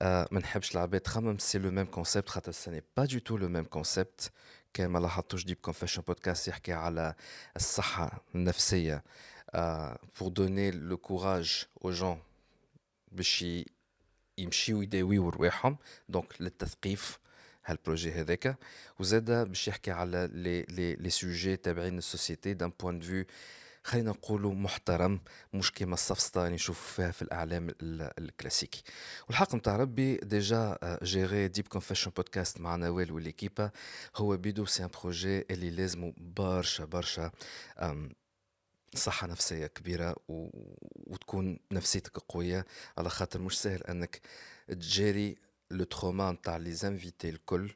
ما 0.02 0.40
نحبش 0.40 0.72
العباد 0.76 1.02
تخمم 1.02 1.38
سي 1.38 1.58
لو 1.58 1.72
ميم 1.72 1.86
كونسيبت 1.86 2.30
خاطر 2.30 2.52
سي 2.52 2.82
با 2.98 3.06
دو 3.06 3.20
تو 3.20 3.38
لو 3.38 3.48
ميم 3.48 3.64
كونسيبت 3.64 4.32
كان 4.74 4.90
ما 4.90 5.00
لاحظتوش 5.00 5.46
ديب 5.46 5.58
كونفيشن 5.62 6.02
بودكاست 6.08 6.48
يحكي 6.48 6.74
على 6.74 7.16
الصحة 7.56 8.22
النفسية 8.36 9.04
بور 10.20 10.30
دوني 10.30 10.72
لو 10.72 10.98
كوراج 10.98 11.66
او 11.86 11.92
جون 11.92 12.20
باش 13.12 13.46
يمشيو 14.38 14.82
يداويو 14.82 15.30
رواحهم 15.30 15.78
دونك 16.10 16.42
للتثقيف 16.42 17.20
هالبروجي 17.66 18.12
هذاك 18.12 18.58
وزادا 19.00 19.44
باش 19.44 19.68
يحكي 19.68 19.92
على 19.92 20.30
لي 20.34 20.62
لي 20.62 20.96
لي 20.96 21.10
سوجي 21.10 21.56
تابعين 21.56 21.98
السوسيتي 21.98 22.54
دان 22.54 22.72
بوان 22.80 23.00
فيو 23.00 23.26
خلينا 23.89 24.11
نقولوا 24.11 24.55
محترم 24.55 25.21
مش 25.55 25.73
كيما 25.73 25.95
السفسطه 25.95 26.43
اللي 26.45 26.55
نشوف 26.55 26.93
فيها 26.93 27.11
في 27.11 27.23
الأعلام 27.23 27.71
الكلاسيكي 27.83 28.83
والحق 29.29 29.55
نتاع 29.55 29.77
ربي 29.77 30.17
ديجا 30.17 30.79
جيري 31.03 31.49
ديب 31.49 31.69
كونفيشن 31.69 32.11
بودكاست 32.17 32.61
مع 32.61 32.77
نوال 32.77 33.13
وليكيبا 33.13 33.71
هو 34.17 34.37
بيدو 34.37 34.67
سي 34.67 34.85
ان 34.85 34.91
بروجي 35.03 35.45
اللي 35.51 35.71
لازمه 35.71 36.13
برشا 36.17 36.85
برشا 36.85 37.31
صحة 38.95 39.27
نفسية 39.27 39.67
كبيرة 39.67 40.17
و... 40.29 40.49
وتكون 40.95 41.59
نفسيتك 41.73 42.19
قوية. 42.19 42.67
على 42.99 43.11
خاطر 43.11 43.41
مش 43.41 43.61
سهل 43.61 43.83
أنك 43.83 44.21
تجاري 44.69 45.37
لو 45.71 45.85
تروما 45.85 46.33
نتاع 46.33 46.57
لي 46.57 46.73
زانفيتي 46.73 47.29
الكل 47.29 47.75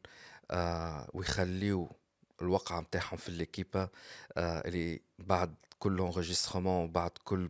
آه 0.50 1.10
ويخليو 1.14 1.90
الوقعة 2.42 2.80
نتاعهم 2.80 3.16
في 3.16 3.32
ليكيبا 3.32 3.88
اللي 4.36 5.00
بعد 5.18 5.54
كل 5.78 6.12
enregistrement 6.12 6.90
بعد 6.90 7.10
كل 7.24 7.48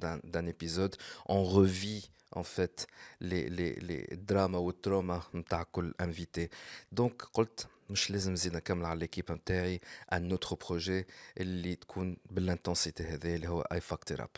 d'un, 0.00 0.18
d'un 0.24 0.46
épisode 0.46 0.96
on 1.28 1.44
revit 1.44 2.10
en 2.32 2.42
fait 2.42 2.86
les, 3.20 3.48
les, 3.50 3.74
les 3.74 4.06
dramas 4.16 4.58
ou 4.58 4.72
traumas 4.72 5.22
نتاع 5.34 5.62
كل 5.62 5.94
invité. 6.02 6.48
Donc 7.00 7.24
قلت 7.34 7.66
مش 7.90 8.10
لازم 8.10 8.32
نزيد 8.32 8.54
نكمل 8.56 8.84
على 8.84 8.98
ليكيب 8.98 9.32
نتاعي 9.32 9.80
ان 10.12 10.30
اوتر 10.30 10.56
بروجي 10.56 11.06
اللي 11.38 11.74
تكون 11.74 12.16
بالانتنسيتي 12.30 13.02
هذه 13.04 13.34
اللي 13.34 13.48
هو 13.48 13.60
اي 13.60 13.80
فاكتور 13.80 14.22
اب 14.22 14.28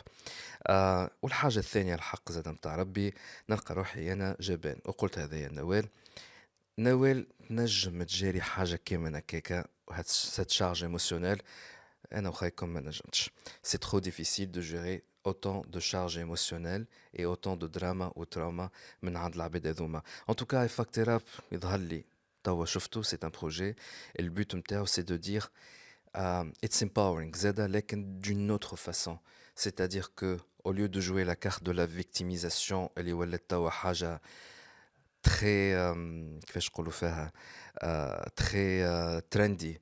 آه 0.67 1.11
والحاجة 1.21 1.59
الثانية 1.59 1.95
الحق 1.95 2.31
زاد 2.31 2.47
نتاع 2.47 2.75
ربي 2.75 3.13
نلقى 3.49 3.75
روحي 3.75 4.13
أنا 4.13 4.37
جبان. 4.39 4.75
وقلت 4.85 5.19
هذا 5.19 5.37
يا 5.37 5.47
نوال. 5.47 5.87
نوال 6.79 7.27
نجم 7.49 8.03
تجاري 8.03 8.41
حاجة 8.41 8.79
كامل 8.85 9.15
هكاكا 9.15 9.65
سيت 10.04 10.50
شارج 10.50 10.82
ايموسيونيل 10.82 11.42
انا 12.12 12.28
وخايكم 12.28 12.68
ما 12.68 12.80
نجمتش 12.80 13.30
سي 13.62 13.78
ترو 13.78 13.98
ديفيسيل 13.98 14.52
دو 14.52 14.60
جيري 14.60 15.02
autant 15.24 15.62
de 15.74 15.80
charges 15.80 16.16
émotionnelles 16.18 16.86
et 17.14 17.24
autant 17.26 17.56
de 17.56 17.66
drama 17.68 18.12
ou 18.16 18.24
trauma 18.24 18.70
من 19.02 19.16
عند 19.16 19.34
العباد 19.34 19.66
هذوما 19.66 20.02
en 20.30 20.34
tout 20.34 20.46
cas 20.46 20.66
فاكتور 20.66 21.14
اب 21.14 21.22
يظهر 21.52 21.78
لي 21.78 22.04
توا 22.44 22.64
شفتو 22.64 23.02
c'est 23.02 23.24
un 23.24 23.30
projet 23.30 23.76
et 24.18 24.22
le 24.22 24.30
but 24.30 24.54
نتاعو 24.54 24.86
c'est 24.86 25.08
de 25.08 25.16
dire 25.16 25.50
uh, 26.16 26.44
it's 26.66 26.82
empowering 26.82 27.36
زادا 27.36 27.66
لكن 27.66 28.20
d'une 28.24 28.50
autre 28.50 28.76
façon 28.76 29.18
c'est-à-dire 29.54 30.14
que 30.14 30.38
au 30.64 30.72
lieu 30.72 30.88
de 30.88 31.00
jouer 31.00 31.24
la 31.24 31.36
carte 31.36 31.62
de 31.62 31.72
la 31.72 31.86
victimisation 31.86 32.90
اللي 32.98 33.12
ولات 33.12 33.42
توا 33.48 33.70
حاجه 33.70 34.20
تخي 35.23 35.75
كيفاش 36.47 36.69
نقولوا 36.69 36.91
فيها 36.91 37.31
آه، 37.79 38.29
تخي 38.35 38.85
آه، 38.85 39.23
ترندي. 39.31 39.81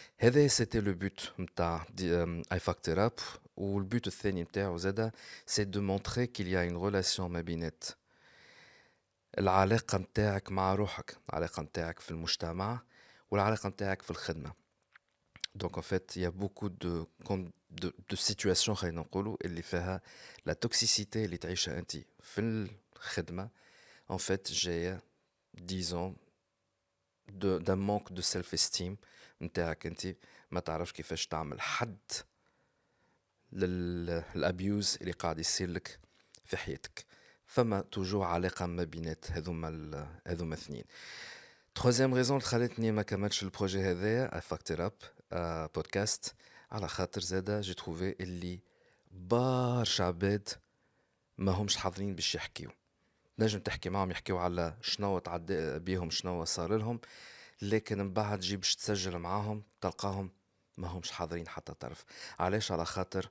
هذا 0.20 0.48
c'était 0.48 0.80
le 0.80 0.94
but 1.04 1.40
نتاع 1.40 1.86
اي 2.52 2.60
فاكتور 2.60 3.06
اب 3.06 3.12
والبوت 3.56 4.06
الثاني 4.06 4.42
نتاعو 4.42 4.76
زادا 4.76 5.10
سي 5.46 5.64
دو 5.64 5.80
مونتري 5.80 6.26
كيل 6.26 6.48
يا 6.48 6.64
اون 6.64 6.84
ريلاسيون 6.84 7.30
ما 7.30 7.40
بينات 7.40 7.84
العلاقة 9.38 9.98
نتاعك 9.98 10.52
مع 10.52 10.74
روحك 10.74 11.16
العلاقة 11.30 11.62
نتاعك 11.62 12.00
في 12.00 12.10
المجتمع 12.10 12.82
والعلاقة 13.30 13.68
نتاعك 13.68 14.02
في 14.02 14.10
الخدمة 14.10 14.52
دونك 15.54 15.76
ان 15.76 15.82
فيت 15.82 16.16
يا 16.16 16.28
بوكو 16.28 16.68
دو 16.68 17.06
دو 17.70 17.90
دو 18.10 18.16
سيتوياسيون 18.16 18.76
خلينا 18.76 19.00
نقولوا 19.00 19.36
اللي 19.44 19.62
فيها 19.62 20.00
لا 20.46 20.52
توكسيسيتي 20.52 21.24
اللي 21.24 21.36
تعيشها 21.36 21.78
انت 21.78 21.96
في 22.20 22.68
الخدمة 22.96 23.48
ان 24.10 24.16
فيت 24.16 24.52
جاية 24.52 25.02
ديزون 25.54 26.16
d'un 27.28 27.76
manque 27.76 28.12
de 28.12 28.22
self 28.22 28.52
esteem 28.52 28.96
نتاعك 29.41 29.85
انت 29.85 30.15
ما 30.51 30.59
تعرفش 30.59 30.91
كيفاش 30.91 31.27
تعمل 31.27 31.61
حد 31.61 32.11
للأبيوز 33.51 34.97
اللي 35.01 35.11
قاعد 35.11 35.39
يصير 35.39 35.69
لك 35.69 35.99
في 36.45 36.57
حياتك. 36.57 37.05
فما 37.45 37.81
توجو 37.81 38.23
علاقة 38.23 38.65
ما 38.65 38.83
بينات 38.83 39.31
هذوما 39.31 40.19
هذوما 40.27 40.53
اثنين. 40.55 40.83
تخوزيام 41.75 42.13
ريزون 42.13 42.37
اللي 42.37 42.47
خلتني 42.47 42.91
ما 42.91 43.01
كملتش 43.01 43.43
البروجي 43.43 43.81
هذايا 43.81 44.39
فاكتور 44.39 44.85
اب 44.85 44.93
بودكاست 45.75 46.35
على 46.71 46.87
خاطر 46.87 47.21
زادا 47.21 47.61
جي 47.61 47.73
تروفي 47.73 48.15
اللي 48.19 48.59
برشا 49.11 50.03
عباد 50.03 50.49
ما 51.37 51.51
همش 51.51 51.77
حاضرين 51.77 52.15
باش 52.15 52.35
يحكيو. 52.35 52.69
نجم 53.39 53.59
تحكي 53.59 53.89
معهم 53.89 54.11
يحكيو 54.11 54.37
على 54.37 54.77
شنو 54.81 55.19
تعدى 55.19 55.79
بيهم 55.79 56.09
شنو 56.09 56.45
صار 56.45 56.77
لهم. 56.77 56.99
لكن 57.61 57.97
من 57.97 58.13
بعد 58.13 58.39
تجي 58.39 58.57
باش 58.57 58.75
تسجل 58.75 59.17
معاهم 59.17 59.63
تلقاهم 59.81 60.31
ما 60.77 60.87
همش 60.87 61.11
حاضرين 61.11 61.47
حتى 61.47 61.73
طرف. 61.73 62.05
علاش؟ 62.39 62.71
على 62.71 62.85
خاطر 62.85 63.29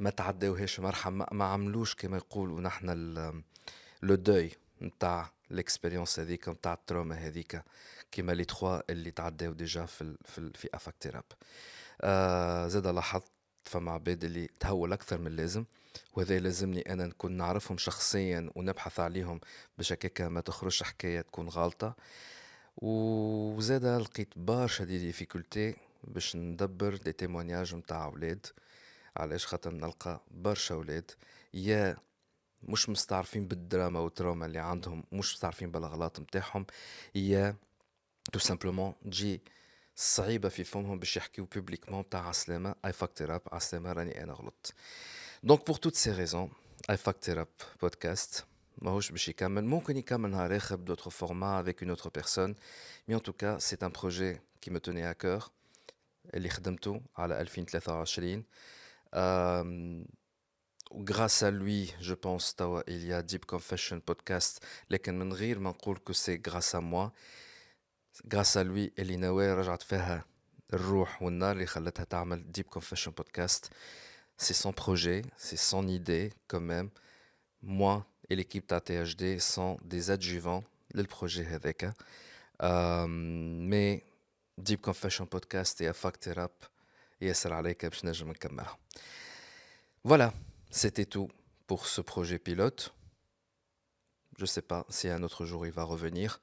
ما 0.00 0.10
تعداوهاش 0.10 0.80
مرحبا 0.80 1.26
ما 1.32 1.44
عملوش 1.44 1.94
كما 1.94 2.16
يقولوا 2.16 2.60
نحن 2.60 2.86
لو 4.02 4.14
دوي 4.14 4.50
نتاع 4.82 5.32
ليكسبيريونس 5.50 6.20
هذيك 6.20 6.48
نتاع 6.48 6.72
التروما 6.72 7.14
هذيك 7.14 7.62
كيما 8.12 8.32
لي 8.32 8.44
تخوا 8.44 8.92
اللي 8.92 9.10
تعداو 9.10 9.52
ديجا 9.52 9.86
في 9.86 10.16
في 10.24 10.52
في 10.54 10.68
أفاك 10.74 10.94
تيراب. 11.00 11.24
آه 12.00 12.68
زاد 12.68 12.86
لاحظت 12.86 13.30
فما 13.64 13.92
عباد 13.92 14.24
اللي 14.24 14.48
تهول 14.60 14.92
أكثر 14.92 15.18
من 15.18 15.26
اللازم 15.26 15.64
وهذا 16.12 16.38
لازمني 16.38 16.92
أنا 16.92 17.06
نكون 17.06 17.32
نعرفهم 17.32 17.78
شخصيا 17.78 18.50
ونبحث 18.54 19.00
عليهم 19.00 19.40
باش 19.78 19.94
ما 20.20 20.40
تخرجش 20.40 20.82
حكاية 20.82 21.20
تكون 21.20 21.48
غالطه 21.48 21.96
وزاد 22.76 23.84
لقيت 23.84 24.38
برشا 24.38 24.84
دي 24.84 24.98
ديفيكولتي 24.98 25.76
باش 26.04 26.36
ندبر 26.36 26.96
دي 26.96 27.12
تيمونياج 27.12 27.74
نتاع 27.74 28.06
ولاد. 28.06 28.46
علاش؟ 29.16 29.46
خاطر 29.46 29.74
نلقى 29.74 30.20
برشا 30.30 30.74
ولاد. 30.74 31.10
يا 31.54 31.96
مش 32.62 32.88
مستعرفين 32.88 33.48
بالدراما 33.48 34.00
والتروما 34.00 34.46
اللي 34.46 34.58
عندهم 34.58 35.04
مش 35.12 35.34
مستعرفين 35.34 35.70
بالغلط 35.70 36.20
نتاعهم 36.20 36.66
يا 37.14 37.56
تو 38.32 38.38
سامبلومون 38.38 38.94
تجي 39.04 39.40
صعيبة 39.96 40.48
في 40.48 40.64
فمهم 40.64 40.98
باش 40.98 41.16
يحكيو 41.16 41.44
بوبليكمون 41.44 42.08
تاع 42.08 42.28
عسلامة 42.28 42.74
اي 42.84 42.92
فاكتور 42.92 43.34
اب 43.34 43.42
عسلامة 43.52 43.92
راني 43.92 44.22
أنا 44.22 44.32
غلطت. 44.32 44.74
دونك 45.42 45.66
بور 45.66 45.76
توت 45.76 45.94
سي 45.94 46.12
ريزون 46.12 46.50
اي 46.90 46.96
فاكتور 46.96 47.40
اب 47.40 47.48
بودكاست 47.82 48.44
ماهوش 48.77 49.11
باش 49.11 49.27
يكمل 49.27 49.65
ممكن 49.65 49.97
يكمل 49.97 50.29
نهار 50.29 50.55
اخر 50.55 50.75
بدوتر 50.75 51.09
فورما 51.09 51.61
افيك 51.61 51.81
اون 51.83 51.89
اوتر 51.89 52.09
بيرسون 52.09 52.55
مي 53.07 53.15
ان 53.15 53.23
توكا 53.23 53.59
سي 53.59 53.77
ان 53.83 53.89
بروجي 53.91 54.39
كي 54.61 54.71
مو 54.71 54.77
توني 54.77 55.09
ا 55.09 55.13
كور 55.13 55.49
اللي 56.33 56.49
خدمته 56.49 57.01
على 57.17 57.41
2023 57.41 58.43
grâce 60.93 61.43
à 61.43 61.51
lui, 61.51 61.93
je 62.01 62.13
pense, 62.13 62.55
il 62.87 63.05
y 63.05 63.13
a 63.13 63.21
Deep 63.21 63.45
Confession 63.45 63.99
podcast, 63.99 64.59
لكن 64.89 65.19
من 65.19 65.33
غير 65.33 65.59
ما 65.59 65.69
نقول 65.69 65.99
que 66.09 66.13
c'est 66.13 66.37
grâce 66.37 66.75
à 66.75 66.81
moi. 66.81 67.11
Grâce 68.25 68.55
à 68.55 68.63
lui, 68.63 68.91
اللي 68.99 69.15
نوى 69.17 69.53
رجعت 69.53 69.81
فيها 69.81 70.25
الروح 70.73 71.21
والنار 71.21 71.51
اللي 71.51 71.65
خلتها 71.65 72.03
تعمل 72.03 72.45
Deep 72.57 72.79
Confession 72.79 73.11
podcast. 73.11 73.69
C'est 74.37 74.53
son 74.53 74.73
projet, 74.73 75.21
c'est 75.37 75.59
son 75.71 75.87
idée 75.87 76.33
quand 76.47 76.61
même. 76.61 76.89
Moi 77.63 78.05
et 78.29 78.35
l'équipe 78.35 78.67
THD 78.67 79.39
sont 79.39 79.77
des 79.83 80.11
adjuvants 80.11 80.63
projet 81.09 81.43
هذاك. 81.43 81.93
Euh, 82.63 83.07
mais 83.07 84.03
Deep 84.57 84.81
Confession 84.81 85.25
podcast 85.25 85.81
et 85.81 85.87
Afak 85.87 86.19
Therapy 86.19 86.67
ياسر 87.21 87.53
عليك 87.53 87.85
باش 87.85 88.05
نجم 88.05 88.29
نكملها. 88.29 88.77
Voilà. 90.03 90.33
C'était 90.71 91.05
tout 91.05 91.29
pour 91.67 91.85
ce 91.85 92.01
projet 92.01 92.39
pilote. 92.39 92.93
Je 94.37 94.43
ne 94.43 94.47
sais 94.47 94.61
pas 94.61 94.85
si 94.89 95.07
un 95.09 95.21
autre 95.23 95.45
jour 95.45 95.65
il 95.65 95.71
va 95.71 95.83
revenir. 95.83 96.39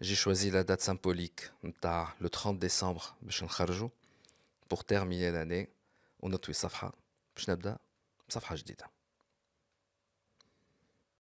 J'ai 0.00 0.14
choisi 0.14 0.50
la 0.50 0.64
date 0.64 0.80
symbolique, 0.82 1.42
le 1.62 2.28
30 2.28 2.58
décembre, 2.58 3.16
pour 4.68 4.84
terminer 4.84 5.30
l'année. 5.30 5.68
ونطوي 6.20 6.54
صفحة 6.54 6.92
باش 7.36 7.50
نبدا 7.50 7.78
صفحة 8.28 8.56
جديدة 8.56 8.90